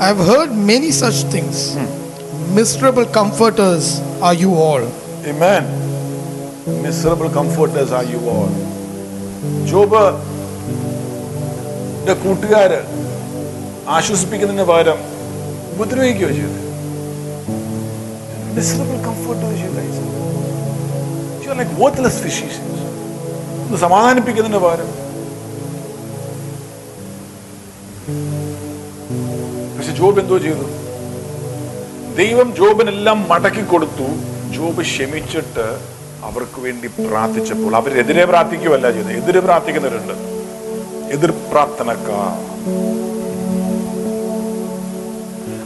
[0.00, 1.56] I have heard many such things.
[2.48, 4.82] Miserable comforters are you all.
[5.24, 5.64] Amen.
[6.82, 8.50] Miserable comforters are you all.
[9.70, 10.00] Job
[11.98, 12.78] ന്റെ കൂട്ടുകാര്
[13.96, 14.98] ആശ്വസിപ്പിക്കുന്നതിന് പകരം
[15.74, 16.56] ഉപദ്രവിക്കുകയോ ചെയ്തു
[18.56, 20.02] miserable comforters you guys
[21.44, 22.60] you are like worthless fishes
[23.64, 24.90] ഒന്ന് സമാധാനിപ്പിക്കുന്നതിന് പകരം
[29.76, 30.66] പക്ഷെ ജോബ് എന്തോ ചെയ്തു
[32.18, 34.06] ദൈവം ജോബിനെല്ലാം മടക്കി കൊടുത്തു.
[34.54, 35.66] ജോബ് ക്ഷമിച്ചിട്ട്
[36.24, 39.12] അവർക്ക് വേണ്ടി പ്രാർത്ഥിച്ചപ്പോൾ അവരെതിരെ പ്രാർത്ഥിക്കുകയല്ല ചെയ്തത്.
[39.12, 40.14] എതിരെ പ്രാർത്ഥിക്കുന്നവരുണ്ട്.
[41.12, 42.32] എതിർ പ്രാർത്ഥനക്കാർ.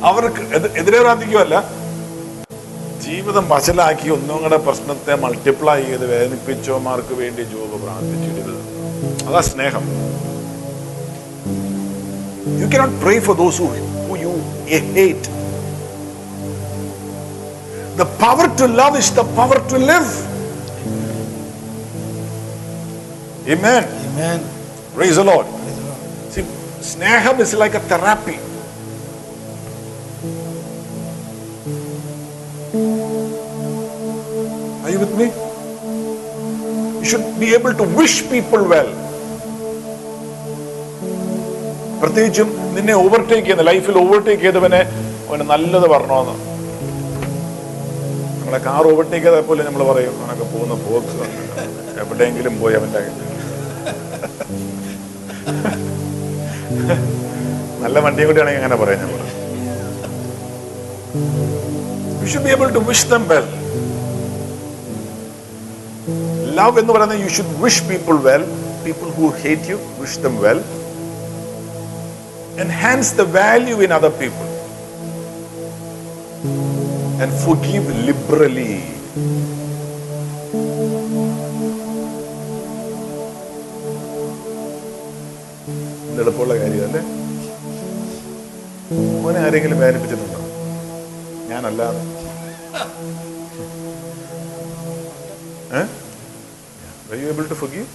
[0.05, 0.43] അവർക്ക്
[0.81, 1.57] എതിരെ പ്രാർത്ഥിക്കുകയല്ല.
[3.07, 8.63] ജീവിതം വശലാക്കി ഒന്നും കൂടെ പ്രശ്നത്തെ മൾട്ടിപ്ലൈ ചെയ്ത് വേദനിപ്പിച്ചവന്മാർക്ക് വേണ്ടി ജോബ് പ്രാർത്ഥിച്ചിരുന്നത്.
[9.29, 9.85] അതാ സ്നേഹം.
[12.61, 14.35] You cannot pray for those who you
[14.79, 15.42] hate
[17.97, 20.09] The power to love is the power to live.
[23.47, 23.85] Amen.
[24.07, 24.41] Amen.
[24.95, 25.47] Praise the Lord.
[26.31, 26.43] See,
[26.81, 28.39] sneham is like a therapy.
[34.85, 35.27] Are you with me?
[37.01, 38.91] You should be able to wish people well.
[42.03, 44.81] പ്രത്യേകിച്ചും നിന്നെ overtake ചെയ്യുന്ന ലൈഫിൽ overtake ചെയ്തവനെ
[45.27, 46.35] അവന് നല്ലത് പറഞ്ഞോന്ന്
[48.53, 51.15] നമ്മളെ car overtake ചെയ്താൽ പോലും നമ്മൾ പറയും അവനൊക്കെ പോകുന്ന പോക്ക്
[52.01, 53.01] എവിടെയെങ്കിലും പോയി അവന്റെ
[57.83, 59.23] നല്ല വണ്ടിയും കൂടി ആണെങ്കിൽ അങ്ങനെ പറയാം നമ്മൾ
[62.21, 63.49] you should be able to wish them well
[66.53, 68.47] love എന്ന് പറയുന്നത് you should wish people well
[68.85, 70.63] people who hate you wish them well
[72.61, 74.52] enhance the value in other people.
[77.23, 78.75] And forgive liberally.
[86.23, 87.01] എളുപ്പമുള്ള കാര്യമല്ലേ
[89.23, 90.41] മോനെ ആരെങ്കിലും വേദനിപ്പിച്ചിട്ടുണ്ടോ
[91.51, 92.03] ഞാനല്ലാതെ
[95.81, 95.85] ഏ
[97.13, 97.89] Are you able to forgive?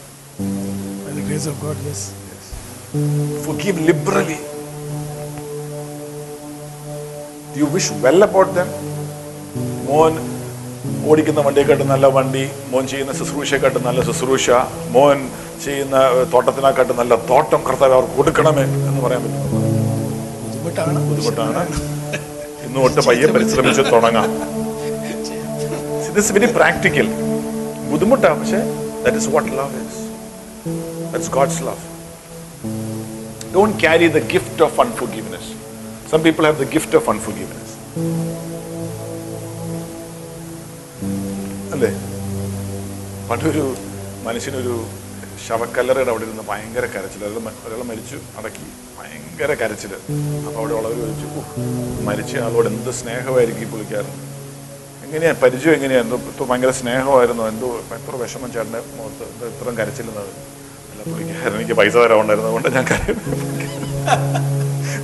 [1.06, 2.02] By the grace of God, yes.
[3.46, 4.38] Forgive liberally.
[7.54, 8.70] Do you wish well about them?
[9.88, 10.14] മോൻ
[11.10, 14.50] ഓടിക്കുന്ന വണ്ടിയെക്കാട്ടും നല്ല വണ്ടി മോൻ ചെയ്യുന്ന ശുശ്രൂഷയെക്കാട്ടും നല്ല ശുശ്രൂഷ
[14.96, 15.18] മോൻ
[15.66, 15.98] ചെയ്യുന്ന
[16.34, 19.44] തോട്ടത്തിനെക്കാട്ടും നല്ല തോട്ടം കർത്താവ് അവർക്ക് കൊടുക്കണമേ എന്ന് പറയാൻ പറ്റും.
[20.44, 21.00] ബുദ്ധിമുട്ടാണ്.
[21.10, 21.64] ബുദ്ധിമുട്ടാണ്.
[22.66, 24.30] ഇന്ന് തൊട്ട് പയ്യെ പരിശ്രമിച്ച് തുടങ്ങാം.
[26.18, 27.08] ദിസ് വെരി പ്രാക്ടിക്കൽ
[27.92, 28.62] ബുദ്ധിമുട്ടാണ് പക്ഷേ
[29.04, 30.00] that is what love is
[31.12, 31.84] that's God's love
[33.56, 35.52] don't carry the gift of unforgiveness
[36.12, 37.70] some people have the gift of unforgiveness.
[41.78, 41.90] അല്ലേ?
[43.30, 43.64] പണ്ടൊരു
[44.28, 44.76] മനുഷ്യനൊരു
[45.46, 48.66] ശവക്കല്ലറയുടെ അവിടെ ഇരുന്ന് ഭയങ്കര കരച്ചിൽ ഒരാൾ ഒരാൾ മരിച്ചു അടക്കി.
[49.00, 51.28] ഭയങ്കര കരച്ചിൽ അപ്പോൾ അവിടെ ഉള്ളവർ ചോദിച്ചു
[52.08, 54.16] മരിച്ച ആളോട് എന്ത് സ്നേഹമായിരിക്കും ഈ പുള്ളിക്കാരൻ?
[55.06, 55.34] എങ്ങനെയാ?
[55.44, 56.00] പരിചയം എങ്ങനെയാ?
[56.06, 56.18] എന്തോ
[56.50, 57.44] ഭയങ്കര സ്നേഹമായിരുന്നു?
[57.54, 59.26] എന്തോ എത്ര വിഷമം ചേട്ടന്റെ മുഖത്ത്?
[59.54, 60.32] ഇത്രയും കരച്ചില്ലെന്നത്
[60.92, 62.50] അല്ല പുള്ളിക്കാരൻ എനിക്ക് പൈസ തരാനുണ്ടായിരുന്നു.
[62.52, 62.86] അതുകൊണ്ട് ഞാൻ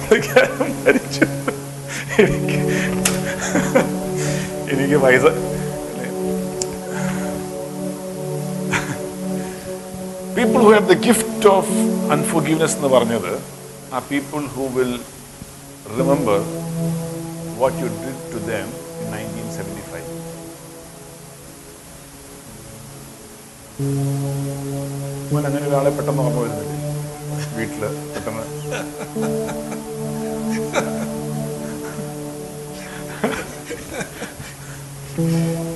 [0.04, 1.26] പുള്ളിക്കാരൻ മരിച്ചു.
[2.26, 2.60] എനിക്ക്
[4.74, 5.26] എനിക്ക് പൈസ
[10.36, 11.74] people who have the gift of
[12.16, 13.32] unforgiveness എന്ന് പറഞ്ഞത്
[13.94, 14.94] ആ people who will
[15.98, 16.40] remember
[17.62, 18.70] what you did to them
[19.02, 20.10] in nineteen seventy five
[25.32, 26.80] മോൻ അങ്ങനെ ഒരാളെ പെട്ടെന്ന് ഓർമ്മ വരുന്നില്ലേ
[27.58, 27.84] വീട്ടിൽ
[28.14, 28.46] പെട്ടെന്ന്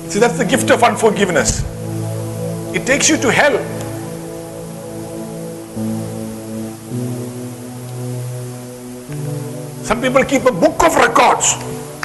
[0.08, 1.62] See, that's the gift of unforgiveness.
[2.74, 3.56] It takes you to hell.
[9.88, 11.46] Some people keep a book of records.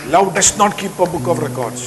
[0.07, 1.81] Love does not keep a book of records.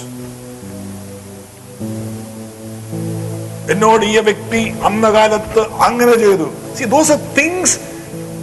[3.72, 6.44] എന്നോട് ഈ വ്യക്തി അന്ന കാലത്ത് അങ്ങനെ ചെയ്തു
[6.76, 7.74] see those are things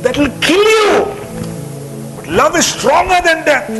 [0.03, 0.87] that will kill you
[2.39, 3.77] love is stronger than death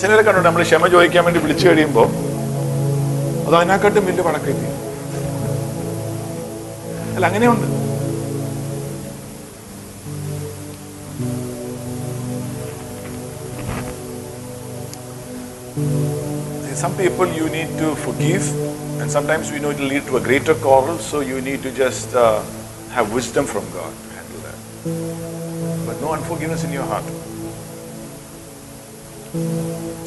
[0.00, 2.06] ചിലരെ കണ്ടു നമ്മൾ ക്ഷമ ചോദിക്കാൻ വേണ്ടി വിളിച്ചു കഴിയുമ്പോൾ
[16.74, 18.48] Some people you need to forgive,
[19.02, 21.70] and sometimes we know it will lead to a greater quarrel, so you need to
[21.72, 22.42] just uh,
[22.90, 24.56] have wisdom from God to handle that.
[25.86, 27.04] But no unforgiveness in your heart.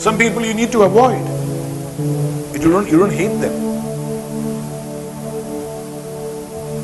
[0.02, 2.35] Some people you need to avoid.
[2.56, 3.54] You don't, you don't hate them.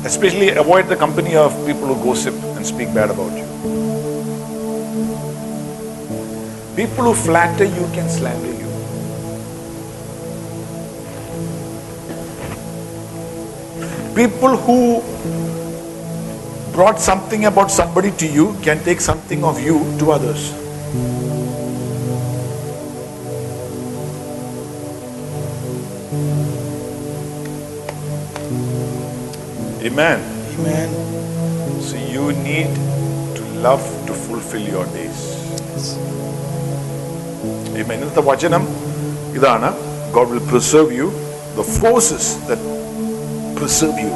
[0.04, 3.46] Especially avoid the company of people who gossip and speak bad about you.
[6.76, 8.68] People who flatter you can slander you.
[14.14, 15.02] People who
[16.72, 20.52] brought something about somebody to you can take something of you to others.
[29.83, 30.19] Amen.
[30.55, 30.89] Amen.
[31.81, 32.69] So you need
[33.37, 35.19] to love to fulfill your days.
[37.79, 37.97] Amen.
[37.99, 38.63] ഇന്നത്തെ വചനം
[39.37, 39.69] ഇതാണ്
[40.17, 41.07] God will preserve you.
[41.59, 42.61] The forces that
[43.59, 44.13] preserve you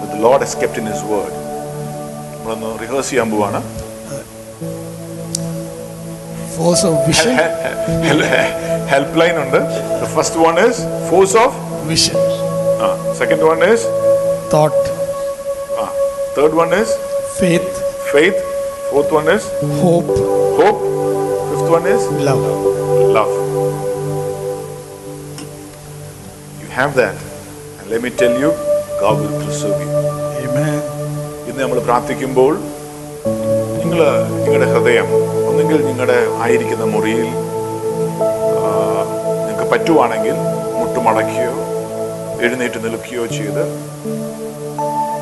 [0.00, 1.32] that the Lord has kept in His word.
[2.34, 3.60] നമ്മളൊന്ന് rehearse ചെയ്യാൻ പോവാണ്
[6.56, 7.32] Force of vision.
[8.92, 9.60] Help line ഉണ്ട്
[10.02, 10.76] The first one is
[11.10, 11.50] force of
[11.92, 12.18] Vision.
[13.20, 13.60] second one
[14.51, 14.77] Thought.
[16.35, 16.89] third one is
[17.39, 17.67] Faith.
[18.11, 18.37] faith
[18.89, 19.43] fourth one is
[19.81, 20.09] Hope.
[20.59, 20.79] hope
[21.49, 22.43] fifth one is Love.
[23.09, 23.33] love.
[26.61, 27.17] You have that.
[27.79, 28.49] And let me tell you,
[28.99, 29.91] God will preserve you.
[30.41, 30.79] Amen.
[31.49, 32.51] ഇന്ന് നമ്മൾ പ്രാർത്ഥിക്കുമ്പോൾ
[33.79, 34.01] നിങ്ങൾ
[34.43, 35.07] നിങ്ങളുടെ ഹൃദയം
[35.49, 37.29] ഒന്നുകിൽ നിങ്ങളുടെ ആയിരിക്കുന്ന മുറിയിൽ
[39.47, 40.35] നിങ്ങൾക്ക് പറ്റുവാണെങ്കിൽ
[40.79, 41.53] മുട്ടുമടക്കുകയോ
[42.45, 43.63] എഴുന്നേറ്റ് നിൽക്കുകയോ ചെയ്ത്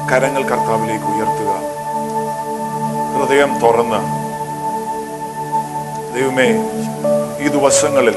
[0.10, 1.52] കരങ്ങൾ കർത്താവിലേക്ക് ഉയർത്തുക.
[3.14, 4.02] ഹൃദയം തുറന്ന്.
[6.16, 6.48] ദൈവമേ
[7.46, 8.16] ഈ ദിവസങ്ങളിൽ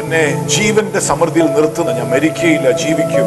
[0.00, 3.26] എന്നെ ജീവന്റെ സമൃദ്ധിയിൽ നിർത്തുന്ന ഞാൻ മരിക്കുകയില്ല ജീവിക്കും.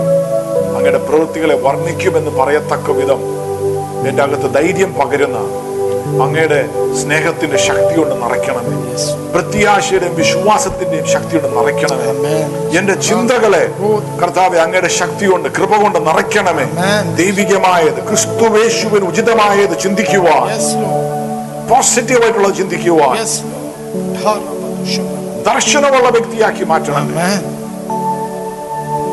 [0.78, 3.22] അങ്ങയുടെ പ്രവൃത്തികളെ വർണിക്കുമെന്ന് പറയത്തക്ക വിധം
[4.10, 5.38] എന്റെ അകത്ത് ധൈര്യം പകരുന്ന
[6.24, 6.70] അങ്ങയുടെ
[7.04, 8.80] സ്നേഹത്തിന്റെ ശക്തി കൊണ്ട് നിറയ്ക്കണമേ.
[9.32, 12.80] പ്രത്യാശയുടെയും വിശ്വാസത്തിന്റെയും ശക്തി കൊണ്ട് നിറയ്ക്കണമേ.
[12.80, 13.70] എന്റെ ചിന്തകളെ
[14.22, 16.66] കർത്താവെ അങ്ങയുടെ ശക്തി കൊണ്ട് കൃപ കൊണ്ട് നിറയ്ക്കണമേ.
[17.16, 20.50] ദൈവികമായത് ക്രിസ്തുവേശുവിന് ഉചിതമായത് ചിന്തിക്കുവാൻ.
[21.70, 23.18] പോസിറ്റീവ് ആയിട്ടുള്ളത് ചിന്തിക്കുവാൻ.
[25.54, 27.08] ദർശനമുള്ള വ്യക്തിയാക്കി മാറ്റണം.
[27.08, 27.60] Amen.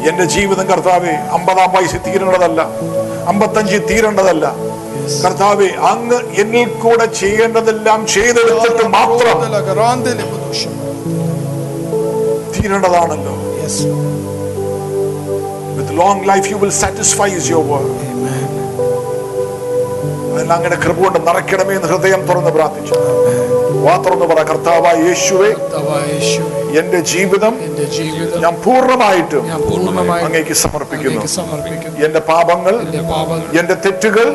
[0.09, 2.66] എന്റെ ജീവിതം കർത്താവെ അമ്പതാം വയസ്സിൽ തീരേണ്ടതല്ല.
[3.27, 4.52] അമ്പത്തഞ്ചിൽ തീരേണ്ടതല്ല.
[5.24, 9.36] കർത്താവെ അങ്ങ് എന്നിൽ കൂടെ ചെയ്യേണ്ടതെല്ലാം ചെയ്തെടുത്തിട്ട് മാത്രം
[12.54, 13.34] തീരേണ്ടതാണല്ലോ.
[15.76, 18.04] With long life you will satisfies your work
[20.54, 22.94] അങ്ങയുടെ കൃപ കൊണ്ട് നിറയ്ക്കണമേ എന്ന് ഹൃദയം തുറന്ന് പ്രാർത്ഥിച്ചു.
[24.04, 25.48] തുറന്ന് പറ കർത്താവായ യേശുവെ
[26.12, 26.46] യേശുവേ,
[26.80, 27.54] എന്റെ ജീവിതം
[28.44, 29.44] ഞാൻ പൂർണമായിട്ടും
[30.26, 31.20] അങ്ങേക്ക് സമർപ്പിക്കുന്നു.
[32.06, 32.74] എന്റെ പാപങ്ങൾ
[33.60, 34.28] എന്റെ തെറ്റുകൾ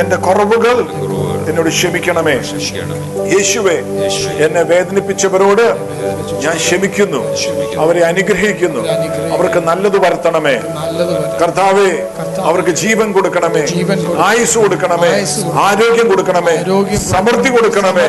[0.00, 0.76] എന്റെ കുറവുകൾ
[1.50, 2.34] എന്നോട് ക്ഷമിക്കണമേ.
[3.34, 3.76] യേശുവെ
[4.44, 5.64] എന്നെ വേദനിപ്പിച്ചവരോട്
[6.44, 7.20] ഞാൻ ക്ഷമിക്കുന്നു.
[7.82, 8.80] അവരെ അനുഗ്രഹിക്കുന്നു.
[9.34, 10.56] അവർക്ക് നല്ലത് വരുത്തണമേ.
[11.42, 11.88] കർത്താവേ
[12.48, 13.62] അവർക്ക് ജീവൻ കൊടുക്കണമേ.
[14.24, 15.08] ആയുസ് കൊടുക്കണമേ.
[15.66, 16.56] ആരോഗ്യം കൊടുക്കണമേ.
[16.96, 18.06] സമൃദ്ധി കൊടുക്കണമേ.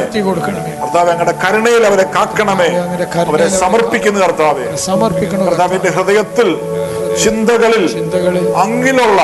[0.82, 2.70] കർത്താവ് അങ്ങയുടെ കരുണയിൽ അവരെ കാക്കണമേ.
[3.28, 4.76] അവരെ സമർപ്പിക്കുന്നു കർത്താവെ.
[4.76, 6.50] സമർപ്പിക്കണം കർത്താവിന്റെ ഹൃദയത്തിൽ
[7.24, 9.22] ചിന്തകളിൽ ചിന്തകളിൽ അങ്ങിലുള്ള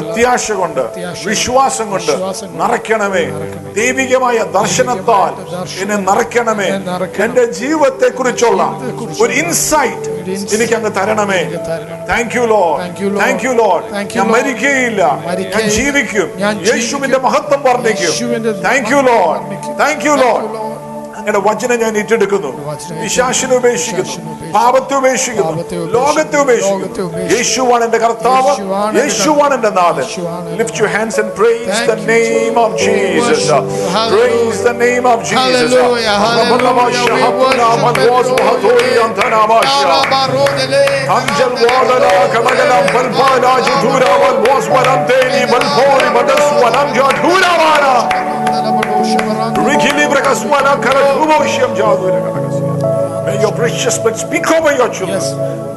[0.00, 0.80] പ്രത്യാശ കൊണ്ട്
[1.24, 2.12] വിശ്വാസം കൊണ്ട്
[2.62, 3.24] നിറയ്ക്കണമേ.
[3.74, 5.32] ദൈവികമായ ദർശനത്താൽ
[5.82, 6.68] എന്നെ നിറയ്ക്കണമേ.
[7.24, 8.62] എന്റെ ജീവിതത്തെ കുറിച്ചുള്ള
[9.20, 10.10] ഒരു ഇൻസൈറ്റ്
[10.54, 11.42] എനിക്ക് അങ്ങ് തരണമേ.
[12.08, 13.84] Thank you Lord Thank thank you Lord
[14.16, 14.30] ഞാൻ.
[14.30, 15.02] മരിക്കുകയില്ല.
[15.56, 16.28] ഞാൻ ജീവിക്കും.
[16.66, 18.12] യേശുവിന്റെ മഹത്വം വർണിക്കും.
[18.64, 20.69] Thank you Lord thank you lo Lord.
[21.20, 22.50] അങ്ങയുടെ വചനം ഞാൻ ഏറ്റെടുക്കുന്നു.
[22.70, 24.04] വചനം വിശാസിനെ ഉപേക്ഷിക്കുന്നു.
[24.04, 24.52] വിശ്വാസിനെ ഉപേക്ഷിക്കുന്നു.
[24.58, 25.52] പാപത്തെ ഉപേക്ഷിക്കുന്നു.
[25.52, 26.06] പാപത്തെ ഉപേക്ഷിക്കുന്നു.
[26.06, 26.80] ലോകത്തെ ഉപേക്ഷിക്കുന്നു.
[26.82, 27.36] ലോകത്തെ ഉപേക്ഷിക്കുന്നു.
[27.36, 28.50] യേശുവാണ് എന്റെ കർത്താവ്.
[28.52, 30.04] യേശുവാണ് എന്റെ യേശുവാണ് എന്റെ നാഥൻ.
[30.04, 33.88] യേശുവാണ് എന്റെ lift your hands and praise Thank the you, name of Jesus worship you.
[33.96, 34.14] Hallelujah.
[34.14, 37.00] Praise the name of Jesus Hallelujah, hallelujah.
[37.96, 38.38] We worship
[41.16, 49.99] അഞ്ചൽ വാദന കടകലം പൽപാലാജ ധൂരാവൽ വോസ്വരം തേനി ബൽപോരി ബദസ്വനം ജാധൂരവാന Rikilibrikaswana karakuboshiyam jadurakarakasya.
[53.26, 55.20] May your precious blood speak over your children.
[55.20, 55.34] Yes.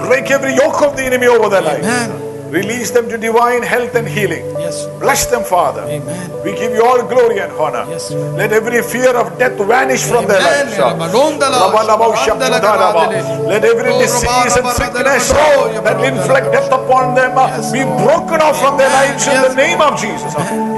[0.07, 1.79] Break every yoke of the enemy over their life.
[1.79, 2.32] Amen.
[2.52, 4.44] Release them to divine health and healing.
[4.58, 4.76] Yes.
[4.98, 5.82] Bless them, Father.
[5.86, 6.30] Amen.
[6.44, 7.84] We give you all glory and honor.
[7.86, 8.04] Yes.
[8.38, 10.66] Let every fear of death vanish from their Amen.
[10.66, 10.78] lives.
[10.78, 13.02] Rabadondala, Rabalabaushapudalaba.
[13.02, 17.48] Shabandala, Let every Oh, disease and Rabala, sickness Rabala, that inflict death upon them uh,
[17.48, 18.00] Yes, be Lord.
[18.00, 19.00] broken off from their Amen.
[19.02, 20.32] lives in the Yes, name of Jesus.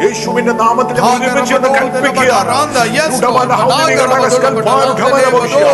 [0.04, 2.50] യേശുവിന്റെ നാമത്തിൽ ഞങ്ങൾ ഒരുമിച്ച് എന്ന് കൽപ്പിക്കുകയാണ്
[2.98, 3.30] Yes, Lord.
[3.30, 5.64] ഉടമന ഹൗദിനികളെ കൽപ്പാൻ ഖമനമോഷ്യ.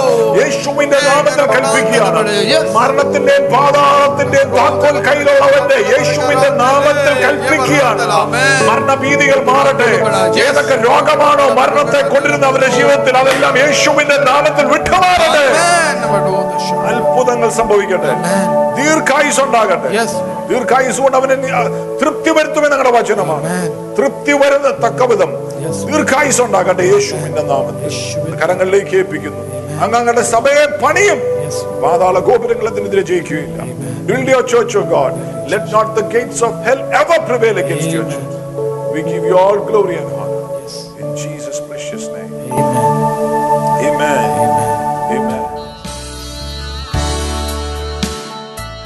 [0.41, 2.23] യേശുവിന്റെ നാമത്തിൽ കൽപ്പിക്കുകയാണ്
[2.55, 2.67] Yes.
[2.79, 8.08] മരണത്തിന്റെയും പാതാളത്തിന്റെയും താക്കോൽ കയ്യിലുള്ളവന്റെ യേശുവിന്റെ നാമത്തിൽ കൽപ്പിക്കുകയാണ്.
[8.70, 9.90] മരണഭീതികൾ മാറട്ടെ.
[10.48, 15.46] ഏതൊക്കെ രോഗമാണോ മരണത്തെ കൊണ്ടിരുന്ന അവരുടെ ജീവിതത്തിൽ അതെല്ലാം യേശുവിന്റെ നാമത്തിൽ വിട്ടുമാറട്ടെ.
[16.92, 18.12] അത്ഭുതങ്ങൾ സംഭവിക്കട്ടെ.
[18.82, 19.90] ദീർഘായുസ് ഉണ്ടാകട്ടെ.
[20.50, 21.44] ദീർഘായുസ് കൊണ്ട് അവന്
[22.02, 23.72] തൃപ്തി വരുത്തുമെന്ന് ഞങ്ങളുടെ വചനമാണ്.
[23.98, 25.32] തൃപ്തി വരുന്ന തക്കവിധം
[25.86, 27.94] ദീർഘായുസ് ഉണ്ടാകട്ടെ യേശുവിന്റെ നാമത്തിൽ.
[28.42, 29.61] കരങ്ങളിലേക്ക് ഏൽപ്പിക്കുന്നു.
[29.85, 31.21] അങ്ങ് അങ്ങയുടെ സഭയെ പണിയും
[31.83, 33.61] പാതാള ഗോപുരങ്ങളത്തിനെതിരെ ജയിക്കുകയില്ല
[34.09, 35.13] Build your church, O God.
[35.53, 38.35] Let not the gates of hell ever prevail against your church.
[38.93, 40.43] We give you all glory and honor.
[41.01, 42.33] In Jesus' precious name.
[43.89, 44.23] Amen.
[45.17, 45.43] Amen.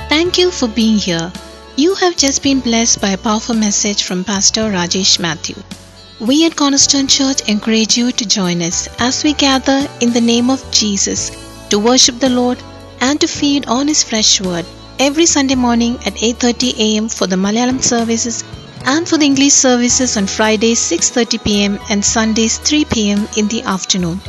[0.08, 1.30] Thank you for being here.
[1.76, 5.58] You have just been blessed by a powerful message from Pastor Rajesh Matthew.
[6.21, 10.49] We at Cornerstone Church encourage you to join us as we gather in the name
[10.49, 11.29] of Jesus
[11.69, 12.57] to worship the Lord
[13.01, 14.65] and to feed on his fresh word
[14.97, 17.09] every Sunday morning at 8:30 a.m.
[17.09, 18.45] for the Malayalam services
[18.85, 21.77] and for the English services on Fridays 6:30 p.m.
[21.89, 23.27] and Sundays 3 p.m.
[23.35, 24.21] in the afternoon.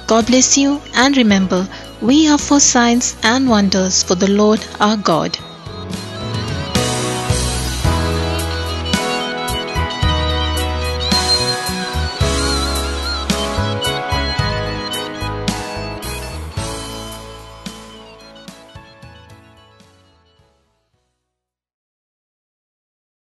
[0.06, 1.68] God bless you and remember,
[2.00, 5.36] we are for signs and wonders for the Lord our God.